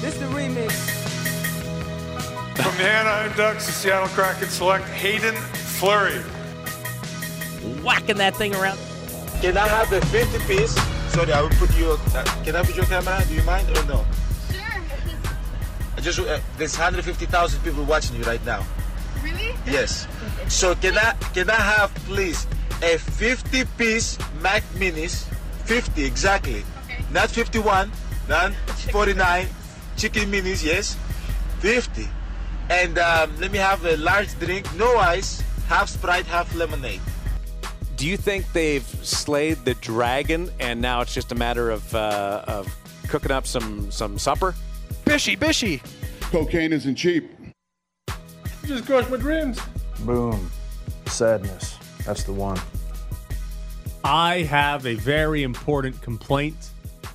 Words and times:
This 0.00 0.16
the 0.16 0.24
remix. 0.26 0.72
From 2.56 2.74
the 2.78 2.84
Anaheim 2.84 3.36
Ducks, 3.36 3.66
the 3.66 3.72
Seattle 3.72 4.08
Kraken 4.08 4.48
select 4.48 4.86
Haydn 4.88 5.34
Fleury. 5.76 6.20
Whacking 7.82 8.16
that 8.16 8.34
thing 8.34 8.54
around. 8.54 8.78
Can 9.42 9.58
I 9.58 9.68
have 9.68 9.92
a 9.92 10.00
50 10.06 10.38
piece? 10.46 10.72
Sorry, 11.12 11.30
I 11.34 11.42
will 11.42 11.50
put 11.50 11.76
you. 11.76 11.98
Uh, 12.14 12.24
can 12.44 12.56
I 12.56 12.62
put 12.62 12.76
your 12.76 12.86
camera? 12.86 13.22
Do 13.28 13.34
you 13.34 13.42
mind 13.42 13.68
or 13.76 13.84
no? 13.84 14.06
Sure. 14.50 14.82
I 15.98 16.00
just 16.00 16.18
uh, 16.18 16.40
there's 16.56 16.78
150,000 16.78 17.62
people 17.62 17.84
watching 17.84 18.16
you 18.16 18.22
right 18.22 18.44
now. 18.46 18.64
Really? 19.22 19.54
Yes. 19.66 20.06
So 20.48 20.74
can 20.76 20.96
I 20.96 21.12
can 21.34 21.50
I 21.50 21.60
have 21.60 21.94
please 22.06 22.46
a 22.82 22.96
50 22.96 23.64
piece 23.76 24.18
Mac 24.40 24.62
Minis? 24.76 25.24
50 25.66 26.02
exactly. 26.04 26.64
Okay. 26.86 27.04
Not 27.12 27.28
51, 27.28 27.92
not 28.30 28.54
49. 28.92 29.46
Chicken 30.00 30.32
Minis, 30.32 30.64
yes. 30.64 30.96
50. 31.58 32.08
And 32.70 32.96
um, 32.96 33.38
let 33.38 33.52
me 33.52 33.58
have 33.58 33.84
a 33.84 33.98
large 33.98 34.32
drink, 34.38 34.64
no 34.76 34.96
ice, 34.96 35.42
half 35.68 35.90
Sprite, 35.90 36.24
half 36.24 36.54
lemonade. 36.54 37.02
Do 37.96 38.06
you 38.06 38.16
think 38.16 38.50
they've 38.54 38.86
slayed 39.02 39.58
the 39.66 39.74
dragon 39.74 40.50
and 40.58 40.80
now 40.80 41.02
it's 41.02 41.12
just 41.12 41.32
a 41.32 41.34
matter 41.34 41.70
of 41.70 41.94
uh, 41.94 42.44
of 42.46 42.74
cooking 43.08 43.30
up 43.30 43.46
some 43.46 43.90
some 43.90 44.16
supper? 44.18 44.54
Bishy, 45.04 45.38
bishy. 45.38 45.82
Cocaine 46.32 46.72
isn't 46.72 46.94
cheap. 46.94 47.30
Just 48.64 48.86
crushed 48.86 49.10
my 49.10 49.18
dreams. 49.18 49.60
Boom. 50.06 50.50
Sadness. 51.08 51.76
That's 52.06 52.24
the 52.24 52.32
one. 52.32 52.58
I 54.02 54.44
have 54.44 54.86
a 54.86 54.94
very 54.94 55.42
important 55.42 56.00
complaint 56.00 56.70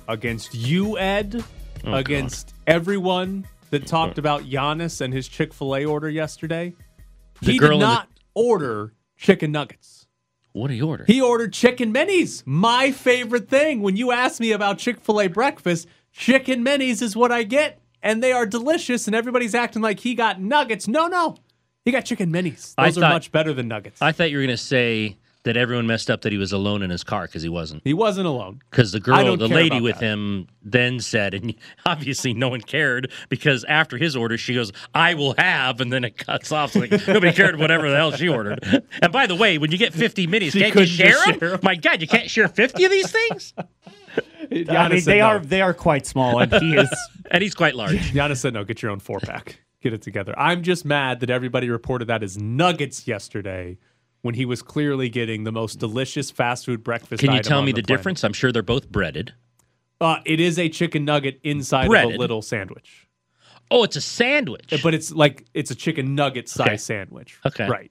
against 0.06 0.54
you, 0.54 0.96
Ed, 0.98 1.42
against 1.82 2.52
everyone 2.66 3.46
that 3.70 3.86
talked 3.86 4.18
about 4.18 4.42
Giannis 4.42 5.00
and 5.00 5.12
his 5.12 5.28
Chick 5.28 5.52
fil 5.52 5.76
A 5.76 5.84
order 5.84 6.08
yesterday. 6.08 6.74
The 7.42 7.52
he 7.52 7.58
did 7.58 7.72
in 7.72 7.78
the- 7.80 7.86
not 7.86 8.08
order 8.34 8.92
chicken 9.16 9.52
nuggets. 9.52 10.06
What 10.52 10.68
did 10.68 10.74
he 10.74 10.82
order? 10.82 11.04
He 11.06 11.20
ordered 11.20 11.52
chicken 11.52 11.92
minis. 11.92 12.42
My 12.46 12.90
favorite 12.90 13.48
thing. 13.48 13.82
When 13.82 13.96
you 13.96 14.10
ask 14.10 14.40
me 14.40 14.52
about 14.52 14.78
Chick 14.78 15.00
fil 15.00 15.20
A 15.20 15.26
breakfast, 15.28 15.86
chicken 16.12 16.64
minis 16.64 17.02
is 17.02 17.14
what 17.14 17.30
I 17.30 17.42
get, 17.42 17.78
and 18.02 18.22
they 18.22 18.32
are 18.32 18.46
delicious, 18.46 19.06
and 19.06 19.14
everybody's 19.14 19.54
acting 19.54 19.82
like 19.82 20.00
he 20.00 20.14
got 20.14 20.40
nuggets. 20.40 20.88
No, 20.88 21.08
no. 21.08 21.36
He 21.84 21.92
got 21.92 22.06
chicken 22.06 22.32
minis. 22.32 22.74
Those 22.74 22.96
are 22.98 23.02
much 23.12 23.30
better 23.32 23.52
than 23.52 23.68
nuggets. 23.68 24.00
I 24.00 24.12
thought 24.12 24.30
you 24.30 24.38
were 24.38 24.42
going 24.44 24.56
to 24.56 24.62
say 24.62 25.18
that 25.46 25.56
everyone 25.56 25.86
messed 25.86 26.10
up 26.10 26.22
that 26.22 26.32
he 26.32 26.38
was 26.38 26.50
alone 26.50 26.82
in 26.82 26.90
his 26.90 27.04
car 27.04 27.26
because 27.26 27.40
he 27.40 27.48
wasn't. 27.48 27.80
he 27.84 27.94
wasn't 27.94 28.26
alone. 28.26 28.60
Because 28.68 28.90
the 28.90 28.98
girl, 28.98 29.36
the 29.36 29.46
lady 29.46 29.80
with 29.80 30.00
that. 30.00 30.04
him, 30.04 30.48
then 30.60 30.98
said, 30.98 31.34
and 31.34 31.54
obviously 31.86 32.34
no 32.34 32.48
one 32.48 32.60
cared 32.60 33.12
because 33.28 33.64
after 33.64 33.96
his 33.96 34.16
order, 34.16 34.36
she 34.36 34.54
goes, 34.54 34.72
"I 34.92 35.14
will 35.14 35.36
have," 35.38 35.80
and 35.80 35.92
then 35.92 36.02
it 36.02 36.18
cuts 36.18 36.50
off. 36.50 36.72
So 36.72 36.80
like 36.80 36.90
nobody 37.06 37.32
cared 37.32 37.60
whatever 37.60 37.88
the 37.88 37.96
hell 37.96 38.10
she 38.10 38.28
ordered. 38.28 38.58
And 39.00 39.12
by 39.12 39.28
the 39.28 39.36
way, 39.36 39.56
when 39.56 39.70
you 39.70 39.78
get 39.78 39.94
fifty 39.94 40.26
minis, 40.26 40.50
She 40.50 40.58
can't 40.60 40.66
you 40.68 40.72
couldn't 40.72 40.88
share 40.88 41.16
them? 41.26 41.38
share 41.38 41.54
'em. 41.54 41.60
My 41.62 41.76
God, 41.76 42.00
you 42.00 42.08
can't 42.08 42.28
share 42.28 42.48
fifty 42.48 42.84
of 42.84 42.90
these 42.90 43.10
things. 43.10 43.54
I 43.58 44.88
mean, 44.88 45.04
they 45.04 45.18
no. 45.18 45.26
are 45.26 45.38
they 45.38 45.60
are 45.60 45.74
quite 45.74 46.06
small, 46.06 46.40
and 46.40 46.52
he 46.52 46.76
is. 46.76 46.90
And 47.28 47.42
he's 47.42 47.56
quite 47.56 47.74
large. 47.74 48.12
Giannis 48.12 48.36
said 48.36 48.54
no. 48.54 48.62
Get 48.62 48.82
your 48.82 48.92
own 48.92 49.00
four 49.00 49.18
pack. 49.18 49.58
Get 49.82 49.92
it 49.92 50.00
together. 50.00 50.32
I'm 50.38 50.62
just 50.62 50.84
mad 50.84 51.18
that 51.20 51.28
everybody 51.28 51.68
reported 51.68 52.04
that 52.06 52.22
as 52.22 52.38
nuggets 52.38 53.08
yesterday 53.08 53.78
when 54.26 54.34
he 54.34 54.44
was 54.44 54.60
clearly 54.60 55.08
getting 55.08 55.44
the 55.44 55.52
most 55.52 55.78
delicious 55.78 56.30
fast 56.30 56.66
food 56.66 56.84
breakfast. 56.84 57.20
Can 57.22 57.32
you 57.32 57.40
tell 57.40 57.62
me 57.62 57.72
the, 57.72 57.82
planet. 57.82 57.86
difference? 57.86 58.24
I'm 58.24 58.32
sure 58.34 58.52
they're 58.52 58.62
both 58.62 58.90
breaded. 58.90 59.32
Uh, 60.00 60.18
it 60.26 60.40
is 60.40 60.58
a 60.58 60.68
chicken 60.68 61.06
nugget 61.06 61.40
inside 61.42 61.86
of 61.86 61.92
a 62.12 62.16
little 62.18 62.42
sandwich, 62.42 63.08
Oh, 63.70 63.82
it's 63.84 63.96
a 63.96 64.00
sandwich. 64.02 64.74
but 64.82 64.92
it's 64.92 65.10
like 65.10 65.46
it's 65.54 65.70
a 65.70 65.74
chicken 65.74 66.14
nugget 66.14 66.48
size 66.48 66.66
Okay. 66.66 66.76
sandwich. 66.76 67.38
Okay. 67.46 67.66
right, 67.66 67.90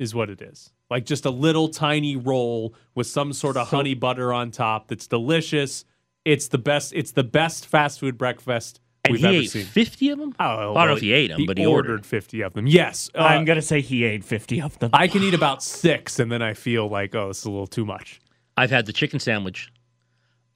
is 0.00 0.14
what 0.14 0.28
it 0.28 0.42
is. 0.42 0.72
Like 0.90 1.06
just 1.06 1.24
a 1.24 1.30
little 1.30 1.68
tiny 1.68 2.16
roll 2.16 2.74
with 2.94 3.06
some 3.06 3.32
sort 3.32 3.56
of 3.56 3.68
honey 3.68 3.94
butter 3.94 4.32
on 4.32 4.50
top. 4.50 4.88
That's 4.88 5.06
delicious. 5.06 5.84
It's 6.24 6.48
the 6.48 6.58
best. 6.58 6.92
It's 6.94 7.12
the 7.12 7.22
best 7.24 7.66
fast 7.66 8.00
food 8.00 8.18
breakfast 8.18 8.80
and 9.06 9.12
we've 9.12 9.20
he 9.20 9.26
ever 9.26 9.36
ate 9.36 9.50
seen. 9.50 9.64
fifty 9.66 10.10
of 10.10 10.18
them. 10.18 10.34
Oh, 10.38 10.74
I 10.74 10.80
don't 10.82 10.88
know 10.88 10.96
if 10.96 11.00
he 11.02 11.12
ate 11.12 11.28
them, 11.28 11.46
but 11.46 11.58
he 11.58 11.66
ordered, 11.66 11.90
ordered. 11.92 12.06
50 12.06 12.40
of 12.42 12.52
them. 12.54 12.66
Yes. 12.66 13.10
uh, 13.14 13.18
I'm 13.22 13.44
gonna 13.44 13.62
say 13.62 13.80
he 13.80 14.04
ate 14.04 14.24
fifty 14.24 14.60
of 14.60 14.78
them. 14.78 14.90
I 14.92 15.08
can 15.08 15.22
eat 15.22 15.34
about 15.34 15.62
six, 15.62 16.18
and 16.18 16.30
then 16.30 16.42
I 16.42 16.54
feel 16.54 16.88
like, 16.88 17.14
oh, 17.14 17.30
it's 17.30 17.44
a 17.44 17.50
little 17.50 17.66
too 17.66 17.84
much. 17.84 18.20
I've 18.56 18.70
had 18.70 18.86
the 18.86 18.92
chicken 18.92 19.20
sandwich. 19.20 19.72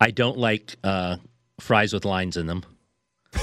I 0.01 0.11
don't 0.11 0.39
like 0.39 0.77
uh, 0.83 1.17
fries 1.61 1.93
with 1.93 2.05
lines 2.05 2.37
in 2.37 2.47
them. 2.47 2.65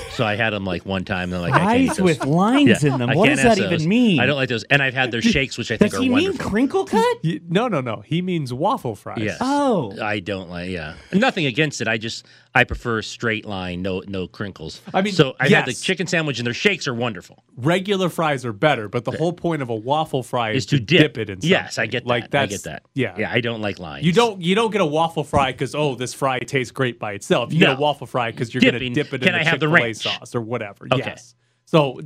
So 0.10 0.26
I 0.26 0.36
had 0.36 0.50
them 0.50 0.66
like 0.66 0.86
one 0.86 1.06
time. 1.06 1.32
And 1.32 1.46
I'm 1.46 1.52
like, 1.52 1.62
Fries 1.62 2.02
with 2.02 2.26
lines 2.26 2.84
Yeah, 2.84 2.94
in 2.94 3.00
them. 3.00 3.12
What 3.16 3.30
does 3.30 3.42
that 3.44 3.58
those. 3.58 3.72
even 3.72 3.88
mean? 3.88 4.20
I 4.20 4.26
don't 4.26 4.36
like 4.36 4.50
those. 4.50 4.64
And 4.66 4.82
I've 4.82 4.94
had 4.96 5.12
their 5.12 5.22
shakes, 5.22 5.58
which 5.58 5.72
I 5.72 5.78
think 5.78 5.92
Does 5.92 6.00
are 6.00 6.04
he 6.04 6.10
mean 6.10 6.38
crinkle 6.38 6.86
cut? 6.86 7.18
No, 7.48 7.68
no, 7.70 7.80
no. 7.80 8.02
He 8.02 8.22
means 8.22 8.52
waffle 8.54 8.96
fries. 8.96 9.20
Yes. 9.22 9.38
Oh. 9.40 9.94
I 10.02 10.20
don't 10.20 10.50
like. 10.50 10.72
Yeah, 10.72 10.96
nothing 11.14 11.46
against 11.46 11.80
it. 11.80 11.88
I 11.88 11.98
just 11.98 12.26
I 12.58 12.64
prefer 12.64 13.04
straight 13.04 13.46
line, 13.46 13.84
no 13.84 14.02
no 14.08 14.28
crinkles. 14.28 14.82
I 14.92 15.04
mean, 15.04 15.14
so 15.14 15.36
I 15.40 15.48
had 15.48 15.66
the 15.66 15.74
chicken 15.74 16.08
sandwich, 16.08 16.40
and 16.40 16.48
their 16.48 16.56
shakes 16.56 16.88
are 16.88 16.94
wonderful. 16.94 17.44
Regular 17.56 18.10
fries 18.10 18.46
are 18.46 18.54
better, 18.54 18.90
but 18.90 19.06
the 19.06 19.12
whole 19.12 19.32
point 19.32 19.62
of 19.62 19.70
a 19.70 19.76
waffle 19.76 20.24
fry 20.24 20.52
is, 20.52 20.64
Is 20.64 20.66
to 20.68 20.80
dip, 20.80 21.20
it 21.20 21.30
in 21.30 21.36
something. 21.36 21.50
Yes, 21.52 21.78
I 21.78 21.86
get 21.86 22.04
that. 22.06 22.10
Like 22.10 22.34
I 22.34 22.48
get 22.48 22.64
that. 22.64 22.84
Yeah, 22.96 23.14
yeah. 23.16 23.32
I 23.32 23.42
don't 23.42 23.62
like 23.62 23.78
lines. 23.78 24.06
You 24.08 24.12
don't 24.12 24.42
you 24.42 24.56
don't 24.56 24.72
get 24.72 24.82
a 24.82 24.86
waffle 24.86 25.24
fry 25.24 25.52
because 25.52 25.76
oh 25.76 25.94
this 25.94 26.16
fry 26.16 26.40
tastes 26.40 26.72
great 26.72 26.98
by 26.98 27.14
itself. 27.14 27.54
You 27.54 27.60
get 27.60 27.78
a 27.78 27.80
waffle 27.80 28.08
fry 28.08 28.32
because 28.32 28.54
you're 28.54 28.62
going 28.62 28.74
to 28.74 28.90
dip 28.90 29.14
it 29.14 29.22
Can 29.22 29.30
in 29.30 29.36
I 29.36 29.44
have 29.44 29.60
the 29.60 29.68
Chick-fil-A 29.68 29.94
sauce 29.94 30.34
or 30.34 30.42
whatever. 30.42 30.88
Okay. 30.92 31.04
Yes. 31.06 31.36
So 31.66 32.00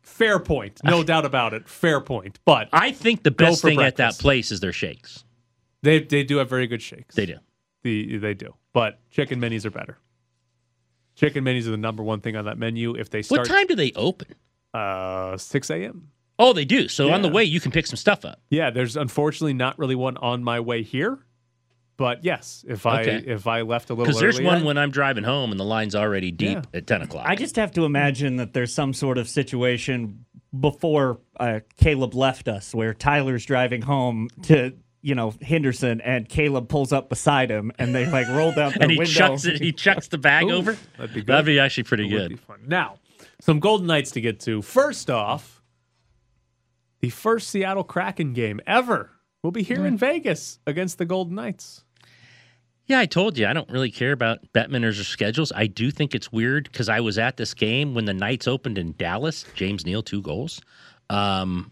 fair 0.00 0.38
point, 0.38 0.80
no 0.84 1.02
doubt 1.04 1.26
about 1.26 1.52
it. 1.52 1.68
Fair 1.68 2.00
point. 2.00 2.38
But 2.46 2.70
I 2.72 2.92
think 2.92 3.24
the 3.24 3.30
best 3.30 3.60
thing 3.60 3.80
at 3.82 3.96
that 3.96 4.18
place 4.18 4.50
is 4.50 4.60
their 4.60 4.72
shakes. 4.72 5.24
they 5.82 6.00
they 6.00 6.24
do 6.24 6.38
have 6.38 6.48
very 6.48 6.66
good 6.66 6.80
shakes. 6.80 7.14
They 7.14 7.26
do. 7.26 7.36
The, 7.82 8.18
they 8.18 8.34
do. 8.34 8.54
But 8.78 9.00
chicken 9.10 9.40
minis 9.40 9.64
are 9.64 9.70
better. 9.70 9.98
Chicken 11.16 11.44
minis 11.44 11.66
are 11.66 11.70
the 11.70 11.76
number 11.76 12.02
one 12.02 12.20
thing 12.20 12.36
on 12.36 12.44
that 12.44 12.58
menu. 12.58 12.94
If 12.94 13.10
they 13.10 13.22
start 13.22 13.40
What 13.40 13.48
time 13.48 13.66
do 13.66 13.74
they 13.74 13.92
open? 13.96 14.34
uh 14.74 15.36
6 15.36 15.70
a.m. 15.70 16.10
Oh, 16.38 16.52
they 16.52 16.64
do. 16.64 16.86
So 16.86 17.10
on 17.10 17.22
the 17.22 17.28
way, 17.28 17.42
you 17.42 17.58
can 17.58 17.72
pick 17.72 17.86
some 17.86 17.96
stuff 17.96 18.24
up. 18.24 18.40
Yeah, 18.50 18.70
there's 18.70 18.96
unfortunately 18.96 19.54
not 19.54 19.76
really 19.78 19.96
one 19.96 20.16
on 20.18 20.44
my 20.44 20.60
way 20.60 20.82
here. 20.84 21.18
But 21.96 22.22
yes, 22.24 22.64
if 22.68 22.86
I 22.86 23.00
if 23.02 23.48
I 23.48 23.62
left 23.62 23.90
a 23.90 23.94
little 23.94 24.04
Because 24.06 24.20
there's 24.20 24.36
earlier- 24.38 24.48
one 24.52 24.64
when 24.64 24.78
I'm 24.78 24.92
driving 24.92 25.24
home 25.24 25.50
and 25.50 25.58
the 25.58 25.64
line's 25.64 25.96
already 25.96 26.30
deep 26.30 26.58
Yeah. 26.58 26.78
at 26.78 26.86
10 26.86 27.02
o'clock. 27.02 27.24
I 27.26 27.34
just 27.34 27.56
have 27.56 27.72
to 27.72 27.84
imagine 27.84 28.36
that 28.36 28.52
there's 28.52 28.72
some 28.72 28.94
sort 28.94 29.18
of 29.18 29.28
situation 29.28 30.24
before 30.60 31.18
uh, 31.40 31.60
Caleb 31.76 32.14
left 32.14 32.46
us 32.46 32.72
where 32.72 32.94
Tyler's 32.94 33.44
driving 33.44 33.82
home 33.82 34.28
to 34.42 34.74
you 35.02 35.14
know 35.14 35.32
Henderson 35.42 36.00
and 36.00 36.28
Caleb 36.28 36.68
pulls 36.68 36.92
up 36.92 37.08
beside 37.08 37.50
him 37.50 37.70
and 37.78 37.94
they 37.94 38.06
like 38.10 38.28
roll 38.28 38.52
down 38.52 38.72
the 38.72 38.82
and 38.82 38.90
he 38.90 38.98
window. 38.98 39.12
chucks 39.12 39.44
it. 39.44 39.60
He 39.60 39.72
chucks 39.72 40.08
the 40.08 40.18
bag 40.18 40.46
Ooh, 40.46 40.52
over. 40.52 40.76
that'd 40.96 41.14
be 41.14 41.20
good. 41.20 41.26
That'd 41.26 41.46
be 41.46 41.58
actually 41.60 41.84
pretty 41.84 42.08
It 42.08 42.12
would 42.12 42.18
good. 42.22 42.28
be 42.30 42.36
fun. 42.36 42.60
Now, 42.66 42.96
some 43.40 43.60
Golden 43.60 43.86
Knights 43.86 44.10
to 44.12 44.20
get 44.20 44.40
to. 44.40 44.62
First 44.62 45.10
off, 45.10 45.62
the 47.00 47.10
first 47.10 47.48
Seattle 47.48 47.84
Kraken 47.84 48.32
game 48.32 48.60
ever 48.66 49.10
will 49.42 49.52
be 49.52 49.62
here 49.62 49.86
in 49.86 49.96
Vegas 49.96 50.58
against 50.66 50.98
the 50.98 51.04
Golden 51.04 51.36
Knights. 51.36 51.84
Yeah, 52.86 52.98
I 52.98 53.06
told 53.06 53.36
you 53.38 53.46
I 53.46 53.52
don't 53.52 53.68
really 53.70 53.90
care 53.90 54.12
about 54.12 54.38
Bettmaners 54.54 54.98
or 54.98 55.04
schedules. 55.04 55.52
I 55.54 55.66
do 55.66 55.90
think 55.90 56.14
it's 56.14 56.32
weird 56.32 56.64
because 56.72 56.88
I 56.88 57.00
was 57.00 57.18
at 57.18 57.36
this 57.36 57.52
game 57.54 57.94
when 57.94 58.06
the 58.06 58.14
Knights 58.14 58.48
opened 58.48 58.78
in 58.78 58.94
Dallas. 58.96 59.44
James 59.54 59.84
Neal 59.84 60.02
two 60.02 60.22
goals. 60.22 60.60
Um, 61.10 61.70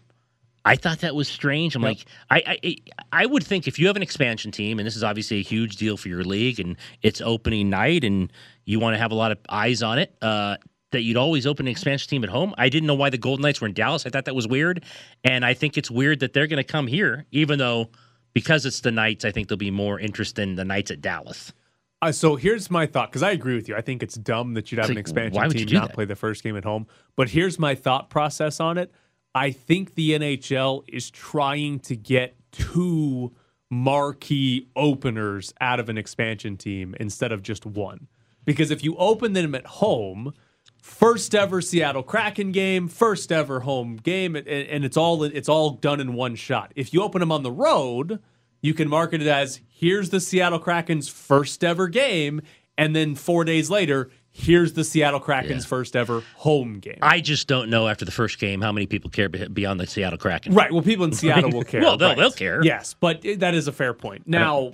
I 0.67 0.75
thought 0.75 0.99
that 0.99 1.15
was 1.15 1.27
strange. 1.27 1.75
I'm 1.75 1.81
like, 1.81 2.05
I, 2.29 2.57
I 2.63 2.75
I 3.11 3.25
would 3.25 3.43
think 3.43 3.67
if 3.67 3.79
you 3.79 3.87
have 3.87 3.95
an 3.95 4.01
expansion 4.03 4.51
team, 4.51 4.79
and 4.79 4.85
this 4.85 4.95
is 4.95 5.03
obviously 5.03 5.39
a 5.39 5.43
huge 5.43 5.77
deal 5.77 5.97
for 5.97 6.09
your 6.09 6.23
league, 6.23 6.59
and 6.59 6.75
it's 7.01 7.21
opening 7.21 7.69
night, 7.69 8.03
and 8.03 8.31
you 8.65 8.79
want 8.79 8.93
to 8.95 8.97
have 8.99 9.11
a 9.11 9.15
lot 9.15 9.31
of 9.31 9.37
eyes 9.49 9.81
on 9.81 9.97
it, 9.99 10.15
uh, 10.21 10.57
that 10.91 11.01
you'd 11.01 11.17
always 11.17 11.47
open 11.47 11.67
an 11.67 11.71
expansion 11.71 12.09
team 12.09 12.23
at 12.23 12.29
home. 12.29 12.53
I 12.57 12.69
didn't 12.69 12.87
know 12.87 12.95
why 12.95 13.09
the 13.09 13.17
Golden 13.17 13.43
Knights 13.43 13.61
were 13.61 13.67
in 13.67 13.73
Dallas. 13.73 14.05
I 14.05 14.09
thought 14.09 14.25
that 14.25 14.35
was 14.35 14.47
weird, 14.47 14.83
and 15.23 15.45
I 15.45 15.53
think 15.53 15.77
it's 15.77 15.89
weird 15.91 16.19
that 16.19 16.33
they're 16.33 16.47
going 16.47 16.63
to 16.63 16.71
come 16.71 16.87
here, 16.87 17.25
even 17.31 17.59
though 17.59 17.89
because 18.33 18.65
it's 18.65 18.81
the 18.81 18.91
Knights, 18.91 19.25
I 19.25 19.31
think 19.31 19.47
there'll 19.47 19.57
be 19.57 19.71
more 19.71 19.99
interest 19.99 20.37
in 20.37 20.55
the 20.55 20.65
Knights 20.65 20.91
at 20.91 21.01
Dallas. 21.01 21.53
Uh, 22.01 22.11
so 22.11 22.35
here's 22.35 22.69
my 22.69 22.85
thought 22.85 23.09
because 23.09 23.23
I 23.23 23.31
agree 23.31 23.55
with 23.55 23.67
you. 23.67 23.75
I 23.75 23.81
think 23.81 24.03
it's 24.03 24.13
dumb 24.15 24.53
that 24.53 24.71
you'd 24.71 24.77
have 24.77 24.85
It's 24.85 24.91
an 24.91 24.97
expansion 24.99 25.33
why 25.35 25.47
would 25.47 25.59
you 25.59 25.65
team 25.65 25.79
not 25.79 25.87
that? 25.87 25.95
play 25.95 26.05
the 26.05 26.15
first 26.15 26.43
game 26.43 26.55
at 26.55 26.63
home. 26.63 26.85
But 27.15 27.29
here's 27.29 27.57
my 27.57 27.73
thought 27.73 28.11
process 28.11 28.59
on 28.59 28.77
it. 28.77 28.91
I 29.37 29.51
think 29.51 29.93
the 29.93 30.17
NHL 30.17 30.83
is 30.87 31.11
trying 31.11 31.79
to 31.81 31.95
get 31.95 32.35
two 32.51 33.33
marquee 33.69 34.67
openers 34.75 35.53
out 35.61 35.79
of 35.79 35.89
an 35.89 35.97
expansion 35.97 36.57
team 36.57 36.95
instead 36.99 37.31
of 37.31 37.43
just 37.43 37.63
one. 37.63 38.07
Because 38.45 38.71
if 38.71 38.83
you 38.83 38.95
open 38.95 39.33
them 39.33 39.53
at 39.53 39.67
home, 39.67 40.33
first 40.81 41.35
ever 41.35 41.61
Seattle 41.61 42.01
Kraken 42.01 42.51
game, 42.51 42.87
first 42.87 43.31
ever 43.31 43.59
home 43.59 43.97
game, 43.97 44.35
and, 44.35 44.47
it's 44.83 44.97
all 44.97 45.23
it's 45.23 45.49
all 45.49 45.71
done 45.71 45.99
in 45.99 46.15
one 46.15 46.33
shot. 46.33 46.71
If 46.75 46.91
you 46.91 47.03
open 47.03 47.19
them 47.19 47.31
on 47.31 47.43
the 47.43 47.51
road, 47.51 48.19
you 48.61 48.73
can 48.73 48.89
market 48.89 49.21
it 49.21 49.27
as 49.27 49.61
here's 49.67 50.09
the 50.09 50.19
Seattle 50.19 50.57
Kraken's 50.57 51.09
first 51.09 51.63
ever 51.63 51.87
game, 51.87 52.41
and 52.75 52.95
then 52.95 53.13
four 53.13 53.43
days 53.43 53.69
later, 53.69 54.09
Here's 54.39 54.73
the 54.73 54.83
Seattle 54.83 55.19
Kraken's 55.19 55.63
Yeah. 55.65 55.69
first 55.69 55.95
ever 55.95 56.21
home 56.35 56.79
game. 56.79 56.99
I 57.01 57.21
just 57.21 57.47
don't 57.47 57.69
know 57.71 57.87
after 57.87 58.05
the 58.05 58.11
first 58.11 58.37
game 58.37 58.61
how 58.61 58.71
many 58.71 58.85
people 58.85 59.09
care 59.09 59.29
beyond 59.29 59.79
the 59.79 59.87
Seattle 59.87 60.19
Kraken. 60.19 60.53
Right. 60.53 60.71
Well, 60.71 60.83
people 60.83 61.05
in 61.05 61.11
Seattle 61.13 61.49
will 61.49 61.63
care. 61.63 61.81
Well, 61.81 61.97
they'll- 61.97 62.09
right. 62.09 62.17
they'll 62.17 62.31
care. 62.31 62.63
Yes, 62.63 62.93
but 62.93 63.23
that 63.37 63.55
is 63.55 63.67
a 63.67 63.71
fair 63.71 63.93
point. 63.95 64.27
Now, 64.27 64.73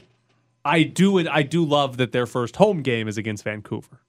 I 0.65 0.83
do 0.83 1.18
it. 1.18 1.27
I 1.30 1.44
do 1.44 1.63
love 1.65 1.95
that 1.98 2.12
their 2.12 2.25
first 2.25 2.57
home 2.57 2.81
game 2.81 3.07
is 3.07 3.18
against 3.18 3.44
Vancouver 3.45 4.01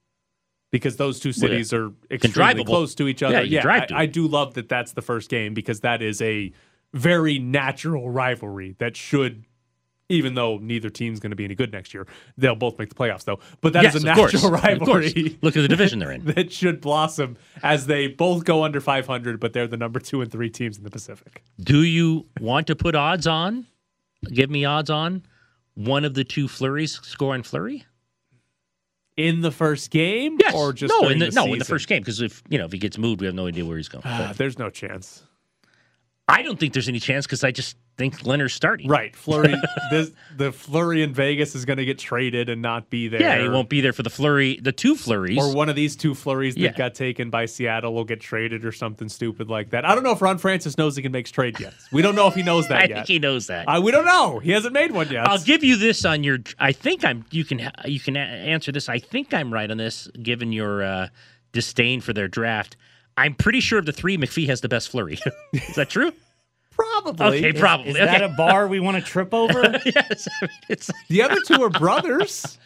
because 0.71 0.97
those 0.97 1.19
two 1.21 1.31
cities 1.31 1.71
are 1.71 1.91
extremely 2.11 2.65
close 2.65 2.93
to 2.95 3.07
each 3.07 3.23
other. 3.23 3.35
Yeah, 3.35 3.41
you 3.41 3.57
can 3.57 3.61
drive 3.63 3.87
to 3.87 3.95
I, 3.95 4.01
I 4.01 4.05
do 4.07 4.27
love 4.27 4.55
that 4.55 4.67
that's 4.67 4.91
the 4.91 5.01
first 5.01 5.29
game 5.29 5.53
because 5.53 5.79
that 5.81 6.01
is 6.01 6.21
a 6.21 6.51
very 6.93 7.39
natural 7.39 8.09
rivalry 8.09 8.75
that 8.79 8.97
should. 8.97 9.45
Even 10.07 10.35
though 10.35 10.57
neither 10.59 10.89
team's 10.91 11.19
going 11.19 11.31
to 11.31 11.35
be 11.35 11.45
any 11.45 11.55
good 11.55 11.71
next 11.71 11.91
year, 11.93 12.05
they'll 12.37 12.55
both 12.55 12.77
make 12.77 12.89
the 12.89 12.95
playoffs 12.95 13.23
though. 13.23 13.39
But 13.61 13.73
that 13.73 13.85
is 13.85 13.93
yes, 13.95 14.03
a 14.03 14.05
natural 14.05 14.41
course. 14.41 14.63
rivalry 14.63 15.39
Look 15.41 15.57
at 15.57 15.61
the 15.61 15.67
division 15.67 15.97
they're 15.97 16.11
in. 16.11 16.25
that 16.35 16.51
should 16.51 16.79
blossom 16.79 17.37
as 17.63 17.87
they 17.87 18.07
both 18.07 18.45
go 18.45 18.63
under 18.63 18.79
500, 18.79 19.39
but 19.39 19.53
they're 19.53 19.67
the 19.67 19.77
number 19.77 19.99
two 19.99 20.21
and 20.21 20.31
three 20.31 20.49
teams 20.49 20.77
in 20.77 20.83
the 20.83 20.91
Pacific. 20.91 21.43
Do 21.59 21.81
you 21.81 22.27
want 22.39 22.67
to 22.67 22.75
put 22.75 22.93
odds 22.93 23.25
on? 23.25 23.65
Give 24.31 24.49
me 24.51 24.63
odds 24.63 24.91
on 24.91 25.23
one 25.73 26.05
of 26.05 26.13
the 26.13 26.23
two 26.23 26.47
Fleurys 26.47 27.03
scoring 27.03 27.41
Fleury. 27.43 27.83
in 29.17 29.41
the 29.41 29.51
first 29.51 29.91
game, 29.91 30.37
Yes. 30.39 30.53
or 30.53 30.71
just 30.73 30.93
no 31.01 31.09
in 31.09 31.19
the, 31.19 31.25
the 31.29 31.31
no 31.31 31.51
in 31.51 31.59
the 31.59 31.65
first 31.65 31.87
game 31.87 32.01
because 32.01 32.21
if 32.21 32.43
you 32.49 32.57
know 32.57 32.65
if 32.65 32.71
he 32.71 32.77
gets 32.77 32.97
moved, 32.97 33.21
we 33.21 33.25
have 33.27 33.35
no 33.35 33.47
idea 33.47 33.65
where 33.65 33.77
he's 33.77 33.89
going. 33.89 34.03
Ah, 34.05 34.33
there's 34.37 34.59
no 34.59 34.69
chance. 34.69 35.23
I 36.27 36.41
don't 36.43 36.59
think 36.59 36.73
there's 36.73 36.89
any 36.89 36.99
chance 36.99 37.25
because 37.25 37.43
I 37.43 37.51
just 37.51 37.75
think 37.97 38.19
Lehner's 38.19 38.53
starting. 38.53 38.87
Right, 38.89 39.15
Fleury. 39.15 39.55
this, 39.91 40.11
the 40.35 40.51
Fleury 40.51 41.01
in 41.01 41.13
Vegas 41.13 41.55
is 41.55 41.63
going 41.65 41.77
to 41.77 41.85
get 41.85 41.97
traded 41.97 42.49
and 42.49 42.61
not 42.61 42.89
be 42.89 43.07
there. 43.07 43.21
Yeah, 43.21 43.41
he 43.41 43.47
won't 43.49 43.69
be 43.69 43.81
there 43.81 43.93
for 43.93 44.03
the 44.03 44.09
Fleury, 44.09 44.59
the 44.61 44.71
two 44.71 44.95
Fleurys. 44.95 45.37
Or 45.37 45.53
one 45.55 45.69
of 45.69 45.75
these 45.75 45.95
two 45.95 46.13
Fleurys 46.13 46.53
that 46.55 46.59
Yeah. 46.59 46.71
got 46.73 46.93
taken 46.95 47.29
by 47.29 47.45
Seattle 47.45 47.93
will 47.93 48.03
get 48.03 48.19
traded 48.21 48.65
or 48.65 48.71
something 48.71 49.07
stupid 49.09 49.49
like 49.49 49.69
that. 49.69 49.85
I 49.85 49.95
don't 49.95 50.03
know 50.03 50.11
if 50.11 50.21
Ron 50.21 50.37
Francis 50.37 50.77
knows 50.77 50.95
he 50.95 51.01
can 51.01 51.11
make 51.11 51.31
trade 51.31 51.59
yet. 51.59 51.73
We 51.91 52.01
don't 52.01 52.15
know 52.15 52.27
if 52.27 52.35
he 52.35 52.43
knows 52.43 52.67
that 52.67 52.77
I 52.83 52.85
yet. 52.85 52.93
think 52.95 53.07
he 53.07 53.19
knows 53.19 53.47
that. 53.47 53.65
Uh, 53.67 53.81
we 53.81 53.91
don't 53.91 54.05
know. 54.05 54.39
He 54.39 54.51
hasn't 54.51 54.73
made 54.73 54.91
one 54.91 55.09
yet. 55.09 55.27
I'll 55.27 55.39
give 55.39 55.63
you 55.63 55.77
this 55.77 56.03
on 56.05 56.23
your. 56.23 56.39
I 56.59 56.71
think 56.71 57.05
I'm. 57.05 57.25
You 57.31 57.45
can. 57.45 57.71
You 57.85 57.99
can 57.99 58.17
answer 58.17 58.71
this. 58.71 58.89
I 58.89 58.99
think 58.99 59.33
I'm 59.33 59.53
right 59.53 59.69
on 59.71 59.77
this, 59.77 60.07
given 60.21 60.51
your 60.51 60.83
uh, 60.83 61.07
disdain 61.53 62.01
for 62.01 62.13
their 62.13 62.27
draft. 62.27 62.75
I'm 63.17 63.33
pretty 63.33 63.61
sure 63.61 63.79
of 63.79 63.85
the 63.85 63.93
three, 63.93 64.17
McPhee 64.17 64.47
has 64.47 64.59
the 64.59 64.67
best 64.67 64.89
Fleury. 64.89 65.17
Is 65.53 65.75
that 65.75 65.89
true? 65.89 66.11
Probably. 66.75 67.37
Okay, 67.37 67.53
probably. 67.57 67.89
Is 67.89 67.95
okay. 67.95 68.05
that 68.05 68.23
a 68.23 68.29
bar 68.29 68.67
we 68.67 68.79
want 68.79 68.97
to 68.97 69.03
trip 69.03 69.33
over? 69.33 69.61
yes. 69.85 70.27
I 70.41 70.45
mean, 70.45 70.51
it's, 70.69 70.91
The 71.07 71.21
other 71.21 71.37
two 71.45 71.63
are 71.63 71.69
brothers. 71.69 72.57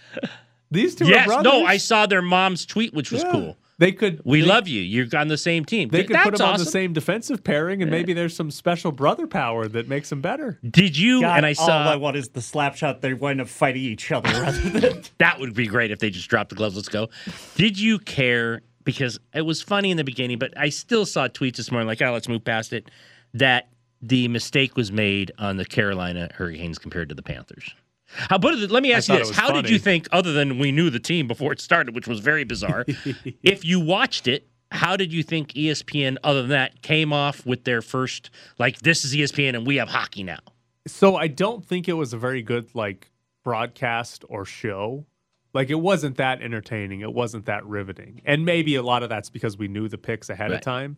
These 0.71 0.95
two 0.95 1.05
are 1.05 1.09
yes. 1.09 1.27
brothers. 1.27 1.43
No, 1.43 1.65
I 1.65 1.77
saw 1.77 2.05
their 2.05 2.21
mom's 2.21 2.65
tweet, 2.65 2.93
which 2.93 3.11
was 3.11 3.23
Yeah. 3.23 3.31
cool. 3.31 3.57
They 3.79 3.93
could. 3.93 4.21
We 4.25 4.41
they, 4.41 4.47
love 4.47 4.67
you. 4.67 4.81
You're 4.81 5.07
on 5.17 5.29
the 5.29 5.37
same 5.37 5.63
team. 5.63 5.87
They 5.87 6.03
could 6.03 6.13
That's 6.13 6.31
put 6.31 6.37
them 6.37 6.47
on 6.49 6.59
the 6.59 6.65
same 6.65 6.91
defensive 6.91 7.45
pairing, 7.45 7.81
and 7.81 7.89
maybe 7.89 8.11
there's 8.11 8.35
some 8.35 8.51
special 8.51 8.91
brother 8.91 9.25
power 9.25 9.69
that 9.69 9.87
makes 9.87 10.09
them 10.09 10.19
better. 10.19 10.59
Did 10.69 10.97
you? 10.97 11.21
God, 11.21 11.37
and 11.37 11.45
I 11.45 11.51
all 11.51 11.65
saw 11.65 11.89
I 11.89 11.95
want 11.95 12.17
is 12.17 12.27
the 12.27 12.41
slap 12.41 12.75
shot. 12.75 13.01
They're 13.01 13.15
going 13.15 13.37
to 13.37 13.45
fight 13.45 13.77
each 13.77 14.11
other 14.11 14.29
rather 14.29 14.69
than. 14.69 15.03
That 15.19 15.39
would 15.39 15.53
be 15.53 15.65
great 15.65 15.91
if 15.91 15.99
they 15.99 16.09
just 16.09 16.27
dropped 16.29 16.49
the 16.49 16.57
gloves. 16.57 16.75
Let's 16.75 16.89
go. 16.89 17.07
Did 17.55 17.79
you 17.79 17.99
care? 17.99 18.61
Because 18.83 19.17
it 19.33 19.41
was 19.43 19.61
funny 19.61 19.91
in 19.91 19.97
the 19.97 20.03
beginning, 20.03 20.39
but 20.39 20.57
I 20.57 20.69
still 20.69 21.05
saw 21.05 21.27
tweets 21.29 21.55
this 21.55 21.71
morning 21.71 21.87
like, 21.87 22.01
oh, 22.01 22.11
let's 22.11 22.27
move 22.27 22.43
past 22.43 22.73
it. 22.73 22.89
That 23.33 23.69
the 24.01 24.27
mistake 24.27 24.75
was 24.75 24.91
made 24.91 25.31
on 25.37 25.57
the 25.57 25.65
Carolina 25.65 26.29
Hurricanes 26.35 26.77
compared 26.79 27.09
to 27.09 27.15
the 27.15 27.23
Panthers. 27.23 27.73
How 28.11 28.37
about 28.37 28.57
let 28.71 28.81
me 28.81 28.91
ask 28.91 29.07
you 29.07 29.17
this: 29.17 29.29
How 29.29 29.51
did 29.51 29.69
you 29.69 29.77
think, 29.77 30.07
other 30.11 30.33
than 30.33 30.57
we 30.57 30.71
knew 30.71 30.89
the 30.89 30.99
team 30.99 31.27
before 31.27 31.53
it 31.53 31.61
started, 31.61 31.93
which 31.93 32.07
was 32.07 32.19
very 32.19 32.43
bizarre? 32.43 32.85
if 33.43 33.63
you 33.63 33.79
watched 33.79 34.27
it, 34.27 34.47
how 34.71 34.95
did 34.95 35.13
you 35.13 35.21
think 35.21 35.53
ESPN, 35.53 36.17
other 36.23 36.41
than 36.41 36.49
that, 36.49 36.81
came 36.81 37.13
off 37.13 37.45
with 37.45 37.65
their 37.65 37.81
first 37.81 38.31
like 38.57 38.79
this 38.79 39.05
is 39.05 39.13
ESPN 39.13 39.55
and 39.55 39.67
we 39.67 39.75
have 39.75 39.89
hockey 39.89 40.23
now? 40.23 40.39
So 40.87 41.15
I 41.15 41.27
don't 41.27 41.63
think 41.63 41.87
it 41.87 41.93
was 41.93 42.13
a 42.13 42.17
very 42.17 42.41
good 42.41 42.73
like 42.73 43.11
broadcast 43.43 44.25
or 44.27 44.45
show. 44.45 45.05
Like 45.53 45.69
it 45.69 45.79
wasn't 45.79 46.17
that 46.17 46.41
entertaining. 46.41 47.01
It 47.01 47.13
wasn't 47.13 47.45
that 47.45 47.65
riveting. 47.65 48.21
And 48.25 48.45
maybe 48.45 48.75
a 48.75 48.83
lot 48.83 49.03
of 49.03 49.09
that's 49.09 49.29
because 49.29 49.57
we 49.57 49.67
knew 49.67 49.87
the 49.87 49.97
picks 49.97 50.29
ahead 50.29 50.51
of 50.51 50.61
time. 50.61 50.97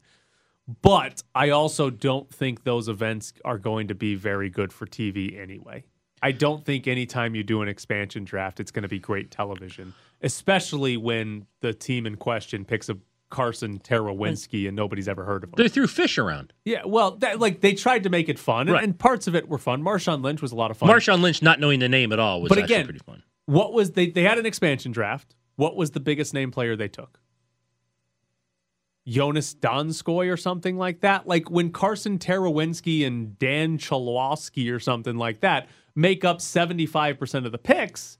But 0.82 1.24
I 1.36 1.50
also 1.50 1.90
don't 1.90 2.30
think 2.34 2.64
those 2.64 2.88
events 2.88 3.34
are 3.44 3.58
going 3.58 3.88
to 3.90 3.96
be 3.96 4.16
very 4.16 4.50
good 4.50 4.72
for 4.72 4.86
TV 4.86 5.40
anyway. 5.40 5.84
I 6.24 6.32
don't 6.32 6.64
think 6.64 6.88
anytime 6.88 7.34
you 7.36 7.44
do 7.44 7.62
an 7.62 7.68
expansion 7.68 8.24
draft, 8.24 8.60
it's 8.60 8.72
going 8.72 8.84
to 8.84 8.90
be 8.90 9.00
great 9.00 9.32
television, 9.32 9.94
especially 10.22 10.96
when 10.98 11.48
the 11.62 11.74
team 11.74 12.06
in 12.06 12.16
question 12.16 12.64
picks 12.64 12.90
a 12.90 12.98
Carson 13.32 13.80
Twarynski 13.80 14.68
and 14.68 14.76
nobody's 14.76 15.08
ever 15.08 15.24
heard 15.24 15.44
of 15.44 15.50
him. 15.50 15.56
They 15.58 15.70
threw 15.70 15.88
fish 15.88 16.18
around. 16.18 16.54
Yeah, 16.66 16.82
well, 16.86 17.12
that, 17.18 17.40
like 17.40 17.62
they 17.62 17.74
tried 17.74 18.04
to 18.04 18.10
make 18.10 18.30
it 18.30 18.38
fun, 18.38 18.62
and, 18.68 18.72
Right. 18.72 18.84
and 18.84 18.98
parts 18.98 19.26
of 19.26 19.36
it 19.36 19.48
were 19.48 19.58
fun. 19.58 19.82
Marshawn 19.82 20.22
Lynch 20.22 20.42
was 20.42 20.52
a 20.52 20.56
lot 20.56 20.70
of 20.70 20.78
fun. 20.78 20.90
Marshawn 20.90 21.22
Lynch 21.22 21.42
not 21.42 21.60
knowing 21.60 21.80
the 21.80 21.90
name 21.90 22.12
at 22.12 22.20
all 22.20 22.42
was 22.42 22.50
But 22.50 22.60
actually 22.60 22.76
again, 22.76 22.86
pretty 22.86 23.00
fun. 23.00 23.24
What 23.46 23.74
was 23.74 23.92
they? 23.92 24.08
They 24.10 24.24
had 24.24 24.38
an 24.38 24.46
expansion 24.46 24.92
draft. 24.92 25.36
What 25.56 25.76
was 25.76 25.92
the 25.92 26.00
biggest 26.00 26.34
name 26.34 26.52
player 26.52 26.76
they 26.76 26.88
took? 26.90 27.20
Joonas 29.12 29.56
Donskoi 29.56 30.32
or 30.32 30.38
something 30.38 30.78
like 30.78 31.02
that. 31.02 31.28
Like 31.28 31.50
when 31.50 31.72
Carson 31.72 32.18
Twarynski 32.20 33.06
and 33.06 33.38
Dan 33.38 33.78
Cholowski 33.78 34.72
or 34.74 34.80
something 34.80 35.18
like 35.18 35.42
that 35.42 35.68
make 35.96 36.24
up 36.24 36.40
seventy 36.42 36.86
five 36.86 37.20
percent 37.20 37.46
of 37.46 37.52
the 37.52 37.58
picks. 37.58 38.18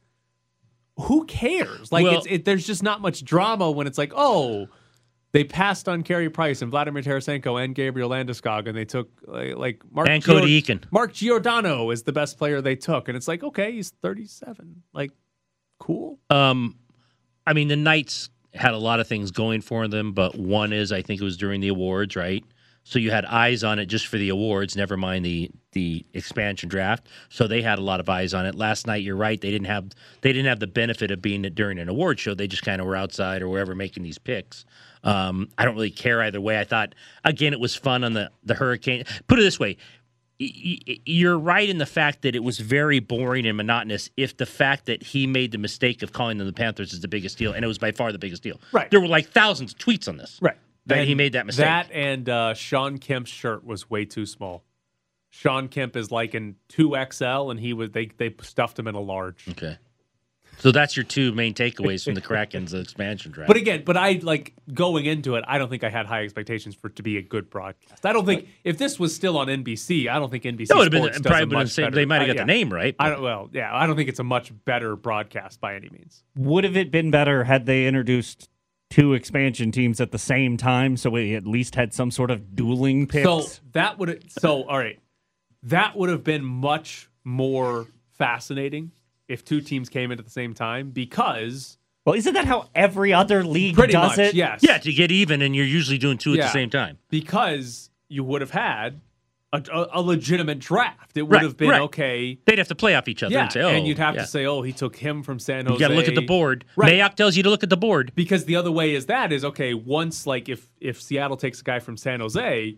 Who 0.98 1.26
cares? 1.26 1.92
Like 1.92 2.04
Well- 2.04 2.18
it's 2.18 2.28
it, 2.30 2.46
there's 2.46 2.68
just 2.68 2.84
not 2.84 3.02
much 3.02 3.24
drama 3.24 3.72
when 3.72 3.88
it's 3.88 3.98
like, 3.98 4.12
oh, 4.16 4.68
they 5.32 5.46
passed 5.46 5.88
on 5.88 6.04
Carey 6.04 6.30
Price 6.30 6.62
and 6.62 6.70
Vladimir 6.70 7.02
Tarasenko 7.02 7.64
and 7.64 7.74
Gabriel 7.74 8.10
Landeskog, 8.10 8.68
and 8.68 8.78
they 8.78 8.84
took 8.84 9.10
like, 9.26 9.56
like 9.56 9.82
Mark 9.90 10.10
And 10.10 10.22
Cody 10.24 10.62
Eakin. 10.62 10.84
Mark 10.92 11.14
Giordano 11.14 11.90
is 11.92 12.04
the 12.04 12.12
best 12.12 12.38
player 12.38 12.62
they 12.62 12.76
took, 12.76 13.08
and 13.08 13.16
it's 13.16 13.30
like, 13.30 13.42
okay, 13.42 13.72
he's 13.72 13.92
37. 14.02 14.84
Like, 14.94 15.12
cool. 15.80 16.20
Um, 16.30 16.76
I 17.48 17.54
mean, 17.54 17.70
the 17.70 17.78
Knights 17.78 18.30
had 18.54 18.74
a 18.74 18.78
lot 18.78 19.00
of 19.00 19.08
things 19.08 19.32
going 19.32 19.62
for 19.62 19.88
them, 19.88 20.14
but 20.14 20.36
one 20.38 20.74
is 20.74 20.92
I 20.92 21.02
think 21.02 21.22
it 21.22 21.24
was 21.24 21.38
during 21.38 21.62
the 21.62 21.70
awards, 21.70 22.16
right? 22.16 22.44
So 22.84 23.00
you 23.00 23.12
had 23.12 23.26
eyes 23.26 23.64
on 23.64 23.80
it 23.80 23.86
just 23.86 24.08
for 24.08 24.18
the 24.18 24.30
awards, 24.30 24.76
never 24.76 24.98
mind 24.98 25.24
the 25.24 25.52
the 25.74 26.06
expansion 26.14 26.68
draft. 26.68 27.08
So 27.30 27.48
they 27.48 27.62
had 27.62 27.80
a 27.80 27.82
lot 27.82 28.00
of 28.00 28.10
eyes 28.10 28.34
on 28.34 28.46
it. 28.46 28.56
Last 28.56 28.88
night, 28.88 29.04
you're 29.04 29.16
right, 29.16 29.40
they 29.40 29.52
didn't 29.52 29.68
have 29.68 29.92
they 30.22 30.34
didn't 30.34 30.48
have 30.48 30.60
the 30.60 30.68
benefit 30.68 31.12
of 31.12 31.22
being 31.22 31.44
during 31.44 31.80
an 31.80 31.90
award 31.90 32.20
show. 32.20 32.34
They 32.34 32.48
just 32.48 32.64
kind 32.64 32.82
of 32.82 32.88
were 32.88 32.96
outside 32.96 33.42
or 33.42 33.50
wherever 33.50 33.76
making 33.76 34.04
these 34.04 34.18
picks. 34.18 34.66
Um, 35.04 35.50
I 35.58 35.66
don't 35.66 35.76
really 35.76 35.92
care 35.92 36.22
either 36.22 36.42
way. 36.42 36.60
I 36.60 36.64
thought 36.64 36.96
again 37.24 37.54
it 37.54 37.60
was 37.60 37.76
fun 37.76 38.04
on 38.04 38.14
the 38.14 38.32
the 38.44 38.56
Hurricane. 38.56 39.04
Put 39.28 39.40
it 39.40 39.44
this 39.44 39.60
way, 39.60 39.78
you're 40.42 41.38
right 41.38 41.70
in 41.70 41.78
the 41.78 41.86
fact 41.86 42.24
that 42.24 42.36
it 42.36 42.44
was 42.44 42.60
very 42.60 43.00
boring 43.00 43.46
and 43.46 43.56
monotonous 43.56 44.10
if 44.18 44.38
the 44.38 44.46
fact 44.46 44.88
that 44.88 45.04
he 45.04 45.28
made 45.28 45.52
the 45.52 45.58
mistake 45.58 46.02
of 46.02 46.14
calling 46.14 46.38
them 46.38 46.48
the 46.48 46.54
Panthers 46.54 46.94
is 46.94 47.02
the 47.02 47.08
biggest 47.08 47.38
deal, 47.38 47.54
and 47.54 47.64
it 47.64 47.68
was 47.68 47.78
by 47.78 47.92
far 47.92 48.12
the 48.12 48.20
biggest 48.20 48.42
deal. 48.42 48.60
Right. 48.72 48.90
There 48.90 49.00
were 49.00 49.08
like 49.08 49.30
thousands 49.30 49.74
of 49.74 49.80
tweets 49.80 50.08
on 50.08 50.18
this. 50.18 50.40
Right. 50.42 50.58
That 50.88 51.08
he 51.08 51.14
made 51.14 51.34
that 51.34 51.46
mistake. 51.46 51.66
That 51.66 51.92
and 51.92 52.28
uh, 52.28 52.54
Shawn 52.56 52.98
Kemp's 52.98 53.30
shirt 53.30 53.64
was 53.64 53.90
way 53.90 54.04
too 54.04 54.26
small. 54.26 54.64
Sean 55.30 55.68
Kemp 55.68 55.96
is 55.96 56.12
like 56.12 56.34
in 56.34 56.56
2XL, 56.70 57.52
and 57.52 57.60
he 57.60 57.74
was 57.74 57.92
they 57.92 58.08
they 58.18 58.34
stuffed 58.42 58.80
him 58.80 58.88
in 58.88 58.96
a 58.96 59.00
large. 59.00 59.48
Okay. 59.50 59.78
So 60.60 60.72
that's 60.72 60.96
your 60.96 61.04
two 61.04 61.32
main 61.34 61.54
takeaways 61.54 62.04
from 62.06 62.14
the 62.14 62.22
Kraken's 62.22 62.74
expansion 62.74 63.32
draft. 63.32 63.48
But 63.48 63.58
again, 63.58 63.84
but 63.84 63.98
I 63.98 64.20
like 64.22 64.54
going 64.74 65.06
into 65.06 65.36
it. 65.36 65.44
I 65.48 65.58
don't 65.58 65.70
think 65.70 65.84
I 65.84 65.90
had 65.90 66.06
high 66.06 66.24
expectations 66.24 66.76
for 66.76 66.88
it 66.88 66.96
to 66.98 67.04
be 67.04 67.18
a 67.18 67.22
good 67.22 67.50
broadcast. 67.50 68.06
I 68.06 68.14
don't 68.14 68.26
think 68.26 68.48
if 68.64 68.78
this 68.78 69.00
was 69.00 69.16
still 69.16 69.38
on 69.38 69.48
NBC, 69.48 70.08
I 70.08 70.20
don't 70.20 70.30
think 70.30 70.44
NBC 70.44 70.68
that 70.68 70.78
would 70.78 70.94
have 70.94 71.02
Sports 71.02 71.18
been 71.18 71.24
does 71.24 71.30
probably 71.30 71.44
a 71.44 71.46
been 71.48 71.50
the 71.50 71.56
much 71.56 71.70
same. 71.72 71.86
better- 71.86 71.96
They 71.96 72.06
might 72.06 72.22
have 72.22 72.30
uh, 72.30 72.34
yeah. 72.34 72.42
the 72.42 72.46
name 72.46 72.72
right. 72.72 72.96
I 73.00 73.10
don't. 73.10 73.22
Well, 73.24 73.50
yeah, 73.54 73.76
I 73.76 73.88
don't 73.88 73.96
think 73.96 74.10
it's 74.10 74.20
a 74.20 74.24
much 74.24 74.52
better 74.66 74.96
broadcast 74.96 75.60
by 75.60 75.76
any 75.76 75.90
means. 75.90 76.24
Would 76.36 76.64
have 76.64 76.78
it 76.78 76.92
been 76.92 77.10
better 77.12 77.44
had 77.44 77.66
they 77.66 77.88
introduced 77.88 78.48
two 78.92 79.14
expansion 79.14 79.72
teams 79.72 80.00
at 80.00 80.12
the 80.12 80.20
same 80.20 80.58
time, 80.58 80.96
so 80.98 81.10
we 81.10 81.34
at 81.34 81.48
least 81.48 81.74
had 81.76 81.94
some 81.94 82.12
sort 82.12 82.30
of 82.30 82.56
dueling 82.56 83.08
picks? 83.08 83.24
So 83.24 83.44
that 83.72 83.98
would 83.98 84.32
so 84.40 84.64
all 84.68 84.78
right. 84.78 85.00
That 85.64 85.96
would 85.96 86.10
have 86.10 86.24
been 86.24 86.44
much 86.44 87.10
more 87.24 87.88
fascinating 88.18 88.92
if 89.32 89.44
two 89.46 89.62
teams 89.62 89.90
came 89.90 90.12
in 90.12 90.20
at 90.20 90.26
the 90.26 90.32
same 90.32 90.54
time 90.54 90.92
because 90.92 91.78
well, 92.06 92.16
isn't 92.16 92.34
that 92.34 92.46
how 92.46 92.68
every 92.74 93.14
other 93.14 93.44
league 93.44 93.76
pretty 93.76 93.94
does 93.94 94.18
much 94.18 94.20
it? 94.20 94.34
yes 94.34 94.60
yeah, 94.64 94.78
to 94.80 94.92
get 94.92 95.12
even, 95.12 95.42
and 95.42 95.56
you're 95.56 95.66
usually 95.66 95.98
doing 95.98 96.18
two 96.18 96.34
at 96.34 96.40
the 96.42 96.50
same 96.50 96.70
time. 96.70 96.98
because 97.10 97.90
you 98.10 98.24
would 98.24 98.42
have 98.42 98.52
had 98.52 99.00
a, 99.54 99.62
a, 99.72 100.00
a 100.00 100.02
legitimate 100.02 100.60
draft. 100.60 101.16
It 101.18 101.24
would 101.24 101.34
Right, 101.34 101.44
have 101.44 101.58
been 101.58 101.70
right. 101.70 101.82
okay. 101.82 102.40
They'd 102.46 102.58
have 102.58 102.70
to 102.70 102.76
play 102.76 102.96
off 102.96 103.08
each 103.10 103.22
other 103.22 103.34
Yeah, 103.34 103.44
and 103.44 103.52
say, 103.52 103.62
"Oh," 103.62 103.68
and 103.70 103.86
you'd 103.86 104.00
oh, 104.00 104.04
have 104.04 104.16
yeah. 104.16 104.22
to 104.22 104.28
say, 104.28 104.46
"Oh, 104.46 104.62
he 104.62 104.72
took 104.74 104.96
him 104.96 105.24
from 105.24 105.40
San 105.40 105.66
Jose." 105.66 105.74
You 105.74 105.80
got 105.80 105.90
to 105.90 105.94
look 105.94 106.08
at 106.08 106.16
the 106.16 106.22
board. 106.26 106.64
Right. 106.78 106.94
Mayock 106.94 107.16
tells 107.16 107.36
you 107.36 107.44
to 107.44 107.50
look 107.50 107.62
at 107.64 107.70
the 107.70 107.78
board. 107.78 108.12
because 108.16 108.46
the 108.46 108.56
other 108.56 108.72
way 108.72 108.96
is 108.96 109.08
that 109.08 109.32
is 109.34 109.44
okay. 109.46 109.74
Once 109.74 110.26
like 110.26 110.48
if 110.50 110.70
if 110.80 111.02
Seattle 111.02 111.36
takes 111.38 111.60
a 111.60 111.64
guy 111.64 111.80
from 111.80 111.98
San 111.98 112.22
Jose, 112.22 112.78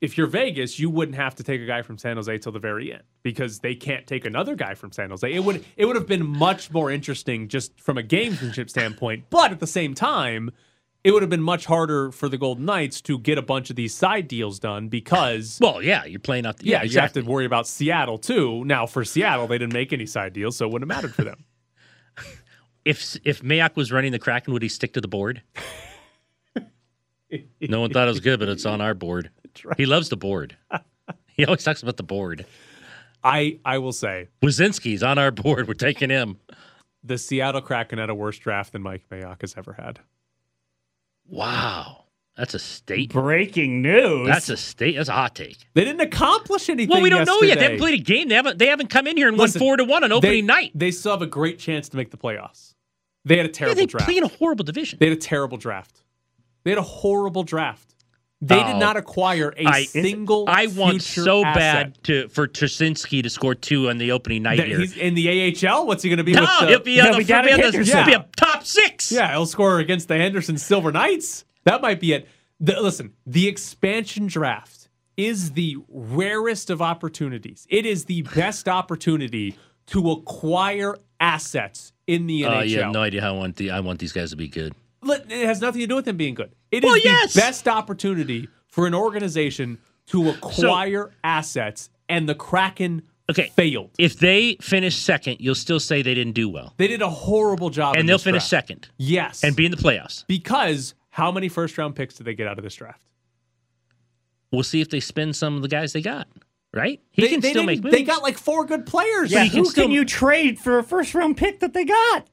if 0.00 0.16
you're 0.16 0.26
Vegas, 0.26 0.78
you 0.78 0.88
wouldn't 0.88 1.16
have 1.16 1.34
to 1.36 1.42
take 1.42 1.60
a 1.60 1.66
guy 1.66 1.82
from 1.82 1.98
San 1.98 2.16
Jose 2.16 2.38
till 2.38 2.52
the 2.52 2.58
very 2.58 2.92
end 2.92 3.02
because 3.22 3.60
they 3.60 3.74
can't 3.74 4.06
take 4.06 4.24
another 4.24 4.54
guy 4.54 4.74
from 4.74 4.92
San 4.92 5.10
Jose. 5.10 5.30
It 5.30 5.44
would 5.44 5.64
it 5.76 5.84
would 5.84 5.96
have 5.96 6.06
been 6.06 6.26
much 6.26 6.70
more 6.70 6.90
interesting 6.90 7.48
just 7.48 7.78
from 7.80 7.98
a 7.98 8.02
gamesmanship 8.02 8.70
standpoint, 8.70 9.24
but 9.30 9.52
at 9.52 9.60
the 9.60 9.66
same 9.66 9.94
time, 9.94 10.50
it 11.04 11.12
would 11.12 11.22
have 11.22 11.30
been 11.30 11.42
much 11.42 11.66
harder 11.66 12.10
for 12.12 12.28
the 12.28 12.38
Golden 12.38 12.64
Knights 12.64 13.00
to 13.02 13.18
get 13.18 13.36
a 13.36 13.42
bunch 13.42 13.70
of 13.70 13.76
these 13.76 13.94
side 13.94 14.26
deals 14.26 14.58
done 14.58 14.88
because 14.88 15.58
Well, 15.60 15.82
yeah, 15.82 16.04
you're 16.06 16.20
playing 16.20 16.46
out. 16.46 16.58
The, 16.58 16.66
yeah, 16.66 16.82
yeah, 16.82 16.90
you 16.90 17.00
have 17.00 17.12
to 17.14 17.22
worry 17.22 17.44
about 17.44 17.66
Seattle 17.66 18.18
too. 18.18 18.64
Now 18.64 18.86
for 18.86 19.04
Seattle, 19.04 19.46
they 19.46 19.58
didn't 19.58 19.74
make 19.74 19.92
any 19.92 20.06
side 20.06 20.32
deals, 20.32 20.56
so 20.56 20.66
it 20.66 20.72
wouldn't 20.72 20.90
have 20.90 20.96
mattered 20.96 21.14
for 21.14 21.24
them. 21.24 21.44
if 22.86 23.18
if 23.24 23.42
Mayock 23.42 23.76
was 23.76 23.92
running 23.92 24.12
the 24.12 24.18
Kraken, 24.18 24.54
would 24.54 24.62
he 24.62 24.68
stick 24.70 24.94
to 24.94 25.02
the 25.02 25.08
board? 25.08 25.42
no 27.60 27.82
one 27.82 27.90
thought 27.90 28.08
it 28.08 28.10
was 28.10 28.20
good, 28.20 28.40
but 28.40 28.48
it's 28.48 28.64
on 28.64 28.80
our 28.80 28.94
board. 28.94 29.30
He 29.76 29.86
loves 29.86 30.08
the 30.08 30.16
board. 30.16 30.56
he 31.26 31.44
always 31.44 31.64
talks 31.64 31.82
about 31.82 31.96
the 31.96 32.02
board. 32.02 32.46
I 33.22 33.58
I 33.64 33.78
will 33.78 33.92
say 33.92 34.28
Wazinski's 34.42 35.02
on 35.02 35.18
our 35.18 35.30
board. 35.30 35.68
We're 35.68 35.74
taking 35.74 36.10
him. 36.10 36.38
the 37.04 37.18
Seattle 37.18 37.60
Kraken 37.60 37.98
had 37.98 38.10
a 38.10 38.14
worse 38.14 38.38
draft 38.38 38.72
than 38.72 38.82
Mike 38.82 39.04
Mayock 39.10 39.40
has 39.42 39.54
ever 39.56 39.74
had. 39.74 40.00
Wow, 41.26 42.04
that's 42.36 42.54
a 42.54 42.58
state. 42.58 43.12
Breaking 43.12 43.82
news. 43.82 44.26
That's 44.26 44.48
a 44.48 44.56
state. 44.56 44.96
That's 44.96 45.08
a 45.08 45.12
hot 45.12 45.34
take. 45.34 45.58
They 45.74 45.84
didn't 45.84 46.00
accomplish 46.00 46.68
anything. 46.68 46.90
Well, 46.90 47.02
we 47.02 47.10
don't 47.10 47.26
know 47.26 47.40
yet. 47.42 47.58
They 47.58 47.64
haven't 47.64 47.78
played 47.78 48.00
a 48.00 48.02
game. 48.02 48.28
They 48.28 48.34
haven't. 48.34 48.58
They 48.58 48.66
haven't 48.66 48.88
come 48.88 49.06
in 49.06 49.16
here 49.16 49.28
and 49.28 49.36
Listen, 49.36 49.60
won 49.60 49.68
four 49.68 49.76
to 49.76 49.84
one 49.84 50.04
on 50.04 50.12
opening 50.12 50.32
they, 50.32 50.42
night. 50.42 50.72
They 50.74 50.90
still 50.90 51.12
have 51.12 51.22
a 51.22 51.26
great 51.26 51.58
chance 51.58 51.88
to 51.90 51.96
make 51.96 52.10
the 52.10 52.16
playoffs. 52.16 52.74
They 53.24 53.36
had 53.36 53.46
a 53.46 53.48
Yeah, 53.50 53.52
terrible 53.52 53.76
they 53.76 53.86
draft. 53.86 54.06
play 54.06 54.16
in 54.16 54.24
a 54.24 54.28
horrible 54.28 54.64
division. 54.64 54.98
They 54.98 55.08
had 55.08 55.16
a 55.16 55.20
terrible 55.20 55.58
draft. 55.58 56.02
They 56.64 56.70
had 56.70 56.78
a 56.78 56.82
horrible 56.82 57.42
draft. 57.42 57.94
They 58.42 58.58
Oh. 58.58 58.66
did 58.72 58.76
not 58.76 58.96
acquire 58.96 59.52
a 59.58 59.66
I- 59.66 59.84
single. 59.84 60.44
I 60.48 60.66
want 60.68 61.02
so 61.02 61.44
asset. 61.44 61.54
bad 61.94 62.04
to 62.04 62.28
for 62.28 62.48
Twarynski 62.48 63.22
to 63.22 63.28
score 63.28 63.54
two 63.54 63.90
on 63.90 63.98
the 63.98 64.12
opening 64.12 64.42
night 64.42 64.56
That 64.56 64.68
here. 64.68 64.78
he's 64.80 64.96
in 64.96 65.14
the 65.14 65.28
AHL. 65.28 65.86
What's 65.86 66.02
he 66.02 66.08
going 66.08 66.16
to 66.18 66.24
be? 66.24 66.32
no, 66.32 66.40
with 66.40 66.48
the, 66.60 66.66
he'll 66.68 66.80
be, 66.80 67.00
on 67.00 67.12
the, 67.12 67.18
be 67.18 67.24
down 67.24 67.44
he'll 67.44 67.52
at 67.52 67.56
be 67.58 67.64
on 67.66 67.72
the- 67.72 67.78
Henderson. 67.78 68.06
be 68.06 68.12
a 68.14 68.26
top 68.36 68.64
six. 68.64 69.12
Yeah, 69.12 69.30
he'll 69.32 69.44
score 69.46 69.78
against 69.78 70.08
the 70.08 70.16
Henderson 70.16 70.56
Silver 70.56 70.90
Knights. 70.90 71.44
That 71.64 71.82
might 71.82 72.00
be 72.00 72.14
it. 72.14 72.28
The, 72.60 72.80
listen, 72.80 73.12
the 73.26 73.46
expansion 73.46 74.26
draft 74.26 74.88
is 75.18 75.52
the 75.52 75.76
rarest 75.88 76.70
of 76.70 76.80
opportunities. 76.80 77.66
It 77.68 77.84
is 77.84 78.06
the 78.06 78.22
best 78.22 78.68
opportunity 78.68 79.56
to 79.88 80.10
acquire 80.12 80.96
assets 81.20 81.92
in 82.06 82.26
the 82.26 82.42
NHL. 82.42 82.68
you 82.68 82.80
have 82.80 82.92
no 82.92 83.02
idea 83.02 83.20
how 83.20 83.34
I 83.34 83.38
want 83.38 83.56
the 83.56 83.70
I 83.70 83.80
want 83.80 83.98
these 83.98 84.12
guys 84.12 84.30
to 84.30 84.36
be 84.36 84.48
good. 84.48 84.74
Let- 85.02 85.30
It 85.30 85.46
has 85.46 85.60
nothing 85.60 85.80
to 85.80 85.86
do 85.86 85.96
with 85.96 86.04
them 86.04 86.16
being 86.16 86.34
good. 86.34 86.52
It 86.70 86.78
is 86.78 86.84
Well, 86.84 86.94
the 86.94 87.02
yes. 87.04 87.34
best 87.34 87.66
opportunity 87.68 88.48
for 88.68 88.86
an 88.86 88.94
organization 88.94 89.78
to 90.06 90.28
acquire 90.30 91.12
assets, 91.24 91.88
and 92.08 92.28
the 92.28 92.34
Kraken 92.34 93.02
Okay. 93.30 93.50
failed. 93.54 93.90
If 93.98 94.18
they 94.18 94.56
finish 94.60 94.96
second, 94.96 95.36
you'll 95.40 95.54
still 95.54 95.78
say 95.80 96.02
they 96.02 96.14
didn't 96.14 96.32
do 96.32 96.48
well, 96.48 96.74
They 96.78 96.88
did 96.88 97.00
a 97.02 97.08
horrible 97.08 97.70
job, 97.70 97.94
in 97.94 98.00
and 98.00 98.08
they'll 98.08 98.16
this 98.18 98.24
finish 98.24 98.42
draft. 98.48 98.66
second 98.68 98.88
Yes, 98.98 99.44
and 99.44 99.54
be 99.54 99.64
in 99.64 99.70
the 99.70 99.76
playoffs. 99.76 100.24
because 100.26 100.94
how 101.10 101.30
many 101.30 101.48
first 101.48 101.78
round 101.78 101.94
picks 101.96 102.14
did 102.16 102.24
they 102.26 102.34
get 102.34 102.46
out 102.48 102.58
of 102.58 102.64
this 102.64 102.74
draft? 102.74 103.00
We'll 104.52 104.64
see 104.64 104.80
if 104.80 104.90
they 104.90 105.00
spend 105.00 105.36
some 105.36 105.54
of 105.56 105.62
the 105.62 105.68
guys 105.68 105.92
they 105.92 106.02
got. 106.02 106.26
Right? 106.72 107.00
He 107.10 107.22
they, 107.22 107.28
can 107.28 107.40
they 107.40 107.50
still 107.50 107.66
didn't- 107.66 107.82
make 107.84 107.92
They 107.92 108.04
got 108.04 108.22
like 108.22 108.38
four 108.38 108.64
good 108.64 108.86
players. 108.86 109.32
yeah, 109.32 109.42
he 109.42 109.50
can 109.50 109.58
who 109.60 109.64
still- 109.64 109.84
can 109.84 109.90
you 109.90 110.04
trade 110.04 110.58
for 110.60 110.78
a 110.78 110.84
first 110.84 111.14
round 111.16 111.36
pick 111.36 111.58
that 111.60 111.72
they 111.72 111.84
got? 111.84 112.28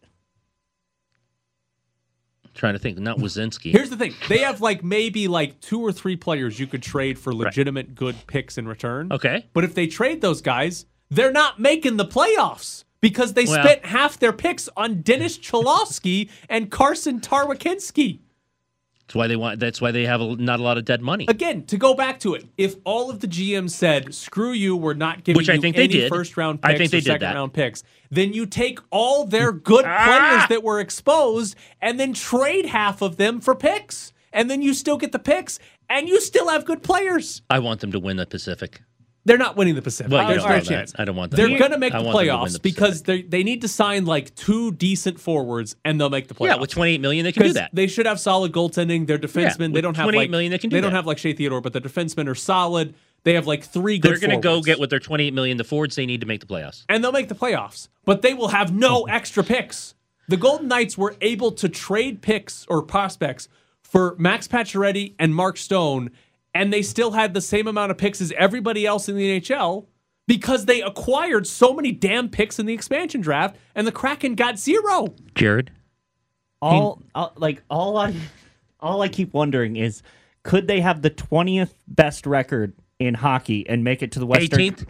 Trying 2.57 2.73
to 2.73 2.79
think. 2.79 2.97
Not 2.97 3.19
Wazinski. 3.19 3.71
Here's 3.71 3.89
the 3.91 3.95
thing: 3.95 4.13
they 4.27 4.39
have 4.39 4.61
like 4.61 4.83
maybe 4.83 5.27
like 5.27 5.59
two 5.61 5.79
or 5.79 5.91
three 5.91 6.15
players 6.15 6.59
you 6.59 6.65
could 6.67 6.81
trade 6.81 7.17
for 7.19 7.33
legitimate 7.33 7.93
good 7.95 8.15
picks 8.27 8.57
in 8.57 8.67
return. 8.67 9.11
Okay. 9.11 9.45
but 9.53 9.63
if 9.63 9.75
they 9.75 9.85
trade 9.87 10.21
those 10.21 10.41
guys, 10.41 10.85
they're 11.09 11.31
not 11.31 11.59
making 11.59 11.97
the 11.97 12.05
playoffs 12.05 12.83
because 12.99 13.33
they 13.33 13.45
Well- 13.45 13.63
spent 13.63 13.85
half 13.85 14.19
their 14.19 14.33
picks 14.33 14.67
on 14.75 15.01
Dennis 15.01 15.37
Cholowski 15.37 16.29
and 16.49 16.71
Carson 16.71 17.21
Twarynski. 17.21 18.19
That's 19.07 19.15
why 19.15 19.27
they 19.27 19.37
want. 19.37 19.61
That's 19.61 19.79
why 19.79 19.91
they 19.91 20.05
have 20.05 20.19
a, 20.19 20.35
not 20.35 20.59
a 20.59 20.63
lot 20.63 20.77
of 20.77 20.83
dead 20.83 21.01
money. 21.01 21.25
Again, 21.29 21.63
to 21.67 21.77
go 21.77 21.93
back 21.93 22.19
to 22.21 22.33
it, 22.33 22.45
if 22.57 22.75
all 22.83 23.09
of 23.09 23.21
the 23.21 23.27
GMs 23.27 23.69
said, 23.71 24.13
"Screw 24.13 24.51
you, 24.51 24.75
we're 24.75 24.95
not 24.95 25.23
giving 25.23 25.37
Which 25.37 25.49
I 25.49 25.53
you 25.53 25.61
think 25.61 25.77
they 25.77 25.85
any 25.85 25.93
did. 25.93 26.09
first 26.09 26.35
round 26.35 26.59
I 26.61 26.73
picks 26.73 26.77
think 26.79 26.91
they 26.91 26.97
or 26.97 27.01
did 27.01 27.05
second 27.05 27.21
that. 27.21 27.35
round 27.35 27.53
picks," 27.53 27.83
then 28.11 28.33
you 28.33 28.45
take 28.45 28.79
all 28.91 29.25
their 29.25 29.53
good 29.53 29.85
Ah! 29.87 30.03
players 30.05 30.49
that 30.49 30.61
were 30.61 30.81
exposed 30.81 31.55
and 31.81 31.97
then 31.97 32.13
trade 32.13 32.65
half 32.65 33.01
of 33.01 33.15
them 33.15 33.39
for 33.39 33.55
picks, 33.55 34.11
and 34.33 34.51
then 34.51 34.61
you 34.61 34.73
still 34.73 34.97
get 34.97 35.13
the 35.13 35.19
picks, 35.19 35.57
and 35.89 36.09
you 36.09 36.19
still 36.19 36.49
have 36.49 36.65
good 36.65 36.83
players. 36.83 37.41
I 37.49 37.59
want 37.59 37.79
them 37.79 37.93
to 37.93 37.99
win 38.01 38.17
the 38.17 38.25
Pacific. 38.25 38.81
They're 39.27 39.37
not 39.37 39.57
winning 39.57 39.75
the 39.75 39.81
Pacific. 39.81 40.09
Well, 40.09 40.25
There's 40.25 40.41
no 40.41 40.49
know 40.49 40.55
that. 40.55 40.63
chance. 40.65 40.93
I 40.97 41.03
don't 41.03 41.17
want 41.17 41.31
them 41.31 41.37
They're 41.37 41.59
going 41.59 41.71
to 41.71 41.77
make 41.77 41.91
the 41.91 42.01
want 42.01 42.05
them 42.05 42.13
to 42.13 42.17
win 42.17 42.27
playoffs 42.27 42.53
the 42.53 42.59
because 42.61 43.03
they 43.03 43.23
they 43.23 43.43
need 43.43 43.61
to 43.61 43.67
sign 43.67 44.05
like 44.05 44.33
two 44.35 44.71
decent 44.71 45.19
forwards, 45.19 45.75
and 45.83 45.99
they'll 45.99 46.09
make 46.09 46.29
the 46.29 46.33
playoffs. 46.33 46.47
Yeah, 46.47 46.55
with 46.55 46.69
28 46.69 47.01
million, 47.01 47.25
they 47.25 47.33
can 47.33 47.43
do 47.43 47.53
that. 47.53 47.71
They 47.73 47.87
should 47.87 48.05
have 48.05 48.21
solid 48.21 48.53
goaltending. 48.53 49.05
Their 49.05 49.17
defensemen, 49.17 49.57
they 49.57 49.67
with 49.73 49.83
don't 49.83 49.97
have 49.97 50.05
28 50.05 50.17
like 50.17 50.29
million, 50.29 50.51
they 50.51 50.57
can 50.57 50.69
do 50.69 50.77
they 50.77 50.81
don't 50.81 50.93
have 50.93 51.05
like 51.05 51.17
Shea 51.17 51.33
Theodore, 51.33 51.59
but 51.59 51.73
the 51.73 51.81
defensemen 51.81 52.29
are 52.29 52.35
solid. 52.35 52.95
They 53.23 53.33
have 53.33 53.45
like 53.45 53.65
three 53.65 53.99
good. 53.99 54.13
They're 54.13 54.19
going 54.19 54.39
to 54.39 54.41
go 54.41 54.61
get 54.61 54.79
with 54.79 54.89
their 54.89 54.99
28 54.99 55.33
million 55.33 55.57
the 55.57 55.65
forwards 55.65 55.97
they 55.97 56.05
need 56.05 56.21
to 56.21 56.27
make 56.27 56.39
the 56.39 56.45
playoffs. 56.45 56.85
and 56.87 57.03
they'll 57.03 57.11
make 57.11 57.27
the 57.27 57.35
playoffs, 57.35 57.89
but 58.05 58.21
they 58.21 58.33
will 58.33 58.47
have 58.47 58.73
no 58.73 59.01
oh. 59.01 59.05
extra 59.09 59.43
picks. 59.43 59.93
The 60.29 60.37
Golden 60.37 60.69
Knights 60.69 60.97
were 60.97 61.15
able 61.19 61.51
to 61.51 61.67
trade 61.67 62.21
picks 62.21 62.65
or 62.69 62.81
prospects 62.81 63.49
for 63.81 64.15
Max 64.17 64.47
Pacioretty 64.47 65.15
and 65.19 65.33
Mark 65.33 65.57
Stone, 65.57 66.11
and 66.57 66.73
they 66.73 66.81
still 66.81 67.11
had 67.11 67.33
the 67.33 67.41
same 67.41 67.67
amount 67.67 67.91
of 67.91 67.97
picks 67.97 68.19
as 68.21 68.33
everybody 68.37 68.85
else 68.85 69.07
in 69.07 69.15
the 69.15 69.39
NHL 69.39 69.85
because 70.27 70.65
they 70.65 70.81
acquired 70.81 71.47
so 71.47 71.73
many 71.73 71.91
damn 71.91 72.27
picks 72.29 72.59
in 72.59 72.65
the 72.65 72.73
expansion 72.73 73.21
draft, 73.21 73.55
and 73.75 73.87
the 73.87 73.91
Kraken 73.91 74.35
got 74.35 74.59
zero. 74.59 75.13
Jared, 75.35 75.71
All, 76.61 77.01
all 77.15 77.33
like 77.37 77.61
all 77.69 77.97
I 77.97 78.13
all 78.79 79.01
I 79.01 79.07
keep 79.09 79.33
wondering 79.33 79.75
is 79.75 80.01
could 80.43 80.67
they 80.67 80.81
have 80.81 81.01
the 81.01 81.09
20th 81.11 81.73
best 81.87 82.25
record 82.25 82.73
in 82.99 83.13
hockey 83.13 83.67
and 83.69 83.83
make 83.83 84.01
it 84.01 84.11
to 84.13 84.19
the 84.19 84.25
Western 84.25 84.59
18th, 84.59 84.85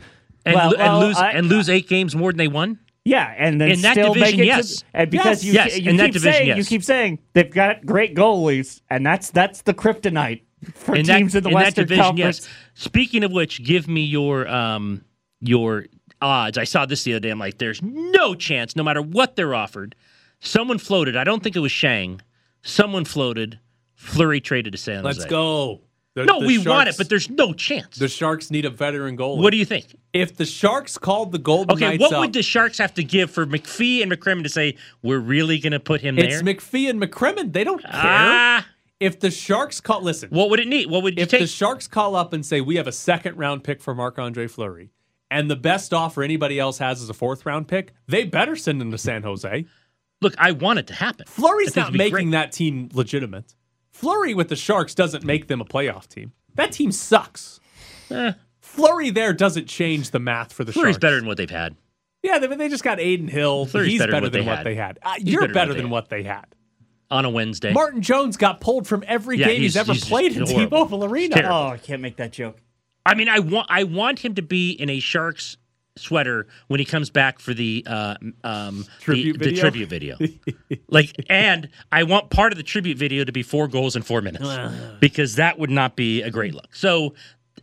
and, 0.46 0.56
Well, 0.56 0.70
lo- 0.72 0.78
well, 0.78 1.00
lose 1.02 1.18
I- 1.18 1.32
and 1.32 1.48
lose 1.48 1.70
eight 1.70 1.88
games 1.90 2.16
more 2.16 2.32
than 2.32 2.38
they 2.38 2.48
won. 2.48 2.80
Yeah, 3.04 3.34
and 3.38 3.60
then 3.62 3.72
In 3.72 3.82
that 3.84 3.96
division, 3.96 4.20
make 4.22 4.38
it 4.38 4.46
yes. 4.46 4.78
to, 4.80 4.86
and 4.94 5.10
because 5.12 5.44
Yes. 5.44 5.44
you, 5.46 5.54
Yes, 5.54 5.80
you 5.80 5.90
in 5.92 5.96
keep 5.96 5.98
that 5.98 6.14
division, 6.14 6.34
saying 6.34 6.58
you 6.58 6.64
keep 6.66 6.84
saying 6.84 7.20
they've 7.34 7.50
got 7.50 7.86
great 7.86 8.16
goalies, 8.16 8.82
and 8.90 9.06
that's 9.06 9.32
that's 9.32 9.62
the 9.62 9.74
kryptonite 9.74 10.42
for 10.76 10.96
in 10.96 11.06
teams 11.06 11.34
that, 11.34 11.40
in 11.40 11.44
the 11.44 11.50
in 11.50 11.56
Western 11.56 11.74
that 11.84 11.88
division, 11.90 12.04
Conference. 12.04 12.40
yes. 12.42 12.50
Speaking 12.76 13.24
of 13.24 13.32
which, 13.32 13.64
give 13.64 13.88
me 13.88 14.02
your 14.04 14.48
um 14.48 15.04
your 15.42 15.86
odds. 16.22 16.58
I 16.58 16.64
saw 16.64 16.86
this 16.86 17.04
the 17.04 17.14
other 17.14 17.20
day. 17.20 17.30
I'm 17.30 17.40
like, 17.40 17.58
there's 17.58 17.82
no 17.82 18.34
chance, 18.36 18.76
no 18.76 18.84
matter 18.84 19.02
what 19.02 19.36
they're 19.36 19.56
offered. 19.56 19.96
Someone 20.40 20.78
floated. 20.80 21.16
I 21.16 21.24
don't 21.24 21.42
think 21.44 21.56
it 21.56 21.60
was 21.60 21.72
Shang. 21.72 22.22
Someone 22.64 23.06
floated. 23.06 23.60
Flurry 23.96 24.40
traded 24.42 24.74
to 24.74 24.78
San 24.78 25.04
Jose. 25.04 25.20
Let's 25.20 25.26
go. 25.26 25.82
The- 26.14 26.26
No, 26.26 26.40
the 26.42 26.48
we 26.48 26.58
want 26.58 26.90
it, 26.90 26.96
but 26.98 27.10
there's 27.10 27.30
no 27.30 27.54
chance. 27.54 27.98
the 27.98 28.08
Sharks 28.08 28.50
need 28.50 28.66
a 28.66 28.70
veteran 28.72 29.16
goalie. 29.18 29.38
What 29.42 29.52
do 29.52 29.58
you 29.58 29.66
think? 29.66 29.96
if 30.14 30.36
the 30.36 30.46
Sharks 30.46 30.98
called 30.98 31.32
the 31.32 31.38
Golden 31.38 31.76
Okay, 31.76 31.90
Knights 31.90 32.02
what 32.02 32.14
up, 32.14 32.20
would 32.22 32.34
the 32.34 32.42
Sharks 32.42 32.80
have 32.80 32.94
to 32.96 33.04
give 33.04 33.30
for 33.30 33.46
McPhee 33.46 34.02
and 34.02 34.12
McCrimmon 34.12 34.42
to 34.44 34.50
say 34.50 34.76
we're 35.04 35.20
really 35.20 35.60
going 35.60 35.74
to 35.74 35.80
put 35.80 36.02
him 36.02 36.18
it's 36.18 36.42
there? 36.42 36.50
It's 36.50 36.64
McPhee 36.66 36.90
and 36.90 37.00
McCrimmon. 37.00 37.54
They 37.54 37.64
don't 37.64 37.80
care. 37.82 37.92
ah, 37.94 38.66
if 39.00 39.20
the 39.20 39.30
Sharks 39.32 39.80
call, 39.80 40.02
listen, 40.02 40.30
what 40.30 40.50
would 40.50 40.60
it 40.60 40.68
need? 40.68 40.90
What 40.90 41.04
would 41.04 41.18
you 41.18 41.24
if 41.24 41.30
take? 41.30 41.42
If 41.42 41.48
the 41.48 41.54
Sharks 41.54 41.88
call 41.88 42.16
up 42.16 42.34
and 42.34 42.46
say 42.46 42.62
we 42.62 42.76
have 42.78 42.88
a 42.88 42.92
second 42.92 43.38
round 43.38 43.64
pick 43.64 43.82
for 43.82 43.94
Marc 43.94 44.18
Andre 44.20 44.48
Fleury, 44.48 44.92
and 45.30 45.52
the 45.52 45.56
best 45.56 45.94
offer 45.94 46.24
anybody 46.24 46.60
else 46.60 46.78
has 46.80 47.02
is 47.02 47.10
a 47.10 47.14
fourth 47.14 47.46
round 47.46 47.68
pick, 47.68 47.94
they 48.08 48.24
better 48.24 48.56
send 48.56 48.82
him 48.82 48.92
to 48.92 48.98
San 48.98 49.24
Jose. 49.24 49.66
Look, 50.22 50.34
I 50.38 50.52
want 50.52 50.80
it 50.80 50.88
to 50.88 50.94
happen. 50.96 51.26
Fleury's 51.28 51.76
not 51.76 51.94
making 51.94 52.12
great. 52.12 52.32
that 52.32 52.52
team 52.52 52.90
legitimate. 52.94 53.54
Fleury 53.92 54.34
with 54.34 54.50
the 54.50 54.56
Sharks 54.56 54.96
doesn't 54.96 55.24
make 55.24 55.48
them 55.48 55.62
a 55.62 55.66
playoff 55.66 56.08
team. 56.08 56.32
That 56.56 56.72
team 56.72 56.92
sucks. 56.92 57.60
Eh, 58.10 58.34
Fleury 58.62 59.10
there 59.12 59.34
doesn't 59.34 59.68
change 59.68 60.10
the 60.12 60.20
math 60.20 60.54
for 60.54 60.64
the 60.64 60.72
Sharks. 60.72 60.80
Fleury's 60.82 60.94
Sharks. 60.96 61.02
better 61.02 61.16
than 61.18 61.28
what 61.28 61.38
they've 61.38 61.50
had. 61.50 61.76
Yeah, 62.24 62.40
they, 62.40 62.48
they 62.48 62.68
just 62.70 62.84
got 62.84 63.00
Adin 63.00 63.28
Hill. 63.28 63.68
Fleury's 63.68 63.92
He's 63.92 64.00
better 64.00 64.12
better, 64.12 64.30
than 64.30 64.40
than 64.42 64.48
what 64.48 64.58
what 64.60 64.64
they 64.64 64.76
had. 64.76 64.98
had. 65.04 65.12
Uh, 65.12 65.14
you're 65.20 65.42
better 65.42 65.48
than 65.48 65.54
better 65.54 65.74
than 65.74 65.82
had. 65.84 65.92
what 65.92 66.10
they 66.10 66.24
had. 66.24 66.46
On 67.10 67.26
a 67.26 67.30
Wednesday. 67.30 67.74
Martin 67.74 68.02
Jones 68.02 68.38
got 68.38 68.60
pulled 68.62 68.88
from 68.88 69.04
every 69.08 69.38
Yeah, 69.38 69.48
game 69.48 69.62
he's, 69.62 69.74
he's- 69.74 69.82
ever 69.82 69.94
he's 69.94 70.06
played 70.06 70.36
in 70.36 70.46
horrible. 70.46 70.66
T-Mobile 70.88 71.06
Arena. 71.06 71.42
Oh, 71.46 71.68
I 71.70 71.78
can't 71.78 72.02
make 72.02 72.18
that 72.18 72.32
joke. 72.32 72.58
I 73.06 73.16
mean, 73.16 73.30
I 73.30 73.40
want 73.40 73.68
I 73.70 73.84
want 73.86 74.20
him 74.20 74.36
to 74.36 74.42
be 74.42 74.72
in 74.72 74.90
a 74.90 75.00
Sharks 75.00 75.56
sweater 75.96 76.46
when 76.68 76.80
he 76.80 76.86
comes 76.86 77.10
back 77.10 77.40
for 77.40 77.54
the 77.54 77.84
uh, 77.88 78.16
um, 78.44 78.86
Tribute 79.00 79.40
the, 79.40 79.52
the 79.52 79.56
tribute 79.60 79.90
video. 79.90 80.18
like, 80.90 81.16
and 81.30 81.70
I 81.92 82.04
want 82.04 82.30
part 82.30 82.52
of 82.52 82.58
the 82.58 82.64
tribute 82.64 82.98
video 82.98 83.24
to 83.24 83.32
be 83.32 83.42
four 83.44 83.68
goals 83.68 83.96
in 83.96 84.02
four 84.04 84.22
minutes 84.22 84.46
because 85.00 85.36
that 85.36 85.58
would 85.58 85.72
not 85.72 85.96
be 85.96 86.22
a 86.22 86.30
great 86.30 86.54
look. 86.54 86.76
So. 86.76 87.14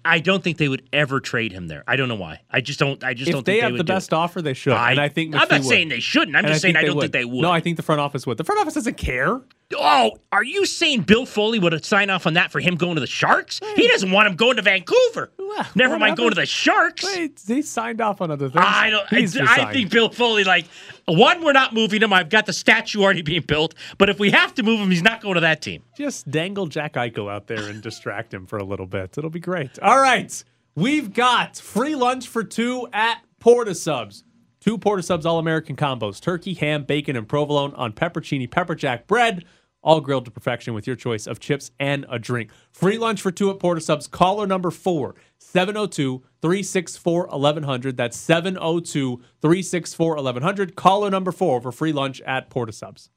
I 0.04 0.20
don't 0.20 0.42
think 0.44 0.58
they 0.58 0.68
would 0.68 0.88
ever 0.92 1.20
trade 1.20 1.52
him 1.52 1.66
there. 1.68 1.82
I 1.87 1.96
don't 1.96 2.08
know 2.08 2.14
why. 2.14 2.40
I 2.50 2.61
just 2.61 2.78
don't. 2.78 3.02
I 3.02 3.14
just 3.14 3.28
If 3.28 3.34
don't 3.34 3.46
they 3.46 3.52
think 3.54 3.62
have 3.62 3.73
would 3.73 3.80
the 3.80 3.84
do 3.84 3.92
it. 3.92 3.96
best 3.96 4.12
offer, 4.12 4.42
they 4.42 4.54
should. 4.54 4.73
and 4.75 5.00
I 5.00 5.08
think 5.08 5.34
I'm 5.34 5.40
not 5.49 5.50
would. 5.50 5.64
saying 5.64 5.88
they 5.88 6.00
shouldn't. 6.00 6.37
I'm 6.37 6.44
And 6.44 6.52
just 6.52 6.62
saying 6.62 6.76
I 6.76 6.82
don't 6.82 6.96
would. 6.96 7.02
think 7.02 7.12
they 7.12 7.25
would. 7.25 7.40
No, 7.42 7.50
I 7.50 7.61
think 7.61 7.76
the 7.76 7.82
front 7.82 8.00
office 8.00 8.26
would. 8.26 8.37
The 8.37 8.44
front 8.44 8.61
office 8.61 8.75
doesn't 8.75 8.96
care. 8.96 9.40
Oh, 9.76 10.18
are 10.30 10.44
you 10.44 10.66
saying 10.66 11.02
Bill 11.02 11.26
Foley 11.26 11.59
would 11.59 11.73
have 11.73 11.85
signed 11.85 12.11
off 12.11 12.26
on 12.26 12.35
that 12.35 12.52
for 12.52 12.61
him 12.61 12.76
going 12.76 12.94
to 12.97 13.00
the 13.00 13.06
Sharks? 13.06 13.61
He 13.76 13.88
doesn't 13.88 14.11
want 14.11 14.28
him 14.28 14.37
going 14.37 14.56
to 14.56 14.62
Vancouver. 14.62 15.33
Uh, 15.56 15.64
Never 15.75 15.99
mind 15.99 16.16
going 16.16 16.30
to 16.30 16.35
the 16.35 16.47
Sharks. 16.47 17.04
Wait, 17.04 17.40
he 17.47 17.62
signed 17.62 18.00
off 18.00 18.21
on 18.21 18.30
other 18.30 18.49
things. 18.49 18.64
I 18.64 18.90
don't. 18.90 19.06
I, 19.12 19.68
I 19.68 19.73
think 19.73 19.90
Bill 19.90 20.11
Foley, 20.11 20.44
like, 20.44 20.66
one, 21.06 21.42
we're 21.42 21.52
not 21.52 21.73
moving 21.73 22.02
him. 22.02 22.12
I've 22.12 22.28
got 22.28 22.47
the 22.47 22.52
statue 22.52 23.02
already 23.02 23.23
being 23.23 23.42
built. 23.42 23.75
But 23.99 24.11
if 24.11 24.18
we 24.18 24.30
have 24.33 24.54
to 24.56 24.62
move 24.62 24.80
him, 24.80 24.90
he's 24.90 25.02
not 25.02 25.21
going 25.21 25.35
to 25.35 25.40
that 25.40 25.62
team. 25.62 25.83
Just 25.97 26.30
dangle 26.30 26.66
Jack 26.66 26.94
Eichel 26.94 27.30
out 27.33 27.47
there 27.47 27.68
and 27.68 27.83
distract 27.83 28.35
him 28.35 28.47
for 28.47 28.59
a 28.59 28.64
little 28.64 28.87
bit. 28.87 29.16
It'll 29.16 29.30
be 29.30 29.40
great. 29.40 29.78
All 29.80 30.00
right. 30.00 30.44
We've 30.76 31.12
got 31.12 31.56
free 31.56 31.94
lunch 31.94 32.26
for 32.28 32.42
two 32.42 32.88
at 32.92 33.21
Port 33.38 33.68
of 33.68 33.76
Subs. 33.76 34.25
Two 34.64 34.78
Port 34.78 34.99
of 34.99 35.04
Subs 35.04 35.26
All 35.26 35.38
American 35.38 35.76
combos 35.76 36.18
turkey, 36.18 36.54
ham, 36.54 36.85
bacon, 36.85 37.16
and 37.16 37.28
provolone 37.28 37.75
on 37.75 37.92
peppercini 37.92 38.50
pepper 38.50 38.75
jack 38.75 39.06
bread, 39.06 39.44
all 39.83 40.00
grilled 40.00 40.25
to 40.25 40.30
perfection 40.30 40.73
with 40.73 40.87
your 40.87 40.97
choice 40.97 41.26
of 41.26 41.38
chips 41.38 41.71
and 41.78 42.06
a 42.09 42.18
drink. 42.18 42.50
Free 42.73 42.97
lunch 42.97 43.21
for 43.21 43.30
two 43.30 43.50
at 43.50 43.59
Port 43.59 43.76
of 43.76 43.85
Subs. 43.85 44.06
Caller 44.06 44.47
number 44.47 44.71
four, 44.71 45.16
702 45.37 46.23
364 46.40 47.26
1100. 47.26 47.99
That's 47.99 48.16
702 48.16 49.16
364 49.42 50.14
1100. 50.14 50.76
Caller 50.76 51.11
number 51.11 51.30
four 51.30 51.61
for 51.61 51.71
free 51.71 51.92
lunch 51.92 52.23
at 52.23 52.49
Port 52.49 52.71
of 52.71 52.75
Subs. 52.75 53.11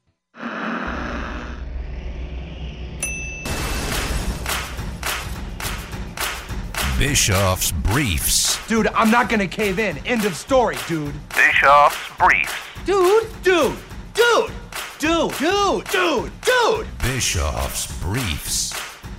Bischoff's 6.98 7.70
Briefs. 7.70 8.66
Dude, 8.66 8.88
I'm 8.88 9.08
not 9.08 9.28
gonna 9.28 9.46
cave 9.46 9.78
in. 9.78 9.98
End 9.98 10.24
of 10.24 10.34
story, 10.34 10.76
dude. 10.88 11.14
Bischoff's 11.28 12.18
Briefs. 12.18 12.52
Dude, 12.84 13.24
dude, 13.44 13.76
dude, 14.14 14.50
dude, 14.98 15.32
dude, 15.38 15.84
dude, 15.92 16.32
dude. 16.40 16.98
Bischoff's 16.98 17.86
Briefs. 18.02 18.74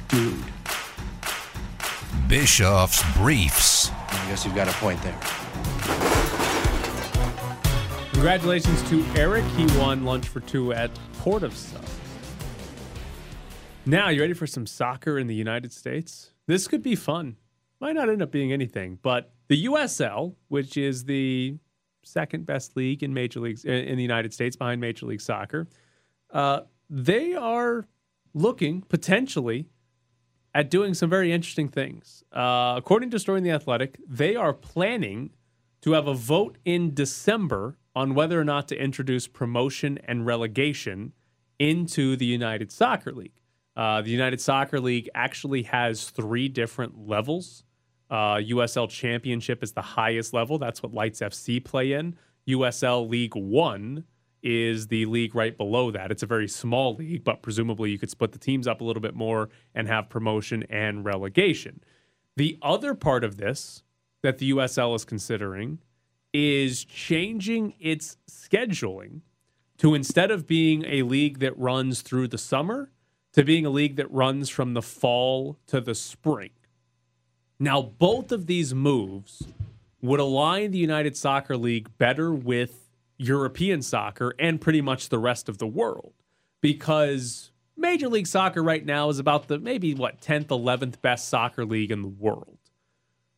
Dude. 0.09 0.43
Bischoff's 2.27 3.01
Briefs. 3.17 3.91
I 3.91 4.25
guess 4.27 4.43
you've 4.43 4.55
got 4.55 4.67
a 4.67 4.73
point 4.73 5.01
there. 5.01 5.17
Congratulations 8.11 8.89
to 8.89 9.05
Eric. 9.15 9.45
He 9.55 9.65
won 9.79 10.03
lunch 10.03 10.27
for 10.27 10.41
two 10.41 10.73
at 10.73 10.91
Port 11.19 11.43
of 11.43 11.55
Subs. 11.55 11.97
Now, 13.85 14.09
you 14.09 14.19
ready 14.19 14.33
for 14.33 14.47
some 14.47 14.67
soccer 14.67 15.17
in 15.17 15.27
the 15.27 15.35
United 15.35 15.71
States? 15.71 16.31
This 16.45 16.67
could 16.67 16.83
be 16.83 16.95
fun. 16.95 17.37
Might 17.81 17.95
not 17.95 18.09
end 18.09 18.21
up 18.21 18.31
being 18.31 18.51
anything, 18.51 18.99
but 19.01 19.31
the 19.47 19.65
USL, 19.65 20.35
which 20.49 20.75
is 20.75 21.05
the 21.05 21.57
second 22.03 22.45
best 22.45 22.75
league 22.75 23.03
in 23.03 23.13
Major 23.13 23.39
Leagues 23.39 23.63
in 23.65 23.95
the 23.95 24.01
United 24.01 24.33
States 24.33 24.55
behind 24.55 24.81
Major 24.81 25.05
League 25.05 25.21
Soccer, 25.21 25.67
uh, 26.31 26.61
they 26.89 27.35
are 27.35 27.87
looking 28.33 28.81
potentially 28.81 29.69
at 30.53 30.69
doing 30.69 30.93
some 30.93 31.09
very 31.09 31.31
interesting 31.31 31.67
things. 31.67 32.23
Uh, 32.33 32.73
according 32.77 33.09
to 33.11 33.19
story 33.19 33.37
in 33.37 33.43
The 33.43 33.51
Athletic, 33.51 33.99
they 34.07 34.35
are 34.35 34.53
planning 34.53 35.31
to 35.81 35.93
have 35.93 36.07
a 36.07 36.13
vote 36.13 36.57
in 36.65 36.93
December 36.93 37.77
on 37.95 38.13
whether 38.13 38.39
or 38.39 38.43
not 38.43 38.67
to 38.69 38.81
introduce 38.81 39.27
promotion 39.27 39.99
and 40.05 40.25
relegation 40.25 41.13
into 41.59 42.15
the 42.15 42.25
United 42.25 42.71
Soccer 42.71 43.11
League. 43.11 43.41
Uh, 43.75 44.01
the 44.01 44.09
United 44.09 44.41
Soccer 44.41 44.79
League 44.79 45.09
actually 45.15 45.63
has 45.63 46.09
three 46.09 46.49
different 46.49 47.07
levels. 47.07 47.63
Uh, 48.09 48.35
USL 48.37 48.89
Championship 48.89 49.63
is 49.63 49.73
the 49.73 49.81
highest 49.81 50.33
level. 50.33 50.57
That's 50.57 50.81
what 50.81 50.93
Lights 50.93 51.19
FC 51.19 51.63
play 51.63 51.93
in. 51.93 52.15
USL 52.47 53.07
League 53.07 53.35
One 53.35 54.05
is 54.41 54.87
the 54.87 55.05
league 55.05 55.35
right 55.35 55.57
below 55.57 55.91
that. 55.91 56.11
It's 56.11 56.23
a 56.23 56.27
very 56.27 56.47
small 56.47 56.95
league, 56.95 57.23
but 57.23 57.41
presumably 57.41 57.91
you 57.91 57.99
could 57.99 58.09
split 58.09 58.31
the 58.31 58.39
teams 58.39 58.67
up 58.67 58.81
a 58.81 58.83
little 58.83 59.01
bit 59.01 59.15
more 59.15 59.49
and 59.75 59.87
have 59.87 60.09
promotion 60.09 60.63
and 60.69 61.05
relegation. 61.05 61.81
The 62.37 62.57
other 62.61 62.95
part 62.95 63.23
of 63.23 63.37
this 63.37 63.83
that 64.21 64.37
the 64.37 64.51
USL 64.51 64.95
is 64.95 65.05
considering 65.05 65.79
is 66.33 66.85
changing 66.85 67.73
its 67.79 68.17
scheduling 68.29 69.21
to 69.77 69.93
instead 69.93 70.29
of 70.29 70.47
being 70.47 70.85
a 70.85 71.03
league 71.03 71.39
that 71.39 71.57
runs 71.57 72.01
through 72.01 72.27
the 72.27 72.37
summer, 72.37 72.91
to 73.33 73.43
being 73.43 73.65
a 73.65 73.69
league 73.69 73.95
that 73.95 74.11
runs 74.11 74.49
from 74.49 74.73
the 74.73 74.81
fall 74.81 75.57
to 75.67 75.79
the 75.79 75.95
spring. 75.95 76.49
Now, 77.59 77.81
both 77.81 78.31
of 78.31 78.45
these 78.45 78.73
moves 78.73 79.43
would 80.01 80.19
align 80.19 80.71
the 80.71 80.77
United 80.77 81.17
Soccer 81.17 81.57
League 81.57 81.89
better 81.97 82.33
with 82.33 82.89
European 83.17 83.81
soccer 83.81 84.33
and 84.39 84.61
pretty 84.61 84.79
much 84.79 85.09
the 85.09 85.19
rest 85.19 85.49
of 85.49 85.57
the 85.57 85.67
world 85.67 86.13
because 86.61 87.51
Major 87.75 88.07
League 88.07 88.27
Soccer 88.27 88.63
right 88.63 88.85
now 88.85 89.09
is 89.09 89.19
about 89.19 89.49
the 89.49 89.59
maybe 89.59 89.93
what 89.93 90.21
10th, 90.21 90.47
11th 90.47 91.01
best 91.01 91.27
soccer 91.27 91.65
league 91.65 91.91
in 91.91 92.01
the 92.01 92.07
world. 92.07 92.57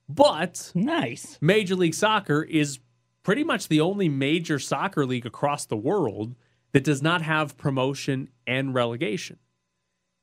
But 0.08 0.72
Nice. 0.76 1.38
Major 1.42 1.76
League 1.76 1.96
Soccer 1.96 2.44
is 2.44 2.80
pretty 3.24 3.44
much 3.44 3.70
the 3.70 3.82
only 3.82 4.08
major 4.08 4.60
soccer 4.60 5.06
league 5.06 5.26
across 5.26 5.66
the 5.66 5.78
world 5.78 6.36
that 6.74 6.84
does 6.84 7.02
not 7.02 7.22
have 7.22 7.58
promotion 7.58 8.30
and 8.46 8.74
relegation. 8.74 9.40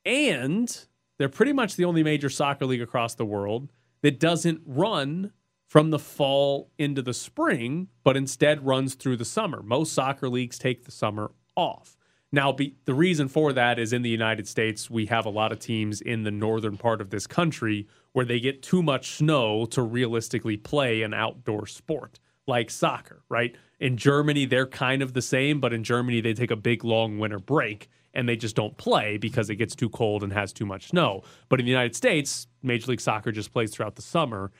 And 0.05 0.87
they're 1.19 1.29
pretty 1.29 1.53
much 1.53 1.77
the 1.77 1.85
only 1.85 2.03
major 2.03 2.31
soccer 2.31 2.65
league 2.65 2.83
across 2.83 3.15
the 3.15 3.27
world 3.27 3.71
that 4.03 4.21
doesn't 4.21 4.63
run 4.65 5.33
from 5.67 5.91
the 5.91 5.99
fall 5.99 6.71
into 6.79 7.03
the 7.03 7.13
spring, 7.13 7.89
but 8.03 8.17
instead 8.17 8.67
runs 8.67 8.95
through 8.95 9.17
the 9.17 9.25
summer. 9.25 9.63
Most 9.63 9.93
soccer 9.93 10.29
leagues 10.29 10.59
take 10.59 10.85
the 10.85 10.91
summer 10.91 11.31
off. 11.57 11.97
Now, 12.31 12.53
be, 12.53 12.77
the 12.85 12.95
reason 12.95 13.29
for 13.29 13.53
that 13.55 13.79
is 13.79 13.93
in 13.93 14.03
the 14.03 14.11
United 14.11 14.47
States, 14.47 14.91
we 14.91 15.07
have 15.07 15.25
a 15.25 15.31
lot 15.31 15.53
of 15.53 15.59
teams 15.59 16.01
in 16.01 16.25
the 16.25 16.31
northern 16.31 16.77
part 16.77 17.01
of 17.01 17.11
this 17.11 17.27
country 17.27 17.87
where 18.13 18.25
they 18.25 18.41
get 18.41 18.63
too 18.63 18.83
much 18.83 19.13
snow 19.13 19.65
to 19.67 19.83
realistically 19.83 20.57
play 20.57 21.03
an 21.03 21.15
outdoor 21.15 21.67
sport 21.67 22.19
like 22.47 22.71
soccer, 22.71 23.23
right? 23.29 23.57
In 23.81 23.97
Germany, 23.97 24.45
they're 24.45 24.67
kind 24.67 25.03
of 25.03 25.13
the 25.13 25.23
same, 25.23 25.61
but 25.61 25.73
in 25.73 25.85
Germany, 25.85 26.21
they 26.21 26.35
take 26.35 26.51
a 26.51 26.57
big 26.57 26.85
long 26.85 27.19
winter 27.19 27.39
break 27.39 27.89
and 28.15 28.29
they 28.29 28.37
just 28.37 28.57
don't 28.57 28.77
play 28.77 29.17
because 29.17 29.51
it 29.51 29.57
gets 29.57 29.77
too 29.77 29.89
cold 29.89 30.23
and 30.23 30.33
has 30.33 30.53
too 30.53 30.67
much 30.67 30.89
snow. 30.89 31.23
But 31.49 31.61
in 31.61 31.67
the 31.67 31.71
United 31.71 31.95
States, 31.95 32.49
Major 32.63 32.91
League 32.91 33.01
Soccer 33.01 33.31
just 33.31 33.53
plays 33.53 33.71
throughout 33.71 33.97
the 33.97 34.03
summer 34.03 34.51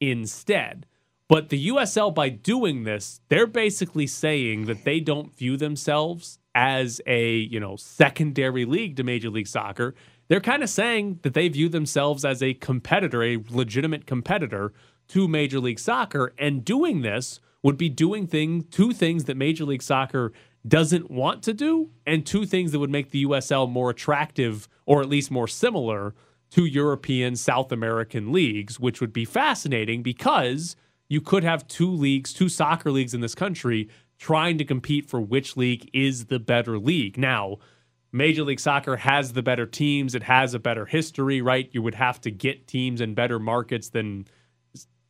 instead. 0.00 0.86
But 1.28 1.50
the 1.50 1.68
USL, 1.68 2.14
by 2.14 2.30
doing 2.30 2.84
this, 2.84 3.20
they're 3.28 3.46
basically 3.46 4.06
saying 4.06 4.66
that 4.66 4.84
they 4.84 5.00
don't 5.00 5.36
view 5.36 5.56
themselves 5.56 6.38
as 6.54 7.00
a 7.06 7.36
you 7.36 7.60
know 7.60 7.76
secondary 7.76 8.64
league 8.64 8.96
to 8.96 9.04
Major 9.04 9.30
League 9.30 9.46
Soccer. 9.46 9.94
They're 10.28 10.40
kind 10.40 10.62
of 10.62 10.70
saying 10.70 11.20
that 11.22 11.34
they 11.34 11.48
view 11.48 11.68
themselves 11.68 12.24
as 12.24 12.42
a 12.42 12.54
competitor, 12.54 13.22
a 13.22 13.42
legitimate 13.50 14.06
competitor 14.06 14.72
to 15.08 15.28
Major 15.28 15.60
League 15.60 15.78
Soccer, 15.78 16.34
and 16.38 16.64
doing 16.64 17.02
this 17.02 17.40
would 17.62 17.76
be 17.76 17.88
doing 17.88 18.26
thing 18.26 18.62
two 18.70 18.92
things 18.92 19.24
that 19.24 19.36
Major 19.36 19.64
League 19.64 19.82
Soccer 19.82 20.32
doesn't 20.66 21.10
want 21.10 21.42
to 21.44 21.54
do, 21.54 21.90
and 22.06 22.26
two 22.26 22.44
things 22.44 22.72
that 22.72 22.78
would 22.78 22.90
make 22.90 23.10
the 23.10 23.24
USL 23.24 23.70
more 23.70 23.90
attractive 23.90 24.68
or 24.86 25.00
at 25.00 25.08
least 25.08 25.30
more 25.30 25.48
similar 25.48 26.14
to 26.50 26.64
European, 26.64 27.36
South 27.36 27.72
American 27.72 28.32
leagues, 28.32 28.80
which 28.80 29.00
would 29.00 29.12
be 29.12 29.24
fascinating 29.24 30.02
because 30.02 30.76
you 31.08 31.20
could 31.20 31.44
have 31.44 31.66
two 31.68 31.90
leagues, 31.90 32.32
two 32.32 32.48
soccer 32.48 32.90
leagues 32.90 33.14
in 33.14 33.20
this 33.20 33.34
country 33.34 33.88
trying 34.18 34.58
to 34.58 34.64
compete 34.64 35.08
for 35.08 35.20
which 35.20 35.56
league 35.56 35.88
is 35.92 36.26
the 36.26 36.38
better 36.38 36.78
league. 36.78 37.16
Now, 37.16 37.58
Major 38.10 38.42
League 38.42 38.60
Soccer 38.60 38.96
has 38.96 39.32
the 39.32 39.42
better 39.42 39.66
teams, 39.66 40.14
it 40.14 40.22
has 40.24 40.54
a 40.54 40.58
better 40.58 40.86
history, 40.86 41.40
right? 41.42 41.68
You 41.72 41.82
would 41.82 41.94
have 41.94 42.20
to 42.22 42.30
get 42.30 42.66
teams 42.66 43.00
in 43.00 43.14
better 43.14 43.38
markets 43.38 43.90
than 43.90 44.26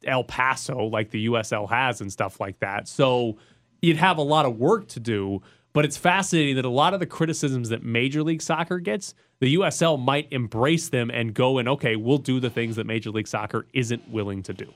El 0.05 0.25
Paso, 0.25 0.85
like 0.85 1.11
the 1.11 1.27
USL 1.27 1.69
has, 1.69 2.01
and 2.01 2.13
stuff 2.13 2.41
like 2.41 2.59
that. 2.61 2.89
So 2.89 3.39
you'd 3.83 3.97
have 3.97 4.19
a 4.19 4.23
lot 4.23 4.47
of 4.47 4.59
work 4.59 4.89
to 4.89 5.01
do. 5.01 5.43
But 5.75 5.85
it's 5.85 5.97
fascinating 5.97 6.57
that 6.57 6.65
a 6.65 6.71
lot 6.71 6.95
of 6.95 7.01
the 7.01 7.07
criticisms 7.07 7.69
that 7.69 7.85
Major 7.85 8.23
League 8.23 8.43
Soccer 8.43 8.79
gets, 8.79 9.15
the 9.39 9.55
USL 9.55 10.03
might 10.03 10.27
embrace 10.33 10.89
them 10.89 11.11
and 11.11 11.35
go 11.35 11.59
and, 11.59 11.69
okay, 11.69 11.95
we'll 11.95 12.19
do 12.19 12.41
the 12.41 12.51
things 12.51 12.77
that 12.77 12.87
Major 12.87 13.11
League 13.11 13.29
Soccer 13.29 13.67
isn't 13.73 14.09
willing 14.09 14.43
to 14.45 14.55
do. 14.55 14.73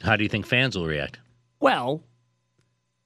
How 0.00 0.16
do 0.16 0.22
you 0.22 0.28
think 0.28 0.46
fans 0.46 0.78
will 0.78 0.86
react? 0.86 1.18
Well, 1.60 2.04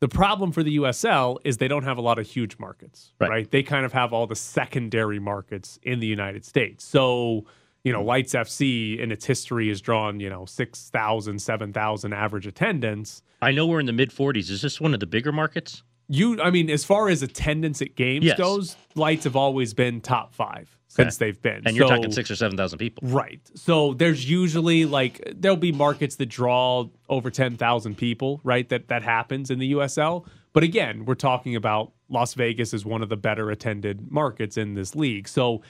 the 0.01 0.09
problem 0.09 0.53
for 0.53 0.63
the 0.63 0.77
USL 0.77 1.39
is 1.45 1.57
they 1.57 1.69
don't 1.69 1.85
have 1.85 1.97
a 1.97 2.03
lot 2.03 2.19
of 2.19 2.27
huge 2.27 2.59
markets, 2.59 3.15
right? 3.19 3.31
Right. 3.31 3.51
They 3.51 3.63
kind 3.63 3.87
of 3.87 3.93
have 3.93 4.13
all 4.13 4.27
the 4.27 4.37
secondary 4.37 5.19
markets 5.19 5.79
in 5.83 6.01
the 6.01 6.07
United 6.07 6.45
States. 6.45 6.85
So, 6.85 7.47
you 7.85 7.93
know, 7.93 8.03
Lights 8.03 8.35
FC 8.35 8.99
in 8.99 9.11
its 9.11 9.25
history 9.25 9.69
has 9.69 9.81
drawn, 9.81 10.21
you 10.21 10.31
know, 10.31 10.45
6,000, 10.45 11.39
7,000 11.41 12.13
average 12.13 12.47
attendance. 12.47 13.23
I 13.41 13.51
know 13.51 13.67
we're 13.67 13.81
in 13.81 13.87
the 13.87 13.93
mid 13.93 14.11
40s. 14.11 14.51
Is 14.51 14.63
this 14.63 14.81
one 14.81 14.95
of 14.95 15.01
the 15.01 15.07
bigger 15.07 15.33
markets? 15.33 15.83
You, 16.09 16.41
I 16.41 16.51
mean, 16.51 16.69
as 16.71 16.85
far 16.85 17.09
as 17.09 17.23
attendance 17.23 17.81
at 17.83 17.95
games 17.97 18.25
Yes. 18.25 18.39
goes, 18.39 18.77
Lights 18.95 19.25
have 19.25 19.35
always 19.37 19.73
been 19.75 20.01
top 20.01 20.35
five 20.35 20.77
since 20.89 21.17
they've 21.17 21.41
been. 21.41 21.63
And 21.65 21.75
you're 21.77 21.89
So- 21.89 21.97
talking 21.97 22.13
six 22.13 22.31
or 22.31 22.37
7,000 22.37 22.79
people. 22.79 23.09
Right. 23.09 23.41
So 23.55 23.95
there's 23.95 24.29
usually 24.29 24.85
like 24.85 25.21
there'll 25.35 25.57
be 25.57 25.73
markets 25.73 26.17
that 26.17 26.27
draw 26.27 26.87
over 27.09 27.31
10,000 27.31 27.97
people, 27.97 28.41
right? 28.45 28.69
That 28.69 28.89
that 28.89 29.03
happens 29.03 29.51
in 29.51 29.59
the 29.59 29.69
USL, 29.73 30.27
But 30.55 30.63
again, 30.65 31.07
we're 31.07 31.15
talking 31.15 31.57
about 31.57 31.93
Las 32.11 32.35
Vegas 32.35 32.75
is 32.75 32.85
one 32.85 33.03
of 33.03 33.09
the 33.09 33.17
better 33.17 33.51
attended 33.51 34.13
markets 34.13 34.59
in 34.59 34.75
this 34.75 34.95
league. 34.95 35.27
So 35.27 35.63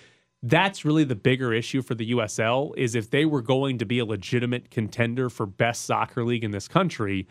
that's 0.42 0.84
really 0.84 1.04
the 1.04 1.14
bigger 1.14 1.52
issue 1.52 1.82
for 1.82 1.94
the 1.94 2.10
USL 2.12 2.72
is 2.76 2.94
if 2.94 3.10
they 3.10 3.24
were 3.24 3.42
going 3.42 3.78
to 3.78 3.84
be 3.84 3.98
a 4.00 4.04
legitimate 4.04 4.70
contender 4.70 5.30
for 5.30 5.46
best 5.46 5.84
soccer 5.84 6.24
league 6.24 6.42
in 6.44 6.50
this 6.50 6.66
country, 6.66 7.28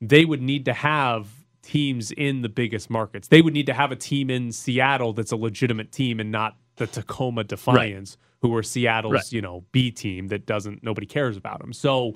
they 0.00 0.24
would 0.24 0.42
need 0.42 0.64
to 0.66 0.74
have 0.74 1.28
teams 1.62 2.10
in 2.12 2.42
the 2.42 2.48
biggest 2.48 2.90
markets. 2.90 3.28
They 3.28 3.42
would 3.42 3.54
need 3.54 3.66
to 3.66 3.72
have 3.74 3.92
a 3.92 3.96
team 3.96 4.30
in 4.30 4.52
Seattle 4.52 5.12
that's 5.12 5.32
a 5.32 5.36
legitimate 5.36 5.92
team 5.92 6.20
and 6.20 6.30
not 6.30 6.56
the 6.76 6.86
Tacoma 6.86 7.44
Defiance, 7.44 8.16
who 8.42 8.54
are 8.54 8.62
Seattle's, 8.62 9.12
Right. 9.12 9.32
you 9.32 9.40
know, 9.42 9.64
B 9.72 9.90
team 9.90 10.28
that 10.28 10.46
doesn't 10.46 10.82
nobody 10.82 11.06
cares 11.06 11.36
about 11.36 11.60
them. 11.60 11.72
So 11.72 12.14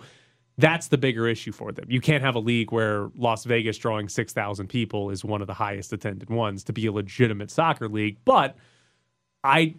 that's 0.57 0.89
the 0.89 0.99
bigger 0.99 1.27
issue 1.27 1.53
for 1.53 1.73
them. 1.73 1.87
You 1.89 2.01
can't 2.01 2.23
have 2.23 2.35
a 2.35 2.39
league 2.41 2.71
where 2.73 3.11
Las 3.17 3.45
Vegas 3.45 3.77
drawing 3.77 4.09
6,000 4.09 4.69
people 4.69 5.11
is 5.11 5.25
one 5.25 5.41
of 5.41 5.47
the 5.47 5.55
highest 5.55 5.93
attended 5.93 6.31
ones 6.31 6.65
to 6.65 6.73
be 6.73 6.87
a 6.87 6.93
legitimate 6.93 7.51
soccer 7.51 7.89
league, 7.89 8.19
but 8.25 8.57
I 9.43 9.75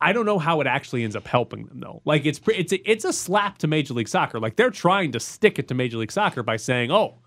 I 0.00 0.12
don't 0.12 0.26
know 0.26 0.38
how 0.38 0.60
it 0.60 0.66
actually 0.66 1.04
ends 1.04 1.16
up 1.16 1.26
helping 1.26 1.66
them 1.66 1.80
though. 1.80 2.02
Like 2.04 2.26
it's 2.26 2.40
it's 2.48 2.72
a, 2.72 2.90
it's 2.90 3.04
a 3.04 3.12
slap 3.12 3.58
to 3.58 3.66
Major 3.66 3.94
League 3.94 4.08
Soccer. 4.08 4.38
Like 4.38 4.56
they're 4.56 4.70
trying 4.70 5.12
to 5.12 5.20
stick 5.20 5.58
it 5.58 5.68
to 5.68 5.74
Major 5.74 5.98
League 5.98 6.12
Soccer 6.12 6.42
by 6.42 6.56
saying, 6.56 6.90
"Oh, 6.90 7.18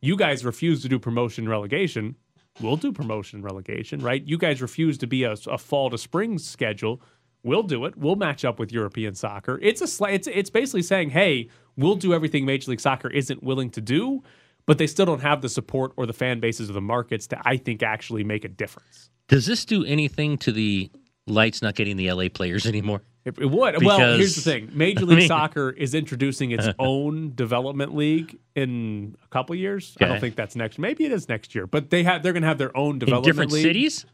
you 0.00 0.16
guys 0.16 0.44
refuse 0.44 0.82
to 0.82 0.88
do 0.88 0.98
promotion 0.98 1.44
and 1.44 1.50
relegation. 1.50 2.16
We'll 2.60 2.76
do 2.76 2.92
promotion 2.92 3.38
and 3.38 3.44
relegation, 3.44 4.00
right? 4.00 4.22
You 4.22 4.36
guys 4.36 4.60
refuse 4.60 4.98
to 4.98 5.06
be 5.06 5.24
a, 5.24 5.36
a 5.46 5.58
fall 5.58 5.90
to 5.90 5.98
spring 5.98 6.38
schedule. 6.38 7.00
We'll 7.44 7.62
do 7.62 7.84
it. 7.84 7.96
We'll 7.96 8.16
match 8.16 8.44
up 8.44 8.58
with 8.58 8.72
European 8.72 9.14
soccer. 9.14 9.58
It's 9.62 9.80
a 9.80 10.04
it's 10.04 10.28
it's 10.28 10.50
basically 10.50 10.82
saying, 10.82 11.10
"Hey, 11.10 11.48
we'll 11.76 11.96
do 11.96 12.12
everything 12.12 12.44
Major 12.44 12.70
League 12.72 12.80
Soccer 12.80 13.08
isn't 13.08 13.42
willing 13.42 13.70
to 13.70 13.80
do." 13.80 14.22
But 14.66 14.76
they 14.76 14.86
still 14.86 15.06
don't 15.06 15.22
have 15.22 15.40
the 15.40 15.48
support 15.48 15.92
or 15.96 16.04
the 16.04 16.12
fan 16.12 16.40
bases 16.40 16.68
or 16.68 16.74
the 16.74 16.82
markets 16.82 17.26
to, 17.28 17.40
I 17.42 17.56
think, 17.56 17.82
actually 17.82 18.22
make 18.22 18.44
a 18.44 18.48
difference. 18.48 19.08
Does 19.26 19.46
this 19.46 19.64
do 19.64 19.82
anything 19.82 20.36
to 20.38 20.52
the 20.52 20.90
lights 21.30 21.62
not 21.62 21.74
getting 21.74 21.96
the 21.96 22.10
LA 22.12 22.28
players 22.28 22.66
anymore? 22.66 23.02
It, 23.24 23.38
it 23.38 23.46
would. 23.46 23.84
well, 23.84 24.16
here's 24.16 24.36
the 24.36 24.40
thing: 24.40 24.70
Major 24.74 25.02
I 25.04 25.08
League 25.08 25.18
mean- 25.18 25.28
Soccer 25.28 25.70
is 25.70 25.94
introducing 25.94 26.50
its 26.52 26.68
own 26.78 27.34
development 27.34 27.94
league 27.94 28.38
in 28.54 29.16
a 29.24 29.28
couple 29.28 29.54
years. 29.54 29.96
I 30.00 30.06
don't 30.06 30.20
think 30.20 30.34
that's 30.36 30.56
next. 30.56 30.78
Maybe 30.78 31.04
it 31.04 31.12
is 31.12 31.28
next 31.28 31.54
year, 31.54 31.66
but 31.66 31.90
they 31.90 32.02
have 32.04 32.22
they're 32.22 32.32
going 32.32 32.42
to 32.42 32.48
have 32.48 32.58
their 32.58 32.74
own 32.76 32.94
In 32.94 32.98
development 33.00 33.24
different 33.26 33.52
league. 33.52 33.62
cities 33.64 34.06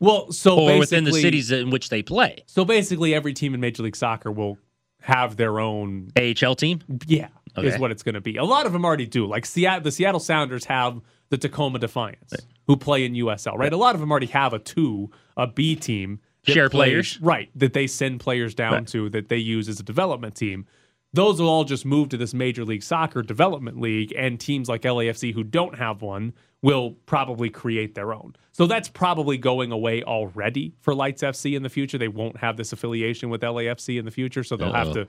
Well, 0.00 0.30
so 0.32 0.58
or 0.58 0.78
within 0.78 1.04
the 1.04 1.12
cities 1.12 1.50
in 1.50 1.70
which 1.70 1.88
they 1.88 2.02
play? 2.02 2.44
So 2.46 2.64
basically, 2.64 3.14
every 3.14 3.32
team 3.32 3.54
in 3.54 3.60
Major 3.60 3.82
League 3.82 3.96
Soccer 3.96 4.30
will 4.30 4.58
have 5.00 5.36
their 5.36 5.60
own 5.60 6.10
AHL 6.16 6.54
team. 6.54 6.80
Yeah, 7.06 7.28
is 7.56 7.78
what 7.78 7.90
it's 7.90 8.02
going 8.02 8.14
to 8.16 8.20
be. 8.20 8.36
A 8.36 8.44
lot 8.44 8.66
of 8.66 8.72
them 8.72 8.84
already 8.84 9.06
do. 9.06 9.26
Like 9.26 9.46
Seattle, 9.46 9.82
the 9.84 9.92
Seattle 9.92 10.20
Sounders 10.20 10.66
have 10.66 11.00
the 11.30 11.38
Tacoma 11.38 11.78
Defiance, 11.78 12.34
who 12.66 12.76
play 12.76 13.04
in 13.04 13.14
USL. 13.14 13.56
Right, 13.56 13.72
a 13.72 13.76
lot 13.76 13.94
of 13.94 14.00
them 14.00 14.10
already 14.10 14.26
have 14.26 14.52
a 14.52 14.58
two, 14.58 15.10
a 15.36 15.46
B 15.46 15.74
team, 15.76 16.20
Share 16.54 16.68
plays- 16.68 16.88
players. 16.90 17.20
right? 17.20 17.50
That 17.54 17.72
they 17.72 17.86
send 17.86 18.20
players 18.20 18.54
down 18.54 18.72
Right. 18.72 18.86
to 18.88 19.08
that 19.10 19.28
they 19.28 19.36
use 19.38 19.68
as 19.68 19.80
a 19.80 19.82
development 19.82 20.34
team. 20.34 20.66
Those 21.14 21.40
will 21.40 21.48
all 21.48 21.64
just 21.64 21.86
move 21.86 22.10
to 22.10 22.16
this 22.18 22.34
Major 22.34 22.64
League 22.64 22.82
Soccer 22.82 23.22
development 23.22 23.80
league, 23.80 24.12
and 24.16 24.38
teams 24.38 24.68
like 24.68 24.82
LAFC 24.82 25.32
who 25.32 25.42
don't 25.42 25.76
have 25.78 26.02
one 26.02 26.34
will 26.60 26.96
probably 27.06 27.48
create 27.48 27.94
their 27.94 28.12
own. 28.12 28.34
So 28.52 28.66
that's 28.66 28.88
probably 28.88 29.38
going 29.38 29.72
away 29.72 30.02
already 30.02 30.74
for 30.80 30.94
Lights 30.94 31.22
FC 31.22 31.54
in 31.54 31.62
the 31.62 31.68
future. 31.70 31.96
They 31.96 32.08
won't 32.08 32.36
have 32.38 32.56
this 32.56 32.72
affiliation 32.72 33.30
with 33.30 33.40
LAFC 33.42 33.96
in 33.98 34.04
the 34.04 34.10
future, 34.10 34.42
so 34.44 34.56
they'll 34.56 34.72
have 34.72 34.88
Uh-oh. 34.88 35.04
to 35.04 35.08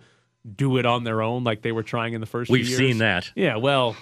do 0.56 0.78
it 0.78 0.86
on 0.86 1.04
their 1.04 1.22
own 1.22 1.44
like 1.44 1.64
they 1.64 1.74
were 1.74 1.84
trying 1.84 2.14
in 2.14 2.22
the 2.22 2.28
first 2.28 2.50
We've 2.50 2.66
seen 2.68 3.00
that. 3.00 3.30
Yeah, 3.36 3.58
well, 3.58 3.98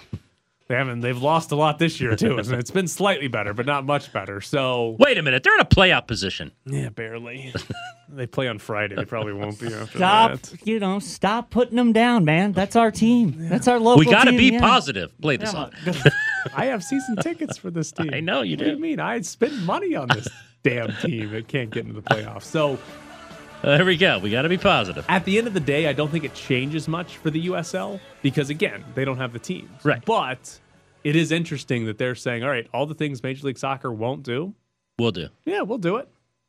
they 0.68 0.74
haven't. 0.74 1.00
They've 1.00 1.20
lost 1.20 1.50
a 1.50 1.56
lot 1.56 1.78
this 1.78 2.00
year 2.00 2.14
too. 2.14 2.36
and 2.38 2.52
it's 2.52 2.70
been 2.70 2.88
slightly 2.88 3.26
better, 3.28 3.54
but 3.54 3.64
not 3.66 3.84
much 3.86 4.12
better. 4.12 4.40
So 4.40 4.96
Wait 4.98 5.16
a 5.18 5.22
minute, 5.22 5.42
they're 5.42 5.54
in 5.54 5.60
a 5.60 5.64
playoff 5.64 6.06
position. 6.06 6.52
yeah, 6.66 6.90
barely. 6.90 7.52
they 8.08 8.26
play 8.26 8.48
on 8.48 8.58
Friday. 8.58 8.94
They 8.94 9.04
probably 9.06 9.32
won't 9.32 9.58
be 9.58 9.66
after 9.72 9.96
Stop, 9.98 10.30
that. 10.32 10.46
Stop, 10.46 10.66
you 10.66 10.78
know, 10.78 10.98
stop 10.98 11.50
putting 11.50 11.76
them 11.76 11.92
down, 11.92 12.24
man. 12.24 12.52
That's 12.52 12.76
our 12.76 12.90
team. 12.90 13.48
That's 13.48 13.66
our 13.66 13.78
local 13.80 13.98
we 14.00 14.04
got 14.06 14.24
to 14.24 14.30
team, 14.30 14.38
be 14.38 14.52
yeah. 14.52 14.60
positive. 14.60 15.18
Play 15.20 15.36
the 15.38 15.44
Yeah. 15.46 15.50
song. 15.50 15.72
I 16.54 16.66
have 16.66 16.82
season 16.84 17.16
tickets 17.16 17.56
for 17.56 17.70
this 17.70 17.90
team. 17.92 18.10
I 18.12 18.20
know 18.20 18.42
you 18.42 18.56
What 18.56 18.64
do 18.64 18.70
you 18.70 18.76
do. 18.76 18.80
mean? 18.80 19.00
I 19.00 19.20
spend 19.22 19.64
money 19.66 19.94
on 19.94 20.08
this 20.08 20.28
damn 20.62 20.92
team. 20.96 21.34
It 21.34 21.48
can't 21.48 21.70
get 21.70 21.86
into 21.86 22.00
the 22.00 22.02
playoffs. 22.02 22.44
So 22.44 22.78
Uh, 23.62 23.76
there 23.76 23.84
we 23.84 23.96
go. 23.96 24.18
We 24.18 24.30
got 24.30 24.42
to 24.42 24.48
be 24.48 24.56
positive. 24.58 25.04
at 25.08 25.24
the 25.24 25.36
end 25.38 25.46
of 25.46 25.54
the 25.54 25.60
day, 25.60 25.88
I 25.88 25.92
don't 25.92 26.10
think 26.10 26.24
it 26.24 26.34
changes 26.34 26.86
much 26.88 27.16
for 27.16 27.30
the 27.30 27.46
USL 27.48 28.00
because 28.22 28.50
again, 28.50 28.84
they 28.94 29.04
don't 29.04 29.16
have 29.18 29.32
the 29.32 29.38
teams. 29.38 29.70
Right. 29.84 30.04
But 30.04 30.60
it 31.04 31.16
is 31.16 31.32
interesting 31.32 31.86
that 31.86 31.98
they're 31.98 32.14
saying, 32.14 32.44
all 32.44 32.50
right, 32.50 32.68
all 32.72 32.86
the 32.86 32.94
things 32.94 33.22
Major 33.22 33.46
League 33.46 33.58
Soccer 33.58 33.90
won't 33.92 34.22
do, 34.22 34.54
We'll 34.98 35.12
do. 35.12 35.28
yeah, 35.44 35.62
we'll 35.62 35.78
do 35.78 35.96
it 35.96 36.08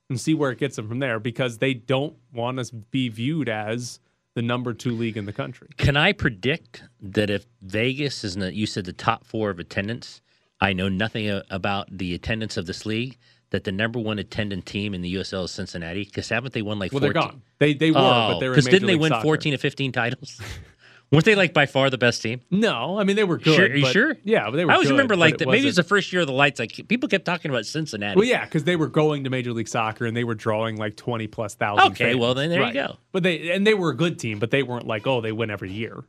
and 0.10 0.20
see 0.20 0.34
where 0.34 0.50
it 0.52 0.58
gets 0.58 0.76
them 0.76 0.88
from 0.88 1.00
there 1.00 1.20
because 1.20 1.60
they 1.60 1.74
don't 1.76 2.16
want 2.34 2.60
us 2.60 2.70
to 2.72 2.76
be 2.78 3.10
viewed 3.10 3.48
as 3.50 4.00
the 4.36 4.42
number 4.42 4.74
two 4.74 4.92
league 4.92 5.18
in 5.18 5.26
the 5.26 5.34
country. 5.34 5.68
Can 5.78 5.96
I 5.98 6.14
predict 6.14 6.84
that 7.02 7.30
if 7.30 7.46
Vegas 7.62 8.24
is 8.24 8.36
the, 8.36 8.54
you 8.54 8.66
said 8.66 8.86
the 8.86 8.94
top 8.94 9.24
four 9.26 9.50
of 9.52 9.60
attendance, 9.60 10.22
I 10.62 10.74
know 10.74 10.90
nothing 10.90 11.42
about 11.52 11.96
the 11.96 12.14
attendance 12.16 12.58
of 12.58 12.66
this 12.66 12.86
league, 12.88 13.18
that 13.52 13.64
the 13.64 13.72
number 13.72 14.00
one 14.00 14.20
attendant 14.20 14.66
team 14.66 14.94
in 14.94 15.02
the 15.02 15.16
USL 15.16 15.46
is 15.46 15.52
Cincinnati? 15.52 16.04
Because 16.04 16.30
haven't 16.30 16.54
they 16.54 16.62
won 16.62 16.80
like 16.80 16.92
Well, 16.92 17.02
14? 17.02 17.14
they're 17.14 17.22
gone. 17.22 17.42
They 17.60 17.74
they 17.74 17.92
were, 17.92 17.96
but 17.96 18.36
oh, 18.36 18.40
they're 18.40 18.50
in 18.52 18.56
Because 18.56 18.66
didn't 18.68 18.88
they 18.88 18.96
win 18.96 19.10
Soccer. 19.12 19.24
14 19.24 19.52
to 19.54 19.58
15 19.58 19.92
titles? 19.92 20.40
Weren't 21.12 21.26
they 21.26 21.34
like 21.34 21.56
by 21.56 21.66
far 21.66 21.90
the 21.90 21.98
best 21.98 22.22
team? 22.22 22.42
No, 22.52 23.00
I 23.00 23.04
mean 23.04 23.16
they 23.16 23.24
were 23.24 23.40
good. 23.40 23.56
sure, 23.56 23.66
are 23.66 23.76
you 23.76 23.82
but- 23.82 23.92
sure? 23.94 24.16
Yeah, 24.24 24.52
but 24.52 24.58
they 24.58 24.66
were. 24.66 24.70
I 24.72 24.76
always 24.76 24.90
good, 24.90 24.94
remember 24.94 25.16
like 25.16 25.34
it 25.34 25.38
that. 25.40 25.48
Maybe 25.48 25.58
it's 25.60 25.66
wasn't- 25.78 25.86
the 25.88 25.90
first 25.90 26.14
year 26.14 26.22
of 26.22 26.28
the 26.28 26.34
lights. 26.34 26.60
Like 26.60 26.88
people 26.88 27.10
kept 27.10 27.26
talking 27.26 27.50
about 27.50 27.66
Cincinnati. 27.66 28.16
Well, 28.16 28.28
yeah, 28.28 28.46
because 28.46 28.64
they 28.64 28.76
were 28.76 28.86
going 28.88 29.24
to 29.24 29.32
Major 29.32 29.52
League 29.52 29.68
Soccer 29.68 30.06
and 30.06 30.16
they 30.16 30.24
were 30.24 30.36
drawing 30.36 30.76
like 30.78 30.96
twenty 30.98 31.26
plus 31.26 31.56
thousand. 31.56 31.94
Okay, 31.94 32.10
fans. 32.12 32.18
well, 32.20 32.36
then 32.36 32.52
there 32.52 32.64
you 32.68 32.74
go. 32.74 32.98
But 33.12 33.24
they 33.24 33.50
and 33.50 33.66
they 33.66 33.74
were 33.74 33.90
a 33.90 33.96
good 33.98 34.20
team, 34.20 34.38
but 34.38 34.52
they 34.52 34.62
weren't 34.62 34.86
like 34.86 35.08
oh 35.08 35.20
they 35.20 35.32
win 35.32 35.50
every 35.50 35.72
year. 35.72 36.04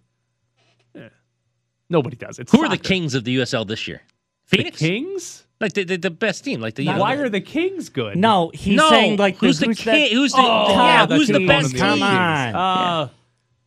Yeah. 0.95 1.09
Nobody 1.89 2.17
does. 2.17 2.39
It's 2.39 2.53
Who 2.53 2.63
are 2.63 2.69
the 2.69 2.77
kings 2.77 3.15
of 3.15 3.25
the 3.25 3.37
USL 3.39 3.67
this 3.67 3.89
year? 3.89 4.03
The 4.51 4.57
Phoenix, 4.59 4.79
Kings? 4.79 5.47
Like 5.61 5.75
the, 5.75 5.85
the, 5.85 5.97
the 5.99 6.11
best 6.11 6.45
team, 6.45 6.61
like 6.61 6.75
the. 6.75 6.85
You 6.85 6.93
know, 6.93 6.99
Why 7.01 7.15
are 7.17 7.29
the 7.29 7.41
Kings 7.41 7.89
good? 7.89 8.17
No, 8.17 8.51
he's 8.55 8.77
no, 8.77 8.89
saying 8.89 9.17
like 9.19 9.37
who's 9.37 9.59
the 9.59 9.67
who's 9.67 9.79
king? 9.81 9.93
that- 9.95 10.11
Who's 10.13 10.33
the 10.33 10.39
Oh, 10.41 10.67
yeah? 10.71 11.07
that's 11.07 11.19
Who's 11.21 11.29
the 11.29 11.47
best 11.47 11.65
won 11.65 11.71
team? 11.73 11.81
Come 11.81 12.03
on. 12.03 12.55
Uh, 12.55 13.09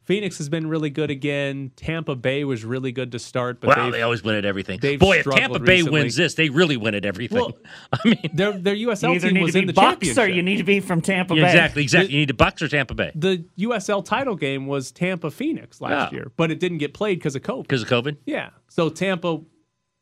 Phoenix 0.05 0.37
has 0.39 0.49
been 0.49 0.67
really 0.67 0.89
good 0.89 1.09
again. 1.09 1.71
Tampa 1.77 2.13
Bay 2.15 2.43
was 2.43 2.65
really 2.65 2.91
good 2.91 3.13
to 3.13 3.19
start, 3.19 3.61
but 3.61 3.69
Wow, 3.77 3.89
they've- 3.89 4.03
always 4.03 4.21
win 4.21 4.35
at 4.35 4.43
everything. 4.43 4.79
Boy, 4.97 5.19
if 5.19 5.25
Tampa 5.25 5.59
Bay 5.59 5.75
recently. 5.77 6.01
wins 6.01 6.17
this, 6.17 6.33
they 6.33 6.49
really 6.49 6.75
win 6.75 6.93
at 6.93 7.05
everything. 7.05 7.37
Well, 7.37 7.57
I 7.93 7.99
mean, 8.09 8.29
their 8.33 8.51
their 8.51 8.75
USL 8.75 9.09
You 9.11 9.15
either 9.15 9.27
team 9.29 9.33
need 9.35 9.43
was 9.43 9.53
to 9.53 9.59
in 9.59 9.63
be 9.63 9.67
the 9.67 9.73
Bucks 9.73 9.91
championship. 9.91 10.23
or 10.25 10.27
you 10.27 10.43
need 10.43 10.57
to 10.57 10.63
be 10.65 10.81
from 10.81 10.99
Tampa 10.99 11.35
yeah, 11.35 11.43
Bay. 11.43 11.47
exactly, 11.51 11.83
exactly. 11.83 12.11
You 12.13 12.19
need 12.19 12.29
the 12.29 12.33
Bucks 12.33 12.61
or 12.61 12.67
Tampa 12.67 12.95
Bay 12.95 13.11
the 13.15 13.45
USL 13.59 14.03
title 14.03 14.35
game 14.35 14.67
was 14.67 14.91
Tampa 14.91 15.31
Phoenix 15.31 15.79
last 15.79 16.11
Yeah. 16.11 16.17
year, 16.19 16.31
but 16.35 16.51
it 16.51 16.59
didn't 16.59 16.79
get 16.79 16.93
played 16.93 17.19
because 17.19 17.37
of 17.37 17.43
COVID. 17.43 17.61
because 17.63 17.83
of 17.83 17.87
COVID. 17.87 18.17
Yeah, 18.25 18.49
so 18.67 18.89
Tampa, 18.89 19.39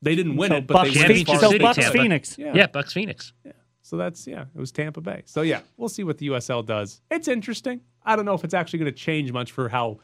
they 0.02 0.16
didn't 0.16 0.36
win 0.38 0.50
So 0.52 0.56
it, 0.58 0.68
but 0.68 0.74
Bucks, 0.74 0.94
they 0.94 1.00
went 1.00 1.12
as 1.12 1.24
far 1.24 1.40
so 1.40 1.54
as 1.54 1.60
Bucks. 1.60 1.78
Tampa. 1.78 1.98
Phoenix. 1.98 2.38
Yeah. 2.38 2.54
Yeah, 2.56 2.68
Bucks 2.68 2.94
Phoenix. 2.94 3.34
Yeah. 3.46 3.52
So 3.82 3.98
that's 3.98 4.26
yeah, 4.28 4.46
it 4.56 4.60
was 4.60 4.72
Tampa 4.72 5.02
Bay. 5.02 5.24
So 5.26 5.42
yeah, 5.42 5.62
we'll 5.78 5.90
see 5.90 6.04
what 6.04 6.18
the 6.18 6.28
USL 6.30 6.66
does. 6.66 7.02
It's 7.10 7.28
interesting. 7.28 7.82
I 8.04 8.16
don't 8.16 8.26
know 8.26 8.34
if 8.34 8.44
it's 8.44 8.54
actually 8.54 8.80
going 8.80 8.92
to 8.92 8.98
change 8.98 9.32
much 9.32 9.52
for 9.52 9.70
how 9.70 10.00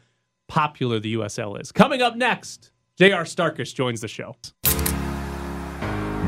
popular 0.48 1.00
the 1.00 1.16
USL 1.16 1.60
is. 1.60 1.72
Coming 1.72 2.02
up 2.02 2.16
next, 2.16 2.72
J.R. 2.98 3.24
Starkis 3.24 3.74
joins 3.74 4.02
the 4.02 4.08
show. 4.08 4.36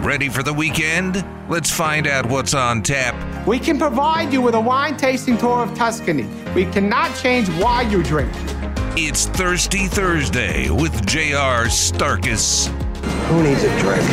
Ready 0.04 0.30
for 0.30 0.44
the 0.44 0.54
weekend? 0.54 1.26
Let's 1.50 1.70
find 1.70 2.08
out 2.08 2.26
what's 2.28 2.54
on 2.54 2.82
tap. 2.82 3.46
We 3.46 3.60
can 3.60 3.78
provide 3.78 4.32
you 4.32 4.42
with 4.42 4.56
a 4.56 4.60
wine 4.60 4.96
tasting 4.96 5.38
tour 5.38 5.62
of 5.64 5.74
Tuscany. 5.76 6.28
We 6.56 6.66
cannot 6.66 7.16
change 7.18 7.50
why 7.62 7.82
you 7.82 8.02
drink. 8.04 8.32
It's 8.96 9.26
Thirsty 9.28 9.88
Thursday 9.88 10.70
with 10.70 11.06
J.R. 11.06 11.66
Starkis. 11.66 12.70
Who 13.04 13.44
needs 13.44 13.64
a 13.64 13.80
drink? 13.80 14.04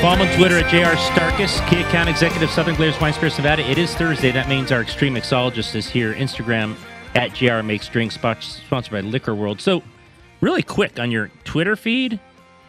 Follow 0.00 0.16
him 0.16 0.28
on 0.28 0.36
Twitter 0.36 0.58
at 0.58 0.70
JR 0.70 0.96
Starkis, 1.12 1.66
key 1.68 1.80
account 1.80 2.08
executive, 2.08 2.50
Southern 2.50 2.76
Glazers 2.76 3.00
Wine 3.00 3.12
Spirits 3.12 3.38
Nevada. 3.38 3.68
It 3.68 3.78
is 3.78 3.94
Thursday. 3.94 4.30
That 4.30 4.48
means 4.48 4.70
our 4.70 4.82
extreme 4.82 5.14
mixologist 5.14 5.74
is 5.74 5.88
here. 5.88 6.14
Instagram 6.14 6.76
at 7.14 7.34
JR 7.34 7.62
Makes 7.62 7.88
Drinks, 7.88 8.14
sponsored 8.14 8.92
by 8.92 9.00
Liquor 9.00 9.34
World. 9.34 9.60
So, 9.60 9.82
really 10.40 10.62
quick 10.62 11.00
on 11.00 11.10
your 11.10 11.30
Twitter 11.44 11.76
feed, 11.76 12.20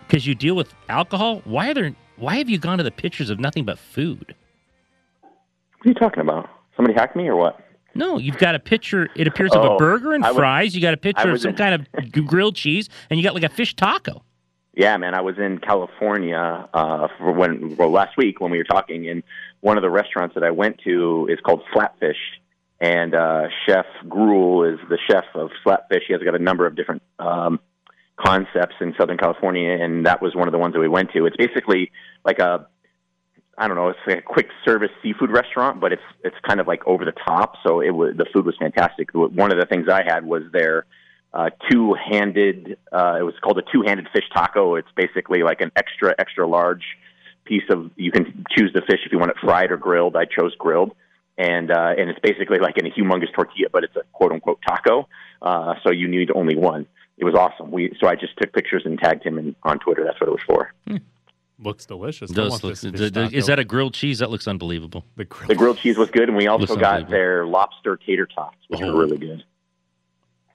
because 0.07 0.25
you 0.25 0.35
deal 0.35 0.55
with 0.55 0.73
alcohol. 0.89 1.41
Why 1.43 1.69
are 1.69 1.73
there? 1.73 1.95
Why 2.15 2.37
have 2.37 2.49
you 2.49 2.57
gone 2.57 2.77
to 2.77 2.83
the 2.83 2.91
pictures 2.91 3.29
of 3.29 3.39
nothing 3.39 3.65
but 3.65 3.77
food? 3.77 4.33
What 5.21 5.85
are 5.85 5.89
you 5.89 5.93
talking 5.93 6.21
about? 6.21 6.49
Somebody 6.75 6.95
hacked 6.95 7.15
me 7.15 7.27
or 7.27 7.35
what? 7.35 7.59
No, 7.97 8.17
you've 8.17 8.37
got 8.37 8.55
a 8.55 8.59
picture. 8.59 9.09
It 9.15 9.27
appears 9.27 9.51
of 9.53 9.63
a 9.63 9.71
Oh, 9.71 9.77
burger 9.77 10.13
and 10.13 10.23
was- 10.23 10.35
fries. 10.35 10.75
You 10.75 10.81
got 10.81 10.93
a 10.93 10.97
picture 10.97 11.31
of 11.31 11.41
some 11.41 11.51
in- 11.51 11.55
kind 11.57 11.73
of 11.75 12.25
grilled 12.25 12.55
cheese, 12.55 12.89
and 13.09 13.19
you 13.19 13.23
got 13.23 13.33
like 13.33 13.43
a 13.43 13.49
fish 13.49 13.75
taco. 13.75 14.23
Yeah, 14.73 14.95
man, 14.97 15.15
I 15.15 15.21
was 15.21 15.37
in 15.39 15.57
California 15.57 16.69
uh, 16.73 17.07
for 17.17 17.31
when 17.31 17.75
well, 17.77 17.89
last 17.89 18.15
week 18.15 18.39
when 18.39 18.51
we 18.51 18.59
were 18.59 18.63
talking, 18.63 19.09
and 19.09 19.23
one 19.61 19.75
of 19.77 19.81
the 19.81 19.89
restaurants 19.89 20.35
that 20.35 20.43
I 20.43 20.51
went 20.51 20.79
to 20.83 21.27
is 21.31 21.39
called 21.43 21.63
Flatfish, 21.73 22.13
and 22.79 23.15
uh, 23.15 23.47
Chef 23.65 23.87
Gruel 24.07 24.63
is 24.65 24.79
the 24.87 24.99
chef 25.09 25.25
of 25.33 25.49
Flatfish. 25.65 26.01
He 26.07 26.13
has 26.13 26.21
got 26.21 26.35
a 26.35 26.39
number 26.39 26.67
of 26.67 26.75
different 26.75 27.01
um, 27.17 27.59
concepts 28.17 28.75
in 28.79 28.93
Southern 28.99 29.17
California, 29.17 29.71
and 29.71 30.05
that 30.05 30.21
was 30.21 30.35
one 30.35 30.47
of 30.47 30.51
the 30.51 30.59
ones 30.59 30.73
that 30.73 30.79
we 30.79 30.87
went 30.87 31.11
to. 31.13 31.25
It's 31.25 31.37
basically 31.37 31.91
like 32.23 32.37
a 32.39 32.67
I 33.57 33.67
don't 33.67 33.75
know, 33.75 33.89
it's 33.89 33.99
like 34.05 34.19
a 34.19 34.21
quick 34.21 34.49
service 34.63 34.91
seafood 35.01 35.31
restaurant, 35.31 35.79
but 35.79 35.91
it's 35.91 36.03
it's 36.23 36.35
kind 36.47 36.59
of 36.59 36.67
like 36.67 36.85
over 36.85 37.03
the 37.05 37.13
top. 37.13 37.55
So 37.65 37.81
it 37.81 37.89
was 37.89 38.15
the 38.15 38.25
food 38.31 38.45
was 38.45 38.55
fantastic. 38.59 39.09
One 39.13 39.51
of 39.51 39.59
the 39.59 39.65
things 39.65 39.87
I 39.89 40.03
had 40.03 40.25
was 40.25 40.43
their 40.51 40.85
uh, 41.33 41.49
two-handed. 41.69 42.77
Uh, 42.91 43.17
it 43.19 43.23
was 43.23 43.33
called 43.41 43.57
a 43.57 43.63
two-handed 43.71 44.09
fish 44.13 44.25
taco. 44.33 44.75
It's 44.75 44.87
basically 44.95 45.41
like 45.41 45.61
an 45.61 45.71
extra 45.75 46.13
extra 46.19 46.47
large 46.47 46.83
piece 47.45 47.63
of. 47.71 47.89
You 47.95 48.11
can 48.11 48.45
choose 48.55 48.71
the 48.73 48.81
fish 48.81 48.99
if 49.05 49.11
you 49.11 49.17
want 49.17 49.31
it 49.31 49.37
fried 49.41 49.71
or 49.71 49.77
grilled. 49.77 50.15
I 50.15 50.25
chose 50.25 50.55
grilled, 50.55 50.95
and 51.37 51.71
uh, 51.71 51.93
and 51.97 52.11
it's 52.11 52.19
basically 52.19 52.59
like 52.59 52.77
in 52.77 52.85
a 52.85 52.91
humongous 52.91 53.33
tortilla, 53.33 53.69
but 53.71 53.83
it's 53.83 53.95
a 53.95 54.03
quote 54.13 54.31
unquote 54.31 54.59
taco. 54.67 55.07
Uh, 55.41 55.73
so 55.83 55.91
you 55.91 56.07
need 56.07 56.29
only 56.35 56.55
one. 56.55 56.85
It 57.17 57.25
was 57.25 57.33
awesome. 57.33 57.71
We 57.71 57.95
so 57.99 58.07
I 58.07 58.15
just 58.15 58.37
took 58.37 58.53
pictures 58.53 58.83
and 58.85 58.99
tagged 58.99 59.25
him 59.25 59.39
in, 59.39 59.55
on 59.63 59.79
Twitter. 59.79 60.03
That's 60.05 60.19
what 60.21 60.29
it 60.29 60.33
was 60.33 60.43
for. 60.45 60.73
Looks 61.59 61.85
delicious. 61.87 62.29
Does 62.29 62.51
want 62.51 62.63
look, 62.63 62.71
this 62.73 62.81
fish 62.81 63.11
d- 63.11 63.27
d- 63.29 63.35
is 63.35 63.47
that 63.47 63.57
a 63.57 63.63
grilled 63.63 63.93
cheese? 63.95 64.19
That 64.19 64.29
looks 64.29 64.47
unbelievable. 64.47 65.05
the 65.15 65.25
grill? 65.25 65.47
The 65.47 65.55
grilled 65.55 65.77
cheese 65.79 65.97
was 65.97 66.09
good, 66.11 66.29
and 66.29 66.37
we 66.37 66.45
also 66.47 66.75
got 66.75 67.09
their 67.09 67.47
lobster 67.47 67.97
tater 67.97 68.27
tots, 68.27 68.57
which 68.67 68.81
Oh. 68.81 68.93
were 68.93 68.99
really 69.01 69.17
good. 69.17 69.43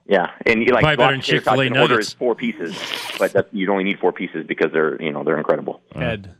Yeah, 0.06 0.30
and 0.46 0.60
you 0.62 0.72
like 0.72 0.82
Probably 0.82 0.96
better 0.96 1.10
than 1.12 1.18
lobster 1.18 1.32
tater 1.32 1.44
tots, 1.44 1.56
Chick-fil-A 1.58 1.74
you 1.76 1.80
order 1.82 2.00
is 2.00 2.12
four 2.12 2.34
pieces, 2.36 2.76
but 3.18 3.32
that, 3.32 3.48
you 3.52 3.70
only 3.72 3.84
need 3.84 3.98
four 3.98 4.12
pieces 4.12 4.46
because 4.46 4.70
they're 4.72 5.00
you 5.02 5.12
know 5.12 5.24
they're 5.24 5.38
incredible. 5.38 5.80
Ed, 5.94 6.34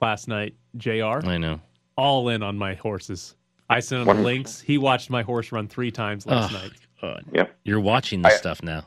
last 0.00 0.26
night, 0.26 0.54
Jr. 0.76 1.20
I 1.24 1.38
know. 1.38 1.60
all 1.96 2.28
in 2.28 2.42
on 2.42 2.58
my 2.58 2.74
horses. 2.74 3.36
I 3.70 3.80
sent 3.80 4.08
him 4.08 4.16
the 4.16 4.22
links. 4.22 4.60
He 4.60 4.78
watched 4.78 5.10
my 5.10 5.22
horse 5.22 5.50
run 5.52 5.66
three 5.68 5.90
times 5.92 6.26
last 6.26 6.52
Oh, 6.54 6.58
night. 6.58 6.70
God. 7.00 7.24
Yep. 7.32 7.56
You're 7.64 7.80
watching 7.80 8.22
this 8.22 8.34
I- 8.34 8.36
stuff 8.36 8.62
now. 8.62 8.84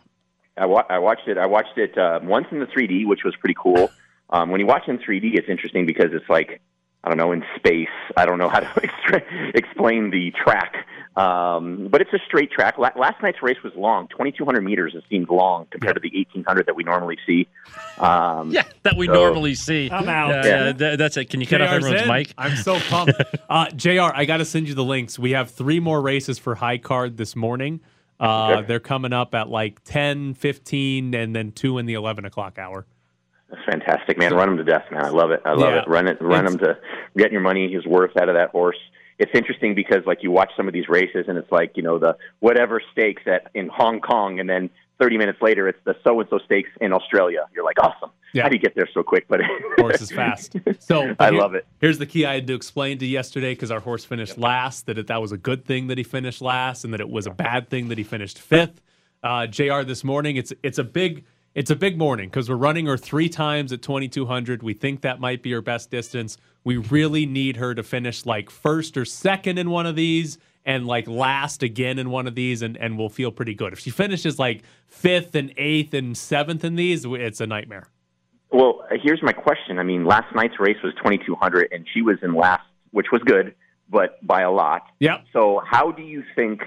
I, 0.57 0.65
wa- 0.65 0.85
I 0.89 0.99
watched 0.99 1.27
it. 1.29 1.38
I 1.38 1.45
watched 1.45 1.77
it 1.77 1.97
uh, 1.97 2.19
once 2.21 2.47
in 2.51 2.59
the 2.59 2.65
3D, 2.65 3.05
which 3.07 3.23
was 3.23 3.33
pretty 3.38 3.55
cool. 3.57 3.89
Um, 4.32 4.50
when 4.52 4.60
you 4.60 4.68
watch 4.68 4.88
in 4.88 4.98
3D, 5.00 5.36
it's 5.38 5.50
interesting 5.50 5.86
because 5.86 6.12
it's 6.13 6.30
like 6.30 6.62
I 7.04 7.08
don't 7.10 7.18
know 7.18 7.32
in 7.32 7.44
space. 7.56 7.88
I 8.18 8.26
don't 8.26 8.38
know 8.38 8.50
how 8.50 8.60
to 8.60 8.68
extra- 8.84 9.24
explain 9.56 10.12
the 10.12 10.32
track, 10.32 10.86
um, 11.15 11.88
but 11.89 12.02
it's 12.02 12.12
a 12.13 12.20
straight 12.28 12.52
track. 12.52 12.78
La- 12.78 12.92
last 12.98 13.24
night's 13.24 13.42
race 13.42 13.58
was 13.63 13.72
long, 13.76 14.08
2,200 14.10 14.62
meters. 14.62 14.94
It 14.96 15.04
seemed 15.10 15.30
long 15.30 15.68
compared 15.72 15.96
to 15.96 16.02
the 16.02 16.12
1,800 16.13 16.65
that 16.65 16.76
we 16.76 16.84
normally 16.84 17.18
see. 17.26 17.48
Um, 18.00 18.52
Yeah, 18.52 18.63
that 18.84 18.98
we 18.98 19.08
So- 19.08 19.13
normally 19.13 19.56
see. 19.56 19.89
I'm 19.89 20.10
out. 20.10 20.30
Yeah, 20.30 20.36
Yeah. 20.46 20.65
yeah, 20.65 20.72
that- 20.74 20.98
that's 21.00 21.15
it. 21.18 21.30
Can 21.30 21.39
you 21.39 21.48
cut 21.48 21.62
off 21.62 21.72
everyone's 21.72 22.02
in. 22.02 22.08
mic? 22.10 22.34
I'm 22.38 22.58
so 22.58 22.78
pumped. 22.80 23.13
uh, 23.50 23.70
JR, 23.72 24.12
I 24.13 24.26
got 24.26 24.38
to 24.38 24.46
send 24.46 24.68
you 24.68 24.74
the 24.76 24.84
links. 24.84 25.18
We 25.18 25.32
have 25.32 25.52
three 25.52 25.80
more 25.80 26.02
races 26.02 26.38
for 26.38 26.56
high 26.56 26.78
card 26.80 27.15
this 27.18 27.34
morning. 27.36 27.80
Uh, 28.20 28.56
Okay. 28.58 28.68
They're 28.68 28.80
coming 28.82 29.13
up 29.13 29.34
at 29.34 29.48
like 29.48 29.82
10, 29.86 30.34
15, 30.34 31.13
and 31.15 31.34
then 31.34 31.52
two 31.54 31.78
in 31.78 31.86
the 31.86 31.94
11 31.94 32.26
o'clock 32.26 32.60
hour. 32.60 32.86
That's 33.49 33.63
fantastic, 33.65 34.17
man. 34.17 34.33
Run 34.33 34.49
him 34.49 34.57
to 34.57 34.63
death, 34.63 34.85
man. 34.91 35.03
I 35.03 35.09
love 35.09 35.31
it. 35.31 35.41
I 35.45 35.53
love 35.53 35.73
Yeah. 35.73 35.81
it. 35.81 35.88
Run 35.88 36.07
it. 36.07 36.17
Run 36.21 36.45
It's- 36.45 36.53
him 36.53 36.59
to 36.59 36.77
get 37.17 37.31
your 37.31 37.41
money, 37.41 37.71
his 37.71 37.85
worth 37.85 38.15
out 38.17 38.29
of 38.29 38.35
that 38.35 38.49
horse. 38.49 38.77
It's 39.17 39.31
interesting 39.33 39.75
because 39.75 40.05
like 40.05 40.23
you 40.23 40.31
watch 40.31 40.51
some 40.55 40.67
of 40.67 40.73
these 40.73 40.88
races 40.88 41.25
and 41.27 41.38
it's 41.38 41.51
like 41.51 41.75
you 41.75 41.83
know 41.83 41.97
the 41.99 42.15
whatever 42.39 42.81
stakes 42.91 43.23
at 43.25 43.49
in 43.53 43.67
Hong 43.67 43.99
Kong, 43.99 44.39
and 44.39 44.49
then 44.49 44.69
30 44.99 45.17
minutes 45.17 45.41
later 45.41 45.67
it's 45.67 45.79
the 45.83 45.95
so 46.05 46.19
and 46.19 46.29
so 46.29 46.38
stakes 46.45 46.69
in 46.79 46.93
Australia. 46.93 47.45
You're 47.53 47.65
like, 47.65 47.77
awesome. 47.83 48.12
Yeah. 48.33 48.43
How 48.43 48.49
do 48.49 48.55
you 48.55 48.62
get 48.62 48.75
there 48.75 48.88
so 48.93 49.01
quick? 49.01 49.25
But 49.27 49.41
Horse 49.79 50.01
is 50.01 50.12
fast. 50.12 50.55
So 50.79 51.15
I 51.19 51.31
here- 51.31 51.39
love 51.39 51.55
it. 51.55 51.65
Here's 51.81 51.97
the 51.97 52.05
key 52.05 52.25
I 52.25 52.35
had 52.35 52.47
to 52.47 52.53
explain 52.53 52.97
to 52.99 53.05
yesterday 53.05 53.53
because 53.53 53.71
our 53.71 53.79
horse 53.81 54.05
finished 54.05 54.38
last. 54.38 54.85
That 54.85 54.97
it, 54.99 55.07
that 55.07 55.19
was 55.21 55.31
a 55.31 55.38
good 55.38 55.65
thing 55.65 55.88
that 55.88 55.97
he 55.97 56.03
finished 56.03 56.41
last, 56.41 56.85
and 56.85 56.93
that 56.93 57.01
it 57.01 57.09
was 57.09 57.25
a 57.25 57.31
bad 57.31 57.69
thing 57.69 57.89
that 57.89 57.97
he 57.97 58.03
finished 58.05 58.38
fifth. 58.39 58.79
Uh, 59.23 59.47
Jr. 59.47 59.81
This 59.81 60.03
morning, 60.05 60.38
it's 60.38 60.53
it's 60.63 60.77
a 60.77 60.83
big 60.85 61.25
it's 61.55 61.71
a 61.71 61.75
big 61.75 61.97
morning 61.97 62.29
because 62.29 62.49
we're 62.49 62.55
running 62.55 62.85
her 62.85 62.97
three 62.97 63.29
times 63.29 63.71
at 63.71 63.81
2200. 63.81 64.63
We 64.63 64.73
think 64.73 65.01
that 65.01 65.19
might 65.19 65.41
be 65.41 65.51
her 65.51 65.62
best 65.62 65.89
distance. 65.89 66.38
We 66.63 66.77
really 66.77 67.25
need 67.25 67.57
her 67.57 67.73
to 67.73 67.83
finish 67.83 68.25
like 68.25 68.49
first 68.49 68.97
or 68.97 69.05
second 69.05 69.57
in 69.57 69.69
one 69.69 69.85
of 69.85 69.95
these. 69.95 70.38
And 70.65 70.85
like 70.85 71.07
last 71.07 71.63
again 71.63 71.97
in 71.97 72.12
one 72.12 72.27
of 72.27 72.35
these, 72.35 72.62
and, 72.62 72.77
and 72.77 72.97
we'll 72.97 73.09
feel 73.09 73.31
pretty 73.31 73.55
good. 73.55 73.73
If 73.73 73.79
she 73.79 73.89
finishes 73.89 74.38
like 74.38 74.62
fifth 74.88 75.33
and 75.33 75.53
eighth 75.57 75.93
and 75.93 76.15
seventh 76.15 76.63
in 76.63 76.75
these, 76.75 77.05
it's 77.05 77.41
a 77.41 77.47
nightmare. 77.47 77.88
Well, 78.51 78.83
uh, 78.91 78.95
here's 79.01 79.23
my 79.23 79.31
question. 79.31 79.79
I 79.79 79.83
mean, 79.83 80.05
last 80.05 80.33
night's 80.35 80.59
race 80.59 80.77
was 80.83 80.93
2200, 80.95 81.69
and 81.71 81.88
she 81.93 82.01
was 82.01 82.17
in 82.21 82.35
last, 82.35 82.63
which 82.91 83.07
was 83.12 83.21
good, 83.23 83.55
but 83.89 84.25
by 84.25 84.41
a 84.41 84.51
lot. 84.51 84.83
Yep. 84.99 85.25
So 85.33 85.62
how 85.65 85.91
do 85.91 86.03
you 86.03 86.23
think 86.35 86.62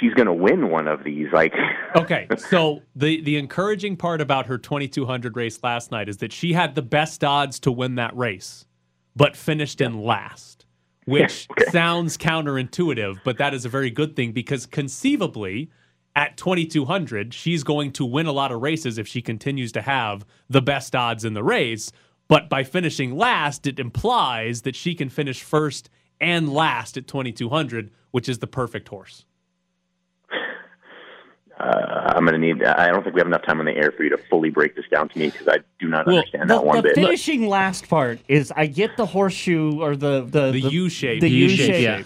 she's 0.00 0.14
going 0.14 0.26
to 0.26 0.32
win 0.32 0.70
one 0.70 0.88
of 0.88 1.04
these? 1.04 1.28
Like, 1.32 1.52
Okay, 1.96 2.26
so 2.36 2.82
the 2.94 3.20
the 3.22 3.36
encouraging 3.36 3.96
part 3.96 4.20
about 4.20 4.46
her 4.46 4.58
2200 4.58 5.36
race 5.36 5.58
last 5.62 5.90
night 5.90 6.08
is 6.08 6.18
that 6.18 6.32
she 6.32 6.52
had 6.52 6.74
the 6.74 6.82
best 6.82 7.24
odds 7.24 7.58
to 7.60 7.72
win 7.72 7.94
that 7.96 8.16
race, 8.16 8.66
but 9.14 9.36
finished 9.36 9.80
in 9.80 10.02
last, 10.02 10.66
which 11.06 11.46
Okay. 11.52 11.70
sounds 11.70 12.16
counterintuitive, 12.18 13.20
but 13.24 13.38
that 13.38 13.54
is 13.54 13.64
a 13.64 13.68
very 13.68 13.90
good 13.90 14.14
thing 14.16 14.32
because 14.32 14.66
conceivably 14.66 15.70
at 16.14 16.36
2200 16.38 17.34
she's 17.34 17.62
going 17.62 17.92
to 17.92 18.04
win 18.04 18.26
a 18.26 18.32
lot 18.32 18.50
of 18.50 18.62
races 18.62 18.96
if 18.98 19.06
she 19.06 19.20
continues 19.20 19.70
to 19.72 19.82
have 19.82 20.24
the 20.48 20.62
best 20.62 20.94
odds 20.96 21.24
in 21.24 21.34
the 21.34 21.44
race, 21.44 21.92
but 22.28 22.48
by 22.48 22.64
finishing 22.64 23.16
last 23.16 23.66
it 23.66 23.78
implies 23.78 24.62
that 24.62 24.74
she 24.74 24.94
can 24.94 25.08
finish 25.08 25.42
first 25.42 25.88
and 26.20 26.48
last 26.52 26.96
at 26.96 27.06
2200, 27.06 27.90
which 28.10 28.28
is 28.28 28.38
the 28.38 28.46
perfect 28.46 28.88
horse. 28.88 29.26
Uh, 31.58 32.12
I'm 32.14 32.24
going 32.26 32.38
to 32.38 32.38
need. 32.38 32.62
I 32.62 32.88
don't 32.88 33.02
think 33.02 33.14
we 33.14 33.20
have 33.20 33.26
enough 33.26 33.44
time 33.44 33.60
on 33.60 33.66
the 33.66 33.72
air 33.76 33.90
for 33.92 34.02
you 34.02 34.10
to 34.10 34.18
fully 34.28 34.50
break 34.50 34.76
this 34.76 34.84
down 34.90 35.08
to 35.08 35.18
me 35.18 35.30
because 35.30 35.48
I 35.48 35.58
do 35.80 35.88
not 35.88 36.06
Well, 36.06 36.16
understand 36.18 36.50
The, 36.50 36.54
that 36.56 36.64
one 36.64 36.76
the 36.76 36.82
bit. 36.82 36.94
The 36.96 37.00
finishing 37.02 37.48
last 37.48 37.88
part 37.88 38.20
is 38.28 38.52
I 38.54 38.66
get 38.66 38.96
the 38.96 39.06
horseshoe 39.06 39.80
or 39.80 39.96
the 39.96 40.22
the 40.28 40.50
The 40.52 40.60
U 40.60 40.88
shape. 40.88 41.20
the 41.20 41.28
The 41.28 41.34
U 41.34 41.48
shape. 41.48 41.82
yeah. 41.82 42.02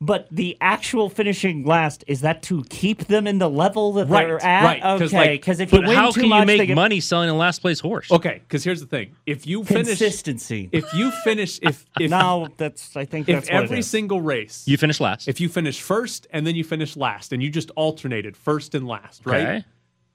But 0.00 0.26
the 0.30 0.58
actual 0.60 1.08
finishing 1.08 1.64
last 1.64 2.04
is 2.06 2.20
that 2.22 2.42
to 2.42 2.64
keep 2.68 3.06
them 3.06 3.26
in 3.26 3.38
the 3.38 3.48
level 3.48 3.92
that 3.94 4.08
Right, 4.08 4.26
they're 4.26 4.44
at. 4.44 4.64
Right. 4.64 5.00
Okay, 5.02 5.16
like- 5.16 5.30
because 5.40 5.60
if 5.60 5.72
you 5.72 5.78
But 5.78 5.88
win 5.88 5.96
how 5.96 6.10
too 6.10 6.20
can 6.20 6.28
much, 6.28 6.40
you 6.40 6.46
they 6.46 6.58
make 6.58 6.68
get 6.68 6.74
money 6.74 7.00
selling 7.00 7.30
a 7.30 7.34
last 7.34 7.60
place 7.60 7.80
horse? 7.80 8.10
Okay, 8.10 8.42
because 8.46 8.64
here's 8.64 8.80
the 8.80 8.86
thing: 8.86 9.12
if 9.24 9.46
you 9.46 9.64
finish, 9.64 9.86
consistency. 9.86 10.68
if 10.72 10.92
you 10.92 11.10
finish, 11.22 11.58
if 11.62 11.86
if 12.00 12.10
no, 12.10 12.48
that's 12.58 12.96
I 12.96 13.04
think 13.06 13.28
if 13.28 13.36
that's 13.36 13.50
what 13.50 13.62
every 13.64 13.78
is. 13.78 13.86
single 13.86 14.20
race, 14.20 14.64
You 14.66 14.76
finish 14.76 15.00
last. 15.00 15.26
if 15.28 15.40
you 15.40 15.48
finish 15.48 15.80
first 15.80 16.26
and 16.30 16.46
then 16.46 16.54
you 16.56 16.64
finish 16.64 16.96
last, 16.96 17.32
and 17.32 17.42
you 17.42 17.48
just 17.48 17.70
alternated 17.70 18.36
first 18.36 18.74
and 18.74 18.86
last, 18.86 19.24
right? 19.24 19.42
Okay. 19.42 19.64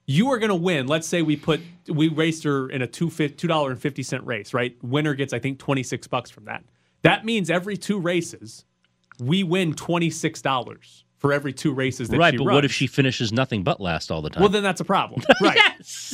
You 0.06 0.30
are 0.32 0.40
going 0.40 0.50
to 0.50 0.56
win. 0.56 0.88
Let's 0.88 1.08
say 1.08 1.22
we 1.22 1.36
put 1.36 1.62
we 1.88 2.10
raced 2.10 2.44
her 2.44 2.70
in 2.70 2.82
a 2.82 2.88
two 2.88 3.10
two 3.10 3.48
dollar 3.48 3.72
and 3.72 3.80
fifty 3.80 4.04
cent 4.04 4.24
race, 4.26 4.54
right? 4.54 4.76
Winner 4.84 5.14
gets 5.16 5.34
I 5.34 5.40
think 5.40 5.58
twenty 5.58 5.84
six 5.84 6.06
bucks 6.06 6.30
from 6.30 6.46
that. 6.46 6.64
That 7.02 7.26
means 7.26 7.50
every 7.50 7.78
two 7.78 7.98
races, 8.00 8.66
we 9.20 9.44
win 9.44 9.74
twenty 9.74 10.10
six 10.10 10.42
dollars 10.42 11.04
for 11.18 11.34
every 11.34 11.52
two 11.52 11.74
races 11.74 12.08
that 12.10 12.18
right, 12.18 12.32
she 12.32 12.38
but 12.38 12.46
runs. 12.46 12.56
what 12.56 12.66
if 12.66 12.72
she 12.72 12.88
finishes 12.88 13.34
nothing 13.34 13.64
but 13.64 13.82
last 13.82 14.10
all 14.10 14.22
the 14.22 14.30
time? 14.30 14.42
Well, 14.42 14.50
then 14.50 14.64
that's 14.64 14.80
a 14.82 14.86
problem, 14.86 15.22
right? 15.42 15.60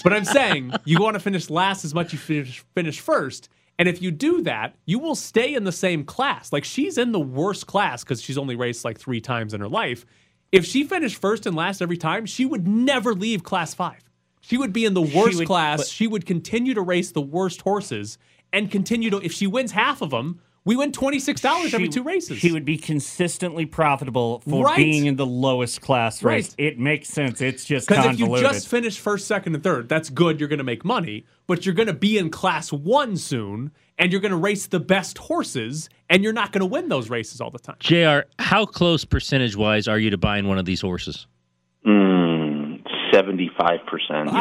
But 0.04 0.14
I'm 0.14 0.26
saying 0.26 0.74
you 0.86 1.00
want 1.00 1.14
to 1.14 1.20
finish 1.20 1.50
last 1.50 1.86
as 1.86 1.94
much 1.94 2.08
as 2.08 2.14
you 2.14 2.20
finish, 2.20 2.64
finish 2.74 3.00
first, 3.00 3.50
and 3.78 3.88
if 3.88 4.02
you 4.02 4.10
do 4.12 4.42
that, 4.44 4.76
you 4.86 4.98
will 5.00 5.16
stay 5.16 5.54
in 5.54 5.64
the 5.64 5.72
same 5.72 6.04
class. 6.06 6.52
Like 6.52 6.64
she's 6.64 6.98
in 6.98 7.12
the 7.12 7.20
worst 7.20 7.68
class 7.68 8.04
because 8.04 8.22
she's 8.22 8.38
only 8.38 8.56
raced 8.56 8.84
like 8.84 8.98
three 8.98 9.22
times 9.22 9.54
in 9.54 9.62
her 9.62 9.70
life. 9.70 10.06
If 10.52 10.66
she 10.66 10.84
finished 10.86 11.20
first 11.22 11.46
and 11.46 11.56
last 11.56 11.82
every 11.82 11.98
time, 11.98 12.26
she 12.26 12.46
would 12.46 12.68
never 12.68 13.14
leave 13.14 13.44
class 13.44 13.74
five. 13.74 14.02
She 14.42 14.58
would 14.58 14.72
be 14.74 14.86
in 14.86 14.94
the 14.94 15.02
worst 15.02 15.38
would- 15.40 15.48
class. 15.48 15.80
but- 15.80 15.88
she 15.88 16.08
would 16.08 16.26
continue 16.26 16.74
to 16.74 16.82
race 16.82 17.12
the 17.12 17.22
worst 17.22 17.62
horses 17.62 18.18
and 18.54 18.72
continue 18.72 19.10
to. 19.10 19.18
If 19.18 19.34
she 19.34 19.48
wins 19.48 19.72
half 19.74 20.02
of 20.02 20.12
them, 20.12 20.40
we 20.66 20.76
win 20.76 20.92
twenty 20.92 21.20
six 21.20 21.40
dollars 21.42 21.74
every 21.74 21.88
two 21.88 22.04
races. 22.04 22.40
She 22.40 22.52
would 22.52 22.66
be 22.66 22.78
consistently 22.78 23.66
profitable 23.66 24.42
for 24.50 24.66
Right. 24.66 24.76
being 24.78 25.06
in 25.06 25.16
the 25.16 25.26
lowest 25.26 25.80
class 25.82 26.22
race. 26.24 26.56
Right. 26.58 26.66
It 26.68 26.80
makes 26.80 27.08
sense. 27.10 27.40
It's 27.42 27.64
just 27.64 27.88
Because 27.88 28.06
if 28.06 28.20
you 28.20 28.26
convoluted. 28.26 28.52
just 28.52 28.68
finish 28.68 29.00
first, 29.00 29.28
second, 29.28 29.56
and 29.56 29.64
third, 29.64 29.88
that's 29.88 30.10
good. 30.10 30.40
You're 30.40 30.50
going 30.50 30.58
to 30.58 30.64
make 30.66 30.84
money, 30.84 31.26
but 31.48 31.66
you're 31.66 31.76
going 31.76 31.88
to 31.88 31.94
be 31.94 32.18
in 32.18 32.30
class 32.30 32.74
one 32.74 33.16
soon, 33.16 33.72
and 33.98 34.12
you're 34.12 34.22
going 34.22 34.32
to 34.32 34.38
race 34.38 34.68
the 34.68 34.80
best 34.80 35.18
horses, 35.20 35.90
and 36.10 36.24
you're 36.24 36.34
not 36.34 36.52
going 36.52 36.60
to 36.62 36.66
win 36.66 36.90
those 36.90 37.10
races 37.10 37.40
all 37.40 37.52
the 37.52 37.60
time. 37.60 37.78
Jr. 37.80 38.28
How 38.40 38.66
close 38.66 39.06
percentage 39.06 39.56
wise 39.56 39.88
are 39.88 40.00
you 40.00 40.10
to 40.10 40.18
buying 40.18 40.48
one 40.48 40.58
of 40.58 40.66
these 40.66 40.82
horses? 40.82 41.28
Mm, 43.24 43.56
75%. 43.56 44.28
Oh, 44.30 44.32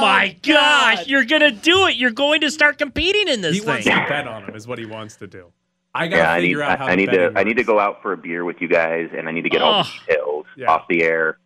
my 0.00 0.36
gosh! 0.42 1.06
You're 1.06 1.24
gonna 1.24 1.50
do 1.50 1.86
it. 1.86 1.96
You're 1.96 2.10
going 2.10 2.40
to 2.42 2.50
start 2.50 2.78
competing 2.78 3.28
in 3.28 3.40
this 3.40 3.54
He 3.54 3.60
thing. 3.60 3.68
wants 3.68 3.84
to 3.84 3.90
bet 4.08 4.26
on 4.28 4.44
him, 4.44 4.54
is 4.54 4.66
what 4.66 4.78
he 4.78 4.86
wants 4.86 5.16
to 5.16 5.26
do. 5.26 5.52
I 5.94 6.08
got 6.08 6.16
to 6.16 6.22
Yeah, 6.22 6.32
I 6.32 6.36
need, 6.40 6.46
figure 6.46 6.62
out 6.62 6.78
how 6.78 6.86
I, 6.86 6.90
I 6.90 6.96
need 6.96 7.06
to 7.06 7.12
betting 7.12 7.36
I 7.36 7.44
need 7.44 7.56
to 7.58 7.64
go 7.64 7.78
out 7.78 8.02
for 8.02 8.12
a 8.12 8.16
beer 8.16 8.44
with 8.44 8.56
you 8.60 8.68
guys, 8.68 9.10
and 9.16 9.28
I 9.28 9.32
need 9.32 9.42
to 9.42 9.50
get 9.50 9.62
all 9.62 9.84
the 9.84 9.88
Oh. 9.88 10.00
details 10.06 10.46
Yeah. 10.56 10.70
off 10.72 10.86
the 10.88 11.02
air 11.04 11.38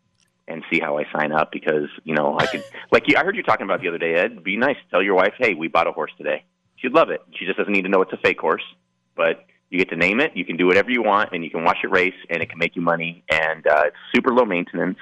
and 0.46 0.64
see 0.72 0.80
how 0.80 0.98
I 0.98 1.04
sign 1.12 1.32
up 1.32 1.52
because 1.52 1.88
you 2.04 2.14
know 2.14 2.38
I 2.38 2.46
could 2.46 2.64
like 2.90 3.04
you, 3.08 3.16
I 3.18 3.24
heard 3.24 3.36
you 3.36 3.42
talking 3.42 3.64
about 3.64 3.82
the 3.82 3.88
other 3.88 3.98
day, 3.98 4.14
Ed. 4.14 4.42
Be 4.42 4.56
nice. 4.56 4.76
Tell 4.90 5.02
your 5.02 5.14
wife, 5.14 5.34
hey, 5.38 5.54
we 5.54 5.68
bought 5.68 5.86
a 5.86 5.92
horse 5.92 6.12
today. 6.16 6.44
She'd 6.76 6.92
love 6.92 7.10
it. 7.10 7.20
She 7.34 7.44
just 7.44 7.58
doesn't 7.58 7.72
need 7.72 7.82
to 7.82 7.88
know 7.88 8.00
it's 8.02 8.12
a 8.12 8.16
fake 8.18 8.40
horse, 8.40 8.62
but 9.16 9.44
you 9.68 9.78
get 9.78 9.90
to 9.90 9.96
name 9.96 10.20
it. 10.20 10.32
You 10.34 10.44
can 10.46 10.56
do 10.56 10.66
whatever 10.66 10.90
you 10.90 11.02
want, 11.02 11.30
and 11.32 11.44
you 11.44 11.50
can 11.50 11.62
watch 11.64 11.78
it 11.82 11.90
race, 11.90 12.14
and 12.30 12.40
it 12.42 12.48
can 12.48 12.58
make 12.58 12.74
you 12.76 12.80
money, 12.82 13.24
and 13.30 13.66
uh, 13.66 13.82
it's 13.86 13.96
super 14.14 14.32
low 14.32 14.44
maintenance. 14.46 14.96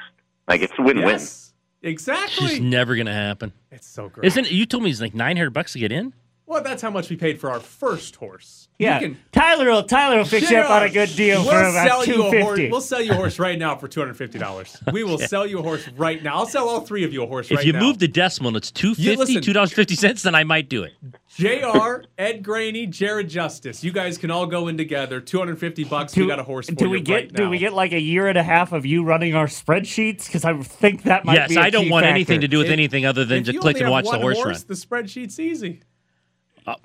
Like 0.49 0.62
it's 0.62 0.73
a 0.79 0.83
win-win. 0.83 1.09
Yes. 1.09 1.45
Exactly. 1.87 2.49
Just 2.49 2.61
never 2.61 2.96
gonna 2.96 3.12
happen. 3.14 3.53
It's 3.70 3.87
so 3.87 4.09
great. 4.09 4.27
Isn't 4.27 4.46
it? 4.46 4.51
You 4.53 4.66
told 4.66 4.83
me 4.83 4.90
it's 4.90 5.01
like 5.01 5.14
nine 5.14 5.37
hundred 5.37 5.51
bucks 5.51 5.72
to 5.75 5.79
get 5.79 5.92
in. 5.92 6.12
Well, 6.48 6.62
that's 6.62 6.80
how 6.80 6.90
much 6.90 7.11
we 7.11 7.16
paid 7.16 7.40
for 7.40 7.50
our 7.50 7.59
first 7.59 8.14
horse. 8.16 8.68
You 8.78 8.87
Yeah, 8.87 8.98
can- 9.00 9.18
Tyler 9.32 9.68
will 9.70 9.82
Tyler 9.82 10.18
will 10.18 10.24
fix 10.26 10.48
you 10.50 10.59
up 10.59 10.70
on 10.70 10.82
a 10.85 10.90
good 10.90 11.09
deal 11.16 11.42
we'll 11.42 11.50
for 11.50 11.59
about 11.61 11.88
sell 11.88 12.04
you 12.06 12.22
a 12.26 12.42
horse. 12.42 12.61
We'll 12.70 12.80
sell 12.80 13.00
you 13.00 13.12
a 13.12 13.14
horse 13.14 13.38
right 13.38 13.59
now 13.59 13.74
for 13.74 13.88
two 13.88 14.00
hundred 14.00 14.14
fifty 14.16 14.38
dollars. 14.38 14.76
We 14.92 15.02
will 15.02 15.18
sell 15.18 15.46
you 15.46 15.59
a 15.59 15.62
horse 15.62 15.88
right 15.96 16.22
now. 16.22 16.37
I'll 16.37 16.46
sell 16.46 16.68
all 16.68 16.80
three 16.82 17.02
of 17.02 17.12
you 17.12 17.22
a 17.22 17.26
horse 17.26 17.50
right 17.50 17.54
now. 17.54 17.54
If 17.54 17.59
right 17.61 17.66
you 17.66 17.72
now. 17.72 17.80
move 17.80 17.98
the 17.98 18.06
decimal 18.06 18.48
and 18.48 18.56
it's 18.59 18.70
two 18.70 18.94
You 18.96 19.16
fifty, 19.16 19.52
dollars 19.52 19.72
fifty 19.72 19.96
cents, 19.96 20.22
then 20.22 20.35
I 20.35 20.44
might 20.44 20.68
do 20.68 20.85
it. 20.85 20.92
Jr. 21.37 22.04
Ed 22.16 22.42
Graney, 22.42 22.87
Jared 22.87 23.28
Justice. 23.28 23.82
You 23.82 23.92
guys 23.92 24.16
can 24.16 24.30
all 24.30 24.46
go 24.46 24.68
in 24.68 24.76
together. 24.76 25.20
Two 25.20 25.38
hundred 25.38 25.59
fifty 25.59 25.85
bucks. 25.85 26.14
we 26.16 26.26
got 26.26 26.38
a 26.38 26.44
horse 26.44 26.66
for 26.68 26.74
do 26.74 26.85
you 26.85 26.90
we 26.90 27.00
get 27.00 27.14
right 27.14 27.32
now. 27.32 27.44
do 27.44 27.50
we 27.50 27.59
get 27.59 27.72
like 27.72 27.92
a 27.92 28.00
year 28.00 28.28
and 28.28 28.38
a 28.38 28.42
half 28.42 28.72
of 28.72 28.87
you 28.87 29.02
running 29.04 29.35
our 29.35 29.46
spreadsheets? 29.46 30.26
Because 30.26 30.44
I 30.44 30.56
think 30.62 31.02
that 31.04 31.24
might 31.24 31.35
yes, 31.35 31.48
be. 31.48 31.56
I 31.56 31.66
I 31.66 31.70
don't 31.70 31.88
want 31.88 32.06
anything 32.06 32.42
to 32.42 32.48
do 32.48 32.59
with 32.59 32.68
anything 32.68 33.04
other 33.04 33.24
than 33.24 33.38
If 33.40 33.46
to 33.46 33.59
click 33.59 33.80
and 33.80 33.90
watch 33.90 34.04
the 34.04 34.18
horse, 34.18 34.37
horse, 34.37 34.59
run. 34.59 34.64
The 34.68 34.74
spreadsheet's 34.74 35.40
easy. 35.40 35.80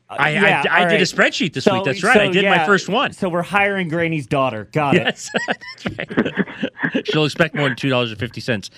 I, 0.09 0.29
Yeah, 0.31 0.63
I, 0.69 0.81
I 0.81 0.83
all 0.83 0.89
did 0.89 1.01
a 1.01 1.05
spreadsheet 1.05 1.53
this 1.53 1.63
So- 1.63 1.73
week. 1.75 1.85
That's 1.85 2.03
right. 2.03 2.17
I 2.17 2.25
so, 2.27 2.33
did 2.33 2.45
my 2.45 2.65
first 2.65 2.87
one. 2.89 3.13
So 3.13 3.29
we're 3.29 3.41
hiring 3.41 3.87
Granny's 3.89 4.27
daughter. 4.27 4.65
Got 4.71 4.95
it. 4.95 5.03
Yes, 5.05 5.29
that's 5.47 5.85
right. 5.97 7.07
She'll 7.07 7.25
expect 7.25 7.55
more 7.55 7.67
than 7.67 7.77
two 7.77 7.89
dollars 7.89 8.11
and 8.11 8.19
fifty 8.19 8.41
cents. 8.41 8.69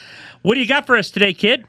What 0.44 0.56
do 0.56 0.62
you 0.62 0.68
got 0.68 0.86
for 0.86 0.96
us 0.96 1.12
today, 1.12 1.34
kid? 1.34 1.66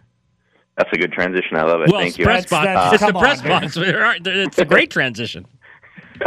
That's 0.77 0.91
a 0.93 0.97
good 0.97 1.13
transition. 1.13 1.57
I 1.57 1.63
love 1.63 1.83
it. 1.83 1.91
Well, 1.91 2.01
Thank 2.01 2.19
you. 2.19 2.25
press 2.25 2.47
box. 2.47 2.67
that's- 2.67 2.93
it's 2.95 3.03
a 3.03 3.07
come 3.07 3.17
on, 3.17 3.23
press 3.23 3.43
box. 3.43 3.77
It's 4.27 4.59
a 4.59 4.65
great 4.65 4.91
transition. 4.91 5.47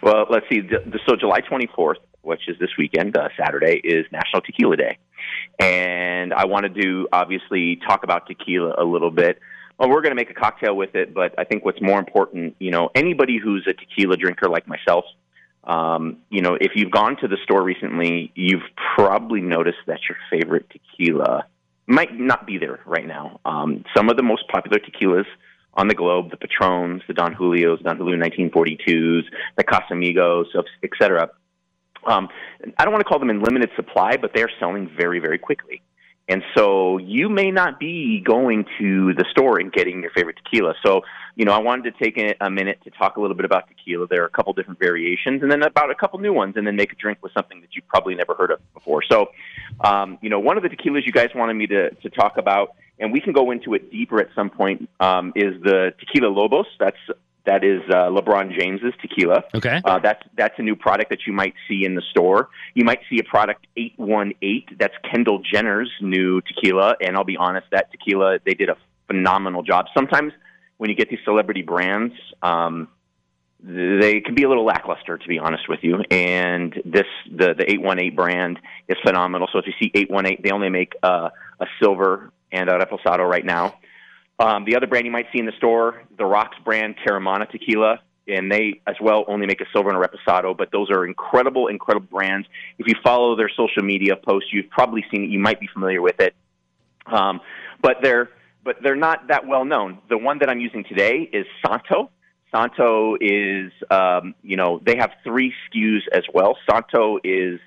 Well, 0.00 0.26
let's 0.30 0.46
see. 0.48 0.60
The- 0.60 0.82
the- 0.86 1.00
So 1.08 1.16
July 1.16 1.40
24th, 1.40 1.96
which 2.22 2.48
is 2.48 2.56
this 2.60 2.70
weekend, 2.78 3.16
uh, 3.16 3.28
Saturday, 3.36 3.80
is 3.84 4.06
National 4.12 4.40
Tequila 4.42 4.76
Day, 4.76 4.96
and 5.58 6.32
I 6.32 6.46
wanted 6.46 6.74
to 6.80 7.08
obviously 7.12 7.76
talk 7.86 8.04
about 8.04 8.26
tequila 8.26 8.74
a 8.78 8.84
little 8.84 9.10
bit. 9.10 9.38
Well, 9.78 9.90
we're 9.90 10.00
going 10.00 10.10
to 10.10 10.16
make 10.16 10.30
a 10.30 10.34
cocktail 10.34 10.76
with 10.76 10.94
it, 10.96 11.14
but 11.14 11.34
I 11.38 11.44
think 11.44 11.64
what's 11.64 11.80
more 11.80 12.00
important, 12.00 12.56
you 12.58 12.72
know, 12.72 12.90
anybody 12.94 13.38
who's 13.38 13.64
a 13.68 13.72
tequila 13.72 14.16
drinker 14.16 14.48
like 14.48 14.66
myself, 14.66 15.04
um, 15.64 16.18
you 16.30 16.42
know, 16.42 16.56
if 16.60 16.72
you've 16.74 16.90
gone 16.90 17.16
to 17.20 17.28
the 17.28 17.36
store 17.44 17.62
recently, 17.62 18.32
you've 18.34 18.62
probably 18.96 19.40
noticed 19.40 19.78
that 19.86 20.00
your 20.08 20.18
favorite 20.30 20.66
tequila 20.70 21.46
might 21.86 22.18
not 22.18 22.46
be 22.46 22.58
there 22.58 22.80
right 22.86 23.06
now. 23.06 23.40
Um, 23.44 23.84
some 23.96 24.08
of 24.08 24.16
the 24.16 24.22
most 24.22 24.48
popular 24.48 24.78
tequilas 24.78 25.26
on 25.74 25.86
the 25.86 25.94
globe, 25.94 26.30
the 26.30 26.36
Patrons, 26.36 27.02
the 27.06 27.14
Don 27.14 27.34
Julios, 27.34 27.82
Don 27.82 27.96
Julio 27.96 28.16
1942s, 28.16 29.22
the 29.56 29.64
Casamigos, 29.64 30.46
et 30.82 30.90
cetera. 31.00 31.30
Um, 32.04 32.28
I 32.78 32.84
don't 32.84 32.92
want 32.92 33.04
to 33.04 33.08
call 33.08 33.20
them 33.20 33.30
in 33.30 33.42
limited 33.42 33.70
supply, 33.76 34.16
but 34.16 34.32
they're 34.34 34.50
selling 34.58 34.90
very, 34.98 35.20
very 35.20 35.38
quickly. 35.38 35.82
And 36.28 36.42
so 36.54 36.98
you 36.98 37.30
may 37.30 37.50
not 37.50 37.80
be 37.80 38.20
going 38.20 38.66
to 38.78 39.14
the 39.14 39.24
store 39.30 39.58
and 39.58 39.72
getting 39.72 40.02
your 40.02 40.10
favorite 40.10 40.36
tequila. 40.36 40.74
So, 40.84 41.02
you 41.36 41.46
know, 41.46 41.52
I 41.52 41.58
wanted 41.58 41.92
to 41.92 42.04
take 42.04 42.18
a, 42.40 42.50
minute 42.50 42.80
to 42.84 42.90
talk 42.90 43.16
a 43.16 43.20
little 43.20 43.36
bit 43.36 43.46
about 43.46 43.68
tequila. 43.68 44.06
There 44.08 44.22
are 44.22 44.26
a 44.26 44.30
couple 44.30 44.52
different 44.52 44.78
variations 44.78 45.42
and 45.42 45.50
then 45.50 45.62
about 45.62 45.90
a 45.90 45.94
couple 45.94 46.18
new 46.18 46.32
ones 46.32 46.54
and 46.56 46.66
then 46.66 46.76
make 46.76 46.92
a 46.92 46.96
drink 46.96 47.18
with 47.22 47.32
something 47.32 47.60
that 47.62 47.70
you've 47.74 47.88
probably 47.88 48.14
never 48.14 48.34
heard 48.34 48.50
of 48.50 48.60
before. 48.74 49.02
So, 49.10 49.30
um, 49.80 50.18
you 50.20 50.28
know, 50.28 50.38
one 50.40 50.58
of 50.58 50.62
the 50.62 50.68
tequilas 50.68 51.06
you 51.06 51.12
guys 51.12 51.30
wanted 51.34 51.54
me 51.54 51.66
to, 51.68 51.90
to 51.90 52.10
talk 52.10 52.36
about, 52.36 52.74
and 52.98 53.12
we 53.12 53.20
can 53.20 53.32
go 53.32 53.50
into 53.50 53.74
it 53.74 53.90
deeper 53.90 54.20
at 54.20 54.28
some 54.34 54.50
point, 54.50 54.88
um, 55.00 55.32
is 55.34 55.54
the 55.62 55.94
Tequila 56.00 56.26
Lobos. 56.26 56.66
That's 56.78 56.96
that 57.48 57.64
is 57.64 57.80
uh, 57.88 58.10
LeBron 58.10 58.58
James's 58.58 58.92
tequila. 59.00 59.42
Okay. 59.54 59.80
Uh, 59.82 59.98
that's 59.98 60.22
that's 60.36 60.54
a 60.58 60.62
new 60.62 60.76
product 60.76 61.08
that 61.08 61.20
you 61.26 61.32
might 61.32 61.54
see 61.66 61.84
in 61.84 61.94
the 61.94 62.02
store. 62.10 62.50
You 62.74 62.84
might 62.84 63.00
see 63.08 63.18
a 63.18 63.24
product 63.24 63.66
818. 63.76 64.76
That's 64.78 64.92
Kendall 65.10 65.40
Jenner's 65.40 65.90
new 66.02 66.42
tequila. 66.42 66.96
And 67.00 67.16
I'll 67.16 67.24
be 67.24 67.38
honest, 67.38 67.66
that 67.72 67.90
tequila 67.90 68.38
they 68.44 68.52
did 68.52 68.68
a 68.68 68.76
phenomenal 69.06 69.62
job. 69.62 69.86
Sometimes 69.96 70.32
when 70.76 70.90
you 70.90 70.96
get 70.96 71.08
these 71.08 71.20
celebrity 71.24 71.62
brands, 71.62 72.14
um, 72.42 72.88
they 73.60 74.20
can 74.20 74.34
be 74.34 74.42
a 74.42 74.48
little 74.48 74.66
lackluster, 74.66 75.16
to 75.16 75.28
be 75.28 75.38
honest 75.38 75.70
with 75.70 75.80
you. 75.82 76.02
And 76.10 76.74
this 76.84 77.06
the 77.30 77.54
the 77.54 77.64
818 77.64 78.14
brand 78.14 78.58
is 78.88 78.98
phenomenal. 79.02 79.48
So 79.50 79.58
if 79.58 79.66
you 79.66 79.72
see 79.80 79.90
818, 79.94 80.42
they 80.44 80.50
only 80.50 80.68
make 80.68 80.92
uh, 81.02 81.30
a 81.58 81.66
silver 81.80 82.30
and 82.52 82.68
a 82.68 82.78
reposado 82.78 83.26
right 83.26 83.44
now. 83.44 83.74
Um, 84.38 84.64
the 84.64 84.76
other 84.76 84.86
brand 84.86 85.04
you 85.04 85.12
might 85.12 85.26
see 85.32 85.40
in 85.40 85.46
the 85.46 85.52
store, 85.58 86.02
the 86.16 86.24
Rocks 86.24 86.56
brand 86.64 86.94
Teremana 87.04 87.50
Tequila, 87.50 88.00
and 88.28 88.52
they 88.52 88.80
as 88.86 88.94
well 89.00 89.24
only 89.26 89.46
make 89.46 89.60
a 89.60 89.64
silver 89.72 89.90
and 89.90 89.98
a 89.98 90.06
reposado. 90.06 90.56
But 90.56 90.70
those 90.70 90.90
are 90.90 91.06
incredible, 91.06 91.66
incredible 91.66 92.06
brands. 92.06 92.46
If 92.78 92.86
you 92.86 92.94
follow 93.02 93.36
their 93.36 93.48
social 93.48 93.82
media 93.82 94.16
posts, 94.16 94.50
you've 94.52 94.70
probably 94.70 95.04
seen 95.10 95.24
it. 95.24 95.30
You 95.30 95.38
might 95.40 95.58
be 95.58 95.68
familiar 95.72 96.00
with 96.00 96.20
it. 96.20 96.34
Um, 97.06 97.40
but 97.82 97.96
they're 98.02 98.30
but 98.64 98.76
they're 98.82 98.96
not 98.96 99.28
that 99.28 99.46
well 99.46 99.64
known. 99.64 99.98
The 100.08 100.18
one 100.18 100.38
that 100.40 100.50
I'm 100.50 100.60
using 100.60 100.84
today 100.84 101.28
is 101.32 101.46
Santo. 101.66 102.10
Santo 102.54 103.16
is 103.20 103.72
um, 103.90 104.34
you 104.42 104.56
know 104.56 104.80
they 104.84 104.96
have 104.98 105.10
three 105.24 105.52
SKUs 105.74 106.02
as 106.12 106.22
well. 106.32 106.56
Santo 106.70 107.18
is 107.24 107.60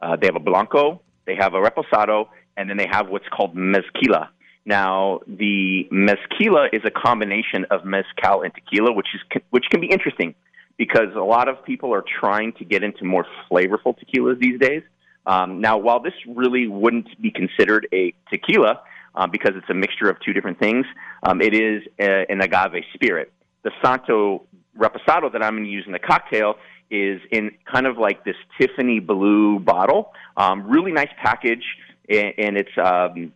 uh, 0.00 0.16
they 0.16 0.26
have 0.26 0.36
a 0.36 0.40
blanco, 0.40 1.00
they 1.26 1.36
have 1.36 1.54
a 1.54 1.60
reposado, 1.60 2.28
and 2.56 2.68
then 2.68 2.76
they 2.76 2.88
have 2.90 3.08
what's 3.08 3.28
called 3.28 3.56
mezquila. 3.56 4.28
Now, 4.64 5.20
the 5.26 5.88
mezquila 5.90 6.68
is 6.72 6.82
a 6.84 6.90
combination 6.90 7.66
of 7.70 7.84
mezcal 7.84 8.42
and 8.42 8.54
tequila, 8.54 8.92
which 8.92 9.08
is 9.14 9.42
which 9.50 9.64
can 9.70 9.80
be 9.80 9.88
interesting 9.88 10.34
because 10.76 11.14
a 11.16 11.20
lot 11.20 11.48
of 11.48 11.64
people 11.64 11.92
are 11.92 12.04
trying 12.20 12.52
to 12.54 12.64
get 12.64 12.82
into 12.82 13.04
more 13.04 13.26
flavorful 13.50 13.96
tequilas 13.98 14.38
these 14.38 14.58
days. 14.60 14.82
Um, 15.26 15.60
now, 15.60 15.78
while 15.78 16.00
this 16.00 16.14
really 16.26 16.66
wouldn't 16.66 17.20
be 17.20 17.30
considered 17.30 17.86
a 17.92 18.14
tequila 18.30 18.80
uh, 19.14 19.26
because 19.26 19.52
it's 19.56 19.68
a 19.70 19.74
mixture 19.74 20.08
of 20.08 20.16
two 20.20 20.32
different 20.32 20.58
things, 20.58 20.86
um, 21.22 21.40
it 21.40 21.54
is 21.54 21.82
a, 22.00 22.26
an 22.28 22.40
agave 22.40 22.84
spirit. 22.94 23.32
The 23.62 23.70
Santo 23.84 24.46
Reposado 24.76 25.32
that 25.32 25.42
I'm 25.42 25.54
going 25.54 25.64
to 25.64 25.70
use 25.70 25.84
in 25.86 25.92
the 25.92 25.98
cocktail 25.98 26.54
is 26.90 27.20
in 27.30 27.52
kind 27.70 27.86
of 27.86 27.98
like 27.98 28.24
this 28.24 28.36
Tiffany 28.60 29.00
blue 29.00 29.58
bottle. 29.58 30.12
Um, 30.36 30.68
really 30.68 30.92
nice 30.92 31.10
package, 31.22 31.64
and, 32.08 32.34
and 32.38 32.56
it's 32.56 32.76
um, 32.76 33.32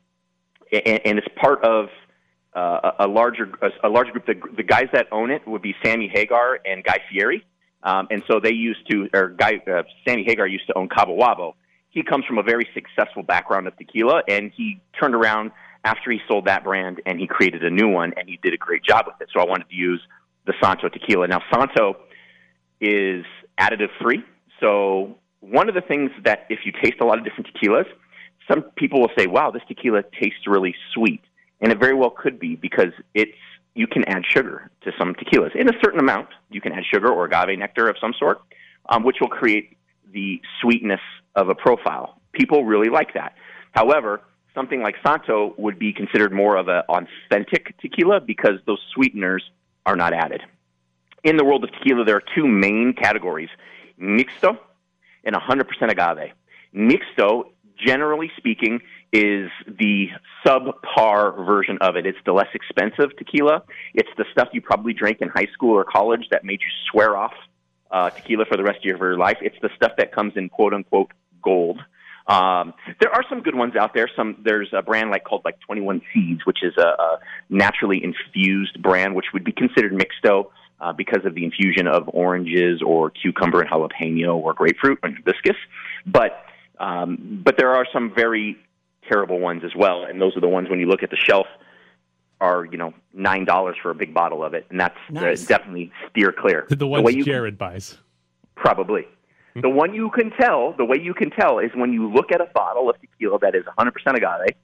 and, 0.72 1.00
and 1.04 1.18
it's 1.18 1.28
part 1.36 1.64
of 1.64 1.88
uh, 2.54 2.92
a 3.00 3.06
larger 3.06 3.50
a, 3.62 3.88
a 3.88 3.90
larger 3.90 4.12
group. 4.12 4.26
The, 4.26 4.40
the 4.56 4.62
guys 4.62 4.88
that 4.92 5.06
own 5.12 5.30
it 5.30 5.46
would 5.46 5.62
be 5.62 5.74
Sammy 5.84 6.10
Hagar 6.12 6.58
and 6.64 6.82
Guy 6.82 6.98
Fieri, 7.10 7.44
um, 7.82 8.08
and 8.10 8.22
so 8.26 8.40
they 8.40 8.52
used 8.52 8.80
to 8.90 9.08
or 9.14 9.28
Guy 9.28 9.60
uh, 9.70 9.82
Sammy 10.06 10.24
Hagar 10.26 10.46
used 10.46 10.66
to 10.68 10.76
own 10.76 10.88
Cabo 10.88 11.16
Wabo. 11.16 11.54
He 11.90 12.02
comes 12.02 12.24
from 12.26 12.38
a 12.38 12.42
very 12.42 12.68
successful 12.74 13.22
background 13.22 13.66
of 13.66 13.76
tequila, 13.76 14.22
and 14.28 14.52
he 14.54 14.80
turned 15.00 15.14
around 15.14 15.52
after 15.84 16.10
he 16.10 16.18
sold 16.28 16.46
that 16.46 16.64
brand 16.64 17.00
and 17.06 17.18
he 17.20 17.26
created 17.26 17.64
a 17.64 17.70
new 17.70 17.88
one, 17.88 18.12
and 18.16 18.28
he 18.28 18.38
did 18.42 18.52
a 18.52 18.58
great 18.58 18.82
job 18.82 19.06
with 19.06 19.14
it. 19.20 19.28
So 19.32 19.40
I 19.40 19.46
wanted 19.46 19.68
to 19.68 19.76
use 19.76 20.02
the 20.46 20.54
Santo 20.62 20.88
tequila. 20.88 21.28
Now 21.28 21.42
Santo 21.52 21.96
is 22.80 23.24
additive 23.58 23.88
free, 24.02 24.22
so 24.60 25.16
one 25.40 25.68
of 25.68 25.74
the 25.74 25.80
things 25.80 26.10
that 26.24 26.46
if 26.48 26.60
you 26.64 26.72
taste 26.72 26.96
a 27.00 27.04
lot 27.04 27.18
of 27.18 27.24
different 27.24 27.48
tequilas, 27.54 27.86
some 28.48 28.62
people 28.76 29.00
will 29.00 29.12
say, 29.18 29.26
"Wow, 29.26 29.50
this 29.50 29.62
tequila 29.68 30.02
tastes 30.20 30.46
really 30.46 30.74
sweet," 30.92 31.22
and 31.60 31.72
it 31.72 31.78
very 31.78 31.94
well 31.94 32.10
could 32.10 32.38
be 32.38 32.56
because 32.56 32.92
it's 33.14 33.36
you 33.74 33.86
can 33.86 34.04
add 34.08 34.24
sugar 34.26 34.70
to 34.82 34.92
some 34.98 35.14
tequilas 35.14 35.54
in 35.54 35.68
a 35.68 35.78
certain 35.84 36.00
amount. 36.00 36.28
You 36.50 36.60
can 36.60 36.72
add 36.72 36.84
sugar 36.92 37.12
or 37.12 37.26
agave 37.26 37.58
nectar 37.58 37.88
of 37.88 37.96
some 38.00 38.14
sort, 38.18 38.40
um, 38.88 39.04
which 39.04 39.16
will 39.20 39.28
create 39.28 39.76
the 40.12 40.40
sweetness 40.60 41.00
of 41.34 41.50
a 41.50 41.54
profile. 41.54 42.18
People 42.32 42.64
really 42.64 42.88
like 42.88 43.12
that. 43.14 43.34
However, 43.72 44.22
something 44.54 44.82
like 44.82 44.96
Santo 45.06 45.54
would 45.58 45.78
be 45.78 45.92
considered 45.92 46.32
more 46.32 46.56
of 46.56 46.68
an 46.68 46.82
authentic 46.88 47.78
tequila 47.78 48.20
because 48.20 48.58
those 48.66 48.80
sweeteners 48.94 49.44
are 49.84 49.96
not 49.96 50.14
added. 50.14 50.42
In 51.22 51.36
the 51.36 51.44
world 51.44 51.62
of 51.62 51.72
tequila, 51.72 52.04
there 52.04 52.16
are 52.16 52.22
two 52.34 52.46
main 52.46 52.94
categories 52.94 53.50
mixto 54.00 54.58
and 55.24 55.34
100% 55.34 55.90
agave. 55.90 56.32
Mixto, 56.74 57.50
generally 57.84 58.30
speaking, 58.36 58.80
is 59.12 59.50
the 59.66 60.08
subpar 60.44 61.46
version 61.46 61.78
of 61.80 61.96
it. 61.96 62.06
It's 62.06 62.18
the 62.26 62.32
less 62.32 62.48
expensive 62.54 63.16
tequila. 63.16 63.62
It's 63.94 64.08
the 64.16 64.24
stuff 64.32 64.48
you 64.52 64.60
probably 64.60 64.92
drank 64.92 65.20
in 65.20 65.28
high 65.28 65.48
school 65.52 65.74
or 65.74 65.84
college 65.84 66.26
that 66.30 66.44
made 66.44 66.60
you 66.60 66.68
swear 66.90 67.16
off 67.16 67.32
uh, 67.90 68.10
tequila 68.10 68.44
for 68.46 68.56
the 68.56 68.64
rest 68.64 68.78
of 68.78 68.84
your 68.84 69.16
life. 69.16 69.38
It's 69.40 69.56
the 69.62 69.70
stuff 69.76 69.92
that 69.98 70.12
comes 70.12 70.32
in 70.36 70.48
quote 70.48 70.74
unquote 70.74 71.12
gold. 71.42 71.80
Um, 72.26 72.74
there 73.00 73.12
are 73.12 73.22
some 73.28 73.40
good 73.40 73.54
ones 73.54 73.76
out 73.76 73.94
there. 73.94 74.10
Some 74.16 74.38
there's 74.44 74.70
a 74.72 74.82
brand 74.82 75.10
like 75.10 75.24
called 75.24 75.42
like 75.44 75.60
21 75.60 76.02
Seeds, 76.12 76.44
which 76.44 76.58
is 76.62 76.74
a, 76.76 76.82
a 76.82 77.18
naturally 77.48 78.02
infused 78.02 78.82
brand, 78.82 79.14
which 79.14 79.26
would 79.32 79.44
be 79.44 79.52
considered 79.52 79.92
mixto 79.92 80.50
uh, 80.80 80.92
because 80.92 81.24
of 81.24 81.34
the 81.34 81.44
infusion 81.44 81.86
of 81.86 82.08
oranges 82.08 82.82
or 82.84 83.10
cucumber 83.10 83.60
and 83.60 83.70
jalapeno 83.70 84.34
or 84.36 84.54
grapefruit 84.54 84.98
and 85.04 85.16
hibiscus. 85.16 85.56
But 86.04 86.45
um, 86.78 87.42
but 87.44 87.56
there 87.56 87.70
are 87.70 87.86
some 87.92 88.12
very 88.14 88.56
terrible 89.08 89.38
ones 89.38 89.62
as 89.64 89.74
well, 89.76 90.04
and 90.04 90.20
those 90.20 90.36
are 90.36 90.40
the 90.40 90.48
ones 90.48 90.68
when 90.68 90.80
you 90.80 90.86
look 90.86 91.02
at 91.02 91.10
the 91.10 91.16
shelf 91.16 91.46
are 92.40 92.66
you 92.66 92.76
know 92.76 92.92
nine 93.14 93.44
dollars 93.44 93.76
for 93.82 93.90
a 93.90 93.94
big 93.94 94.12
bottle 94.12 94.44
of 94.44 94.54
it, 94.54 94.66
and 94.70 94.78
that's 94.78 94.98
Nice. 95.10 95.44
uh, 95.44 95.48
definitely 95.48 95.90
steer 96.10 96.32
clear. 96.32 96.66
The 96.68 96.86
ones 96.86 97.04
way 97.04 97.12
you 97.12 97.24
Jared 97.24 97.58
buys. 97.58 97.98
Probably. 98.54 99.06
The 99.58 99.70
one 99.70 99.94
you 99.94 100.10
can 100.10 100.32
tell, 100.38 100.74
the 100.76 100.84
way 100.84 100.98
you 101.00 101.14
can 101.14 101.30
tell 101.30 101.60
is 101.60 101.70
when 101.74 101.90
you 101.90 102.12
look 102.12 102.30
at 102.30 102.42
a 102.42 102.48
bottle 102.52 102.90
of 102.90 103.00
tequila 103.00 103.38
that 103.38 103.54
is 103.54 103.64
100% 103.78 103.90
agave 104.14 104.54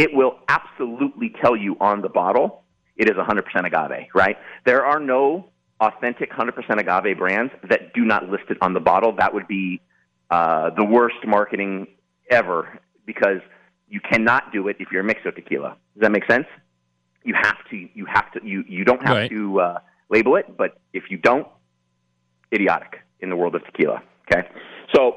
it 0.00 0.14
will 0.14 0.38
absolutely 0.48 1.30
tell 1.42 1.54
you 1.54 1.76
on 1.78 2.00
the 2.00 2.08
bottle 2.08 2.62
it 2.96 3.08
is 3.08 3.16
100% 3.16 3.42
agave, 3.66 4.08
right? 4.14 4.36
There 4.64 4.84
are 4.84 4.98
no 4.98 5.50
authentic 5.80 6.30
100% 6.30 6.52
agave 6.78 7.18
brands 7.18 7.52
that 7.68 7.92
do 7.94 8.04
not 8.04 8.28
list 8.28 8.44
it 8.48 8.56
on 8.62 8.72
the 8.72 8.80
bottle. 8.80 9.12
That 9.16 9.32
would 9.32 9.46
be 9.46 9.80
uh, 10.30 10.70
the 10.70 10.84
worst 10.84 11.16
marketing 11.26 11.86
ever 12.30 12.78
because 13.06 13.40
you 13.88 14.00
cannot 14.00 14.52
do 14.52 14.68
it 14.68 14.76
if 14.78 14.88
you're 14.92 15.04
a 15.04 15.14
mixto 15.14 15.34
tequila. 15.34 15.76
Does 15.94 16.02
that 16.02 16.12
make 16.12 16.24
sense? 16.30 16.46
You 17.24 17.34
have 17.34 17.56
to. 17.70 17.76
You 17.94 18.06
have 18.06 18.30
to. 18.32 18.40
You 18.42 18.64
you 18.68 18.84
don't 18.84 19.02
have 19.02 19.16
Right. 19.16 19.30
to 19.30 19.60
uh, 19.60 19.78
label 20.08 20.36
it, 20.36 20.56
but 20.56 20.78
if 20.92 21.04
you 21.10 21.18
don't, 21.18 21.46
idiotic 22.52 23.00
in 23.20 23.28
the 23.30 23.36
world 23.36 23.54
of 23.54 23.64
tequila. 23.66 24.02
Okay, 24.30 24.48
so 24.94 25.16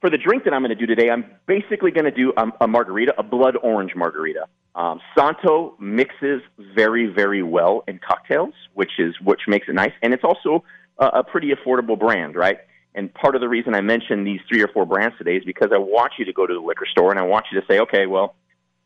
for 0.00 0.10
the 0.10 0.18
drink 0.18 0.44
that 0.44 0.52
I'm 0.52 0.60
going 0.60 0.68
to 0.68 0.74
do 0.76 0.86
today, 0.86 1.10
I'm 1.10 1.24
basically 1.46 1.90
going 1.90 2.04
to 2.04 2.10
do 2.10 2.32
um, 2.36 2.52
a 2.60 2.68
margarita, 2.68 3.14
a 3.18 3.22
blood 3.22 3.56
orange 3.62 3.92
margarita. 3.96 4.46
Um, 4.74 5.00
Santo 5.16 5.76
mixes 5.80 6.42
very, 6.74 7.06
very 7.06 7.42
well 7.42 7.84
in 7.88 7.98
cocktails, 8.06 8.52
which 8.74 8.92
is 8.98 9.14
which 9.22 9.42
makes 9.48 9.68
it 9.68 9.74
nice, 9.74 9.92
and 10.02 10.12
it's 10.12 10.24
also 10.24 10.62
a, 10.98 11.06
a 11.06 11.24
pretty 11.24 11.52
affordable 11.52 11.98
brand, 11.98 12.34
right? 12.36 12.58
And 12.94 13.12
part 13.12 13.34
of 13.34 13.40
the 13.40 13.48
reason 13.48 13.74
I 13.74 13.80
mentioned 13.80 14.26
these 14.26 14.40
three 14.48 14.62
or 14.62 14.68
four 14.68 14.86
brands 14.86 15.16
today 15.18 15.36
is 15.36 15.44
because 15.44 15.70
I 15.72 15.78
want 15.78 16.12
you 16.18 16.24
to 16.26 16.32
go 16.32 16.46
to 16.46 16.54
the 16.54 16.60
liquor 16.60 16.86
store 16.86 17.10
and 17.10 17.18
I 17.18 17.24
want 17.24 17.46
you 17.50 17.60
to 17.60 17.66
say, 17.66 17.80
okay, 17.80 18.06
well, 18.06 18.36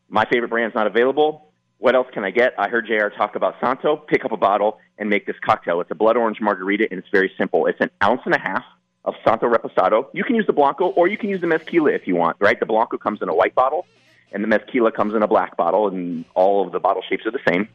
my 0.09 0.25
favorite 0.25 0.49
brand's 0.49 0.73
not 0.73 0.87
available. 0.87 1.51
What 1.77 1.95
else 1.95 2.07
can 2.11 2.25
I 2.25 2.31
get? 2.31 2.53
I 2.57 2.67
heard 2.67 2.87
JR 2.87 3.15
talk 3.15 3.35
about 3.35 3.55
Santo. 3.61 3.95
Pick 3.95 4.25
up 4.25 4.31
a 4.31 4.37
bottle 4.37 4.79
and 4.97 5.09
make 5.09 5.25
this 5.25 5.37
cocktail. 5.45 5.79
It's 5.79 5.91
a 5.91 5.95
blood 5.95 6.17
orange 6.17 6.41
margarita, 6.41 6.87
and 6.89 6.99
it's 6.99 7.07
very 7.09 7.31
simple. 7.37 7.67
It's 7.67 7.79
an 7.79 7.89
ounce 8.03 8.21
and 8.25 8.35
a 8.35 8.39
half 8.39 8.63
of 9.05 9.13
Santo 9.23 9.47
Reposado. 9.47 10.07
You 10.13 10.23
can 10.23 10.35
use 10.35 10.45
the 10.45 10.53
Blanco 10.53 10.87
or 10.87 11.07
you 11.07 11.17
can 11.17 11.29
use 11.29 11.39
the 11.39 11.47
Mezquila 11.47 11.95
if 11.95 12.05
you 12.05 12.15
want, 12.15 12.35
right? 12.39 12.59
The 12.59 12.65
Blanco 12.65 12.97
comes 12.97 13.21
in 13.21 13.29
a 13.29 13.35
white 13.35 13.55
bottle, 13.55 13.85
and 14.31 14.43
the 14.43 14.47
Mezquila 14.47 14.93
comes 14.93 15.13
in 15.13 15.23
a 15.23 15.27
black 15.27 15.55
bottle, 15.55 15.87
and 15.87 16.25
all 16.33 16.65
of 16.65 16.73
the 16.73 16.79
bottle 16.79 17.03
shapes 17.07 17.25
are 17.25 17.31
the 17.31 17.39
same. 17.47 17.69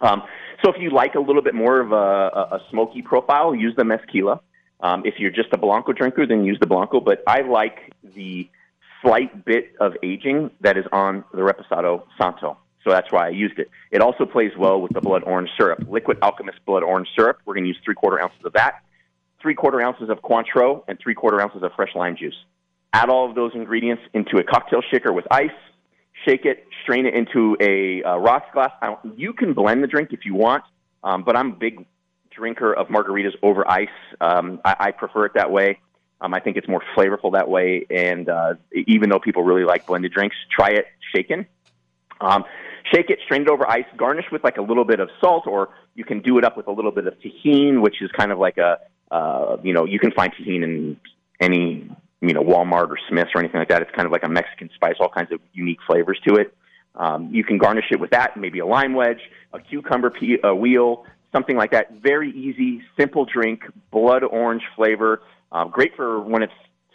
Um, 0.00 0.22
so 0.64 0.72
if 0.72 0.80
you 0.80 0.90
like 0.90 1.14
a 1.14 1.20
little 1.20 1.42
bit 1.42 1.54
more 1.54 1.80
of 1.80 1.92
a, 1.92 1.94
a, 1.94 2.56
a 2.56 2.60
smoky 2.70 3.02
profile, 3.02 3.54
use 3.54 3.74
the 3.76 3.82
Mezquila. 3.82 4.40
Um, 4.80 5.02
if 5.04 5.14
you're 5.18 5.30
just 5.30 5.48
a 5.52 5.58
Blanco 5.58 5.92
drinker, 5.92 6.26
then 6.26 6.44
use 6.44 6.58
the 6.60 6.66
Blanco. 6.66 7.00
But 7.00 7.22
I 7.26 7.40
like 7.40 7.92
the 8.14 8.48
slight 9.02 9.44
bit 9.44 9.72
of 9.80 9.94
aging 10.02 10.50
that 10.60 10.76
is 10.76 10.84
on 10.92 11.24
the 11.32 11.42
Reposado 11.42 12.02
Santo. 12.18 12.58
So 12.84 12.92
that's 12.92 13.10
why 13.10 13.26
I 13.26 13.30
used 13.30 13.58
it. 13.58 13.68
It 13.90 14.00
also 14.00 14.24
plays 14.26 14.52
well 14.56 14.80
with 14.80 14.92
the 14.92 15.00
blood 15.00 15.24
orange 15.24 15.50
syrup, 15.58 15.84
liquid 15.88 16.18
alchemist 16.22 16.58
blood 16.66 16.84
orange 16.84 17.08
syrup. 17.16 17.38
We're 17.44 17.54
going 17.54 17.64
to 17.64 17.68
use 17.68 17.78
three 17.84 17.96
quarter 17.96 18.22
ounces 18.22 18.44
of 18.44 18.52
that, 18.52 18.84
three 19.42 19.54
quarter 19.54 19.80
ounces 19.80 20.08
of 20.08 20.22
Cointreau, 20.22 20.84
and 20.86 20.98
three 21.00 21.14
quarter 21.14 21.40
ounces 21.40 21.62
of 21.62 21.72
fresh 21.74 21.94
lime 21.96 22.16
juice. 22.16 22.36
Add 22.92 23.08
all 23.08 23.28
of 23.28 23.34
those 23.34 23.52
ingredients 23.54 24.04
into 24.14 24.38
a 24.38 24.44
cocktail 24.44 24.82
shaker 24.88 25.12
with 25.12 25.26
ice. 25.30 25.50
Shake 26.24 26.46
it, 26.46 26.66
strain 26.82 27.06
it 27.06 27.14
into 27.14 27.56
a 27.60 28.02
uh, 28.02 28.16
rocks 28.18 28.48
glass. 28.52 28.70
I 28.80 28.96
You 29.16 29.32
can 29.32 29.52
blend 29.52 29.82
the 29.82 29.88
drink 29.88 30.12
if 30.12 30.24
you 30.24 30.34
want, 30.34 30.62
um, 31.02 31.24
but 31.24 31.36
I'm 31.36 31.52
a 31.52 31.56
big 31.56 31.84
drinker 32.36 32.72
of 32.72 32.88
margaritas 32.88 33.34
over 33.42 33.68
ice. 33.68 33.88
Um, 34.20 34.60
I, 34.64 34.76
I 34.78 34.90
prefer 34.90 35.26
it 35.26 35.32
that 35.34 35.50
way. 35.50 35.80
Um, 36.20 36.32
I 36.34 36.40
think 36.40 36.56
it's 36.56 36.68
more 36.68 36.82
flavorful 36.96 37.32
that 37.32 37.48
way. 37.48 37.86
And 37.90 38.28
uh, 38.28 38.54
even 38.86 39.10
though 39.10 39.18
people 39.18 39.42
really 39.42 39.64
like 39.64 39.86
blended 39.86 40.12
drinks, 40.12 40.36
try 40.50 40.70
it 40.70 40.86
shaken. 41.14 41.46
Um, 42.20 42.44
shake 42.92 43.10
it, 43.10 43.18
strain 43.24 43.42
it 43.42 43.48
over 43.48 43.68
ice, 43.68 43.84
garnish 43.96 44.26
with 44.32 44.42
like 44.42 44.56
a 44.56 44.62
little 44.62 44.84
bit 44.84 45.00
of 45.00 45.10
salt, 45.20 45.46
or 45.46 45.70
you 45.94 46.04
can 46.04 46.20
do 46.20 46.38
it 46.38 46.44
up 46.44 46.56
with 46.56 46.66
a 46.66 46.72
little 46.72 46.92
bit 46.92 47.06
of 47.06 47.14
Tajín, 47.20 47.82
which 47.82 48.00
is 48.00 48.10
kind 48.12 48.32
of 48.32 48.38
like 48.38 48.58
a, 48.58 48.78
uh, 49.10 49.56
you 49.62 49.72
know, 49.72 49.84
you 49.84 49.98
can 49.98 50.12
find 50.12 50.32
Tajín 50.34 50.62
in 50.62 50.96
any, 51.40 51.90
you 52.20 52.32
know, 52.32 52.42
Walmart 52.42 52.88
or 52.88 52.98
Smith's 53.08 53.30
or 53.34 53.40
anything 53.40 53.58
like 53.58 53.68
that. 53.68 53.82
It's 53.82 53.90
kind 53.94 54.06
of 54.06 54.12
like 54.12 54.24
a 54.24 54.28
Mexican 54.28 54.70
spice, 54.74 54.94
all 55.00 55.10
kinds 55.10 55.32
of 55.32 55.40
unique 55.52 55.80
flavors 55.86 56.18
to 56.26 56.36
it. 56.36 56.54
Um, 56.94 57.28
you 57.30 57.44
can 57.44 57.58
garnish 57.58 57.86
it 57.90 58.00
with 58.00 58.10
that, 58.10 58.38
maybe 58.38 58.58
a 58.60 58.66
lime 58.66 58.94
wedge, 58.94 59.20
a 59.52 59.60
cucumber 59.60 60.08
pea, 60.08 60.38
a 60.42 60.54
wheel, 60.54 61.04
something 61.36 61.56
like 61.56 61.72
that. 61.72 61.92
Very 62.02 62.30
easy, 62.30 62.82
simple 62.98 63.26
drink, 63.26 63.60
blood 63.90 64.24
orange 64.24 64.62
flavor. 64.74 65.20
Uh, 65.52 65.66
great 65.66 65.94
for 65.94 66.20
when 66.20 66.42
it's 66.42 66.52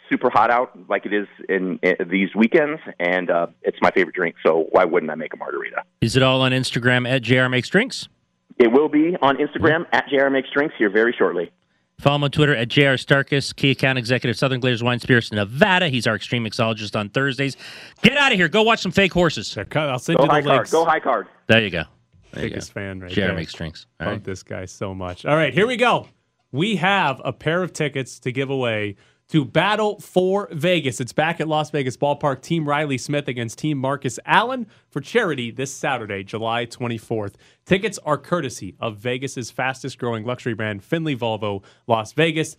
super 0.10 0.30
hot 0.30 0.50
out, 0.50 0.78
like 0.89 1.06
it 1.06 1.14
is 1.14 1.28
in, 1.48 1.80
in 1.84 1.96
these 2.10 2.30
weekends, 2.36 2.82
and 3.00 3.30
uh, 3.30 3.48
it's 3.62 3.78
my 3.82 3.92
favorite 3.92 4.16
drink. 4.16 4.36
So 4.46 4.68
why 4.72 4.84
wouldn't 4.84 5.12
I 5.12 5.16
make 5.16 5.34
a 5.34 5.38
margarita? 5.38 5.84
Is 6.02 6.16
it 6.18 6.24
all 6.24 6.42
on 6.42 6.52
Instagram 6.52 7.08
at 7.08 7.22
JR 7.22 7.48
Makes 7.48 7.70
Drinks? 7.70 8.10
It 8.58 8.72
will 8.72 8.89
be 8.89 9.16
on 9.22 9.38
Instagram 9.38 9.86
at 9.94 10.08
JR 10.10 10.30
Makes 10.30 10.50
Drinks 10.52 10.76
here 10.78 10.89
very 10.89 11.14
shortly. 11.18 11.52
Follow 12.00 12.16
him 12.16 12.24
on 12.24 12.32
Twitter 12.32 12.56
at 12.56 12.68
JR 12.68 12.98
Starkis, 12.98 13.56
key 13.56 13.70
account 13.72 14.00
executive, 14.00 14.36
Southern 14.36 14.60
Glazers 14.60 14.82
Wine 14.82 15.00
Spirits, 15.00 15.32
Nevada. 15.32 15.88
He's 15.88 16.08
our 16.08 16.16
extreme 16.16 16.44
mixologist 16.44 17.00
on 17.00 17.10
Thursdays. 17.10 17.56
Get 18.02 18.18
out 18.18 18.32
of 18.32 18.39
here. 18.39 18.50
Go 18.50 18.64
watch 18.64 18.80
some 18.80 18.92
fake 18.92 19.14
horses. 19.14 19.56
I'll 19.76 20.00
send 20.00 20.18
Go 20.18 20.24
you 20.24 20.28
the 20.28 20.34
high 20.34 20.42
card. 20.42 20.56
links. 20.58 20.72
Go 20.72 20.84
high 20.84 21.00
card. 21.00 21.28
There 21.46 21.62
you 21.62 21.70
go. 21.70 21.84
There 22.32 22.44
Biggest 22.44 22.72
fan 22.72 23.00
right 23.00 23.12
JR 23.12 23.22
there. 23.22 23.34
Makes 23.36 23.54
Drinks. 23.54 23.86
All 24.00 24.08
Love 24.08 24.16
right. 24.16 24.24
this 24.24 24.44
guy 24.44 24.66
so 24.66 24.94
much. 24.94 25.26
All 25.26 25.36
right, 25.36 25.54
here 25.54 25.68
we 25.68 25.78
go. 25.78 26.08
We 26.52 26.78
have 26.78 27.22
a 27.24 27.32
pair 27.32 27.64
of 27.64 27.74
tickets 27.74 28.20
to 28.20 28.32
give 28.32 28.50
away 28.50 28.96
to 29.30 29.46
Battle 29.46 29.98
for 30.02 30.50
Vegas. 30.52 31.00
It's 31.00 31.14
back 31.14 31.40
at 31.40 31.48
Las 31.48 31.70
Vegas 31.70 31.96
Ballpark. 31.96 32.42
Team 32.42 32.68
Riley 32.68 32.98
Smith 32.98 33.30
against 33.30 33.60
Team 33.60 33.78
Marcus 33.78 34.20
Allen 34.26 34.68
for 34.90 35.00
charity 35.00 35.52
this 35.52 35.74
Saturday, 35.74 36.24
July 36.24 36.66
24th. 36.66 37.36
Tickets 37.66 37.98
are 38.06 38.18
courtesy 38.18 38.76
of 38.82 38.98
Vegas's 38.98 39.50
fastest 39.50 39.98
growing 39.98 40.26
luxury 40.26 40.54
brand, 40.54 40.84
Findlay 40.84 41.16
Volvo, 41.16 41.64
Las 41.88 42.12
Vegas. 42.12 42.58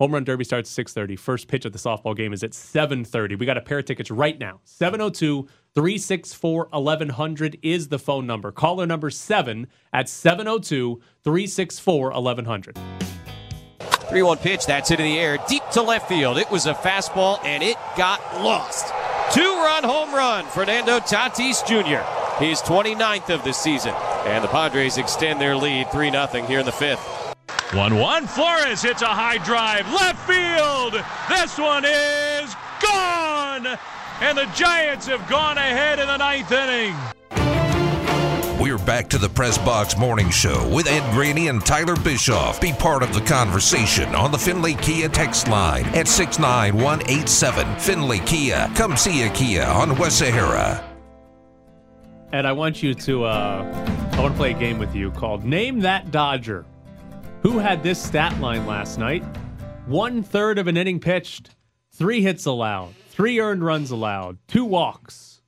Home 0.00 0.14
Run 0.14 0.24
Derby 0.24 0.42
starts 0.42 0.76
at 0.76 0.86
6:30. 0.86 1.16
First 1.16 1.46
pitch 1.46 1.64
of 1.64 1.70
the 1.70 1.78
softball 1.78 2.16
game 2.16 2.32
is 2.32 2.42
at 2.42 2.50
7:30. 2.50 3.36
We 3.36 3.46
got 3.46 3.56
a 3.56 3.60
pair 3.60 3.78
of 3.78 3.84
tickets 3.84 4.10
right 4.10 4.36
now. 4.40 4.60
Oh 4.64 5.40
702-364-1100 5.76 7.58
is 7.62 7.88
the 7.88 7.98
phone 7.98 8.26
number. 8.26 8.52
Caller 8.52 8.86
number 8.86 9.08
7 9.10 9.66
at 9.92 10.06
702-364-1100. 10.06 12.78
3 13.80 14.22
1 14.22 14.38
pitch. 14.38 14.64
That's 14.66 14.90
it 14.90 14.98
in 15.00 15.06
the 15.06 15.18
air. 15.18 15.38
Deep 15.48 15.62
to 15.72 15.80
left 15.80 16.06
field. 16.08 16.36
It 16.36 16.50
was 16.50 16.66
a 16.66 16.74
fastball 16.74 17.42
and 17.44 17.62
it 17.62 17.78
got 17.96 18.20
lost. 18.42 18.92
Two 19.32 19.40
run 19.40 19.84
home 19.84 20.14
run. 20.14 20.44
Fernando 20.46 20.98
Tatis 20.98 21.64
Jr. 21.66 22.02
His 22.42 22.60
29th 22.60 23.32
of 23.34 23.44
the 23.44 23.52
season. 23.52 23.94
And 24.26 24.44
the 24.44 24.48
Padres 24.48 24.98
extend 24.98 25.40
their 25.40 25.56
lead 25.56 25.90
3 25.90 26.10
0 26.10 26.26
here 26.46 26.60
in 26.60 26.66
the 26.66 26.72
fifth. 26.72 27.00
1 27.72 27.98
1. 27.98 28.26
Flores 28.26 28.82
hits 28.82 29.00
a 29.00 29.06
high 29.06 29.38
drive. 29.38 29.90
Left 29.90 30.20
field. 30.28 31.02
This 31.30 31.56
one 31.58 31.86
is 31.86 32.54
gone. 32.82 33.78
And 34.22 34.38
the 34.38 34.46
Giants 34.54 35.08
have 35.08 35.28
gone 35.28 35.58
ahead 35.58 35.98
in 35.98 36.06
the 36.06 36.16
ninth 36.16 36.52
inning. 36.52 36.94
We're 38.62 38.78
back 38.78 39.08
to 39.08 39.18
the 39.18 39.28
Press 39.28 39.58
Box 39.58 39.98
Morning 39.98 40.30
Show 40.30 40.72
with 40.72 40.86
Ed 40.86 41.12
Graney 41.12 41.48
and 41.48 41.60
Tyler 41.66 41.96
Bischoff. 41.96 42.60
Be 42.60 42.72
part 42.72 43.02
of 43.02 43.12
the 43.12 43.20
conversation 43.22 44.14
on 44.14 44.30
the 44.30 44.38
Findlay 44.38 44.74
Kia 44.74 45.08
text 45.08 45.48
line 45.48 45.86
at 45.86 46.06
69187. 46.06 47.66
Findlay 47.80 48.20
Kia. 48.20 48.70
Come 48.76 48.96
see 48.96 49.24
a 49.24 49.30
Kia 49.30 49.64
on 49.64 49.98
West 49.98 50.20
Sahara. 50.20 50.88
And 52.30 52.46
I 52.46 52.52
want 52.52 52.80
you 52.80 52.94
to 52.94 53.24
uh 53.24 54.12
I 54.12 54.20
want 54.20 54.34
to 54.34 54.38
play 54.38 54.52
a 54.52 54.54
game 54.56 54.78
with 54.78 54.94
you 54.94 55.10
called 55.10 55.42
Name 55.44 55.80
That 55.80 56.12
Dodger. 56.12 56.64
Who 57.42 57.58
had 57.58 57.82
this 57.82 58.00
stat 58.00 58.38
line 58.38 58.68
last 58.68 59.00
night? 59.00 59.24
One 59.86 60.22
third 60.22 60.60
of 60.60 60.68
an 60.68 60.76
inning 60.76 61.00
pitched, 61.00 61.56
three 61.90 62.22
hits 62.22 62.46
allowed, 62.46 62.94
three 63.12 63.38
earned 63.40 63.64
runs 63.64 63.90
allowed, 63.90 64.38
two 64.48 64.64
walks, 64.64 65.42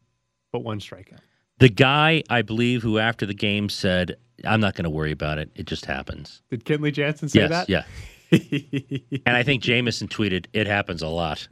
but 0.53 0.61
one 0.61 0.81
strikeout. 0.81 1.21
The 1.59 1.69
guy, 1.69 2.23
I 2.29 2.43
believe, 2.43 2.83
who 2.83 2.99
after 2.99 3.27
the 3.27 3.35
game 3.35 3.69
said, 3.69 4.17
I'm 4.45 4.61
not 4.61 4.75
going 4.75 4.85
to 4.85 4.91
worry 4.91 5.13
about 5.13 5.39
it. 5.39 5.51
It 5.55 5.67
just 5.67 5.87
happens. 5.87 6.43
Did 6.51 6.65
Kenley 6.65 6.93
Jansen 6.93 7.29
say 7.29 7.41
yes, 7.41 7.51
that? 7.51 7.69
yeah. 7.69 7.85
and 9.27 9.37
I 9.37 9.43
think 9.43 9.63
Jameson 9.63 10.09
tweeted, 10.09 10.47
it 10.53 10.67
happens 10.67 11.03
a 11.03 11.09
lot. 11.09 11.47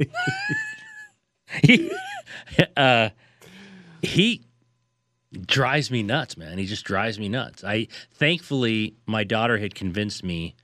he, 1.63 1.91
uh, 2.77 3.11
he 4.03 4.43
drives 5.47 5.91
me 5.91 6.03
nuts, 6.03 6.37
man. 6.37 6.59
He 6.59 6.67
just 6.67 6.85
drives 6.85 7.19
me 7.19 7.29
nuts. 7.29 7.65
I 7.65 7.89
thankfully 8.13 8.97
my 9.07 9.25
daughter 9.25 9.59
had 9.59 9.75
convinced 9.75 10.25
me. 10.25 10.55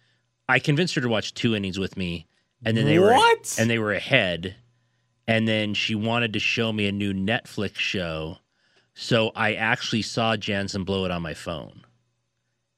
I 0.49 0.59
convinced 0.59 0.95
her 0.97 1.01
to 1.01 1.09
watch 1.09 1.35
two 1.35 1.55
innings 1.55 1.79
with 1.79 1.97
me, 1.97 2.27
and 2.65 2.77
then 2.77 2.87
they 2.87 2.99
were 2.99 3.17
and 3.59 3.71
they 3.71 3.79
were 3.79 3.93
ahead, 3.93 4.57
and 5.29 5.47
then 5.47 5.75
she 5.75 5.95
wanted 5.95 6.33
to 6.33 6.41
show 6.41 6.73
me 6.73 6.89
a 6.89 6.93
new 6.93 7.13
Netflix 7.13 7.77
show. 7.77 8.39
So 8.95 9.31
I 9.37 9.55
actually 9.55 10.03
saw 10.03 10.37
Jansen 10.37 10.83
blow 10.83 11.05
it 11.05 11.11
on 11.13 11.23
my 11.23 11.35
phone. 11.35 11.85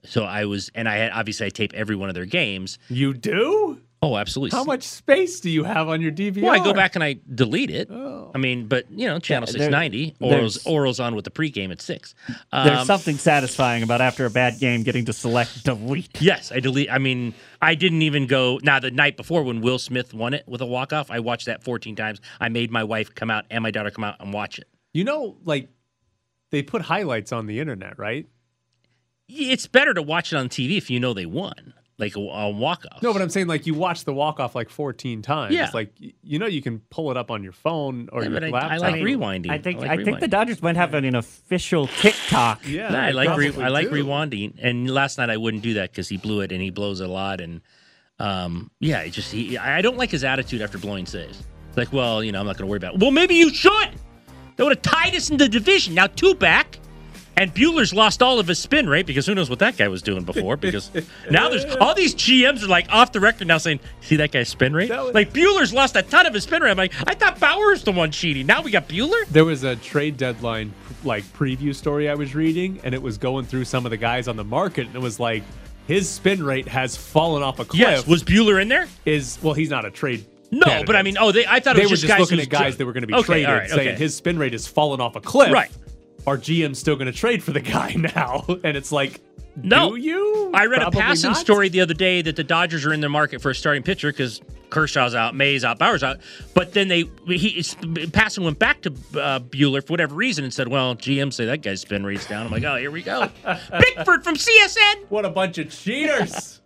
So 0.05 0.25
I 0.25 0.45
was, 0.47 0.71
and 0.75 0.89
I 0.89 0.97
had 0.97 1.13
obviously 1.13 1.47
I 1.47 1.51
tape 1.51 1.73
every 1.75 1.95
one 1.95 2.09
of 2.09 2.15
their 2.15 2.27
games. 2.27 2.79
You 2.89 3.15
do? 3.15 3.81
Oh, 4.03 4.17
absolutely. 4.17 4.57
How 4.57 4.65
much 4.65 4.83
space 4.85 5.41
do 5.41 5.51
you 5.51 5.63
have 5.65 5.91
on 5.91 6.01
your 6.01 6.11
DVR? 6.11 6.43
Well, 6.43 6.53
I 6.59 6.65
go 6.65 6.73
back 6.73 6.95
and 6.95 7.05
I 7.05 7.17
delete 7.35 7.69
it. 7.71 7.91
I 7.91 8.39
mean, 8.39 8.67
but 8.67 8.91
you 8.91 9.07
know, 9.07 9.19
channel 9.19 9.47
Yeah, 9.47 9.53
six 9.53 9.59
there- 9.65 9.71
Orel's, 10.21 10.65
Orel's 10.67 11.01
on 11.01 11.15
with 11.15 11.27
the 11.27 11.31
pregame 11.31 11.71
at 11.71 11.83
six. 11.83 12.15
There's 12.51 12.79
Um, 12.81 12.87
something 12.87 13.19
satisfying 13.19 13.83
about 13.83 14.01
after 14.01 14.25
a 14.25 14.31
bad 14.31 14.59
game 14.59 14.85
getting 14.85 15.05
to 15.05 15.13
select 15.13 15.65
delete. 15.65 16.19
Yes, 16.23 16.51
I 16.51 16.61
delete. 16.61 16.91
I 16.91 16.97
mean, 16.97 17.35
I 17.61 17.75
didn't 17.75 18.01
even 18.01 18.27
go. 18.27 18.59
Now 18.63 18.81
the 18.81 18.91
night 18.91 19.19
before 19.19 19.43
when 19.43 19.61
Will 19.61 19.79
Smith 19.79 20.15
won 20.15 20.33
it 20.33 20.45
with 20.49 20.63
a 20.63 20.67
walk 20.67 20.95
off, 20.95 21.11
I 21.11 21.21
watched 21.21 21.45
that 21.47 21.63
14 21.63 21.95
times. 21.95 22.21
I 22.41 22.49
made 22.49 22.71
my 22.71 22.85
wife 22.85 23.15
come 23.15 23.31
out 23.31 23.45
and 23.51 23.63
my 23.63 23.71
daughter 23.71 23.91
come 23.91 24.05
out 24.05 24.17
and 24.21 24.33
watch 24.33 24.59
it. 24.59 24.67
You 24.95 25.05
know, 25.05 25.37
like 25.45 25.69
they 26.51 26.63
put 26.63 26.81
highlights 26.83 27.33
on 27.33 27.47
the 27.47 27.61
internet, 27.61 27.99
right? 27.99 28.27
It's 29.29 29.67
better 29.67 29.93
to 29.95 30.03
watch 30.03 30.33
it 30.33 30.37
on 30.37 30.49
TV 30.49 30.77
if 30.79 30.89
you 30.91 30.99
know 30.99 31.13
they 31.15 31.27
won, 31.27 31.75
like 32.01 32.17
a, 32.17 32.21
a 32.21 32.51
walk 32.51 32.85
off. 32.91 33.03
No, 33.03 33.13
but 33.13 33.23
I'm 33.23 33.29
saying 33.29 33.47
like 33.47 33.67
you 33.67 33.75
watch 33.75 34.05
the 34.05 34.13
walk 34.13 34.41
off 34.41 34.55
like 34.57 34.71
14 34.71 35.23
times. 35.23 35.55
Yeah. 35.55 35.71
Like 35.73 35.93
you 36.23 36.39
know 36.39 36.47
you 36.47 36.63
can 36.63 36.81
pull 36.91 37.11
it 37.11 37.17
up 37.17 37.31
on 37.31 37.43
your 37.45 37.53
phone 37.53 38.09
or 38.13 38.23
Yeah, 38.25 38.31
your 38.31 38.41
but 38.41 38.45
I- 38.45 38.49
I 38.49 38.51
laptop. 38.79 38.81
like 38.81 38.95
rewinding. 39.03 39.51
I 39.51 39.59
think 39.59 39.79
I 39.79 39.83
like 39.83 40.01
I, 40.01 40.05
think 40.05 40.21
the. 40.21 40.29
Dodgers 40.29 40.63
might 40.63 40.77
have 40.77 40.95
an 40.95 41.15
official 41.15 41.87
TikTok. 41.87 42.67
Yeah, 42.67 42.89
Nah, 42.89 43.01
I 43.03 43.11
like 43.11 43.37
re- 43.37 43.49
probably 43.51 43.65
I 43.65 43.69
like 43.69 43.89
rewinding, 43.89 44.55
and 44.63 44.91
last 44.91 45.19
night 45.19 45.31
I 45.31 45.37
wouldn't 45.37 45.63
do 45.63 45.75
that 45.75 45.91
because 45.93 46.09
he 46.09 46.17
blew 46.17 46.41
it 46.41 46.51
and 46.53 46.61
he 46.63 46.71
blows 46.71 47.01
a 47.01 47.07
lot, 47.09 47.41
and 47.41 47.61
um, 48.19 48.71
yeah, 48.81 49.01
it 49.01 49.11
just 49.11 49.33
he, 49.33 49.57
I 49.59 49.81
don't 49.83 49.97
like 49.97 50.11
his 50.11 50.25
attitude 50.25 50.63
after 50.63 50.79
blowing 50.79 51.07
saves. 51.07 51.43
Like, 51.77 51.93
well, 51.93 52.23
you 52.23 52.33
know, 52.33 52.41
I'm 52.41 52.47
not 52.47 52.57
going 52.57 52.67
to 52.67 52.71
worry 52.71 52.77
about. 52.79 52.95
it. 52.95 53.01
Well, 53.01 53.11
maybe 53.13 53.35
you 53.37 53.53
should. 53.55 53.91
That 54.57 54.65
would 54.65 54.77
have 54.77 54.83
tied 54.83 55.15
us 55.15 55.31
in 55.31 55.37
the 55.37 55.49
division. 55.49 55.95
Now 55.95 56.07
two 56.09 56.35
back, 56.35 56.79
and 57.41 57.55
Buehler's 57.55 57.95
lost 57.95 58.23
all 58.23 58.39
of 58.39 58.47
his 58.47 58.59
spin 58.59 58.87
rate 58.87 59.07
because 59.07 59.25
who 59.25 59.35
knows 59.35 59.49
what 59.49 59.61
that 59.61 59.79
guy 59.79 59.89
was 59.89 60.03
doing 60.03 60.25
before? 60.25 60.59
Because 60.59 60.91
now 61.31 61.49
there's 61.49 61.65
all 61.77 61.95
these 61.95 62.15
GMs 62.15 62.63
are 62.63 62.69
like 62.69 62.87
off 62.93 63.13
the 63.13 63.21
record 63.21 63.49
now 63.49 63.57
saying, 63.57 63.81
"See 64.03 64.17
that 64.17 64.31
guy's 64.31 64.51
spin 64.51 64.75
rate? 64.75 64.91
like 64.91 65.33
Buehler's 65.33 65.73
lost 65.73 65.97
a 65.97 66.03
ton 66.03 66.27
of 66.27 66.35
his 66.35 66.45
spin 66.45 66.63
rate." 66.63 66.71
I'm 66.71 66.77
like, 66.77 66.93
I 67.07 67.15
thought 67.15 67.41
Bauer 67.41 67.71
was 67.71 67.83
the 67.83 67.93
one 67.93 68.11
cheating. 68.11 68.45
Now 68.45 68.61
we 68.61 68.71
got 68.71 68.89
Buehler. 68.89 69.27
There 69.29 69.47
was 69.47 69.65
a 69.65 69.75
trade 69.77 70.19
deadline 70.19 70.75
like 71.03 71.25
preview 71.33 71.75
story 71.75 72.11
I 72.11 72.15
was 72.15 72.35
reading, 72.35 72.79
and 72.85 72.95
it 72.95 73.01
was 73.01 73.17
going 73.17 73.47
through 73.47 73.65
some 73.65 73.87
of 73.87 73.91
the 73.91 73.97
guys 73.97 74.29
on 74.29 74.37
the 74.37 74.45
market, 74.45 74.87
and 74.87 74.95
it 74.95 75.01
was 75.01 75.19
like 75.19 75.43
his 75.87 76.11
spin 76.11 76.45
rate 76.45 76.69
has 76.69 76.95
fallen 76.95 77.43
off 77.43 77.59
a 77.59 77.65
cliff. 77.65 77.81
Yes, 77.81 78.07
was 78.07 78.23
Buehler 78.23 78.61
in 78.61 78.69
there? 78.69 78.87
Is 79.07 79.39
well, 79.43 79.55
he's 79.55 79.71
not 79.71 79.87
a 79.87 79.91
trade. 79.91 80.27
No, 80.51 80.67
candidate. 80.67 80.87
but 80.89 80.97
I 80.97 81.03
mean, 81.03 81.17
oh, 81.19 81.33
they, 81.33 81.47
I 81.47 81.61
thought 81.61 81.77
it 81.77 81.79
they 81.79 81.83
was 81.85 81.93
were 81.93 81.97
just, 81.97 82.03
just 82.03 82.19
guys 82.19 82.21
looking 82.21 82.41
at 82.41 82.49
guys 82.51 82.77
that 82.77 82.85
were 82.85 82.93
going 82.93 83.03
to 83.03 83.07
be 83.07 83.15
Okay, 83.15 83.25
traded, 83.25 83.49
right, 83.49 83.71
saying 83.71 83.89
okay. 83.89 83.97
his 83.97 84.15
spin 84.17 84.39
rate 84.39 84.53
has 84.53 84.67
fallen 84.67 85.01
off 85.01 85.17
a 85.17 85.21
cliff. 85.21 85.53
Right. 85.53 85.71
Our 86.27 86.37
GM's 86.39 86.79
still 86.79 86.97
going 86.97 87.07
to 87.07 87.13
trade 87.13 87.43
for 87.43 87.53
the 87.53 87.61
guy 87.61 87.93
now, 88.15 88.45
and 88.65 88.77
it's 88.77 88.93
like, 88.93 89.21
No, 89.63 89.91
do 89.91 89.97
you? 90.03 90.51
I 90.55 90.67
read 90.67 90.81
Probably 90.83 91.01
a 91.01 91.03
passing 91.03 91.31
not. 91.31 91.37
story 91.39 91.69
the 91.69 91.81
other 91.81 91.95
day 91.95 92.23
that 92.23 92.37
the 92.37 92.45
Dodgers 92.45 92.85
are 92.87 92.93
in 92.93 93.01
their 93.01 93.11
market 93.11 93.41
for 93.41 93.51
a 93.51 93.55
starting 93.55 93.83
pitcher 93.83 94.11
because 94.13 94.41
Kershaw's 94.71 95.17
out, 95.17 95.35
May's 95.35 95.65
out, 95.65 95.79
Bauer's 95.81 96.05
out. 96.05 96.19
But 96.55 96.73
then 96.75 96.87
they 96.89 97.05
he 97.27 97.65
passing 98.13 98.45
went 98.45 98.59
back 98.61 98.83
to 98.83 98.91
uh, 99.21 99.41
Buehler 99.41 99.85
for 99.85 99.93
whatever 99.93 100.15
reason 100.15 100.45
and 100.45 100.55
said, 100.55 100.69
"Well, 100.69 100.95
GM 100.95 101.33
say 101.33 101.47
that 101.47 101.63
guy's 101.63 101.85
been 101.85 102.07
rate's 102.07 102.27
down." 102.27 102.47
I'm 102.47 102.53
like, 102.53 102.63
"Oh, 102.63 102.77
here 102.77 102.91
we 102.93 103.03
go." 103.03 103.29
Bickford 103.81 104.23
from 104.23 104.37
CSN. 104.37 105.07
What 105.09 105.25
a 105.25 105.31
bunch 105.31 105.59
of 105.59 105.71
cheaters! 105.71 106.60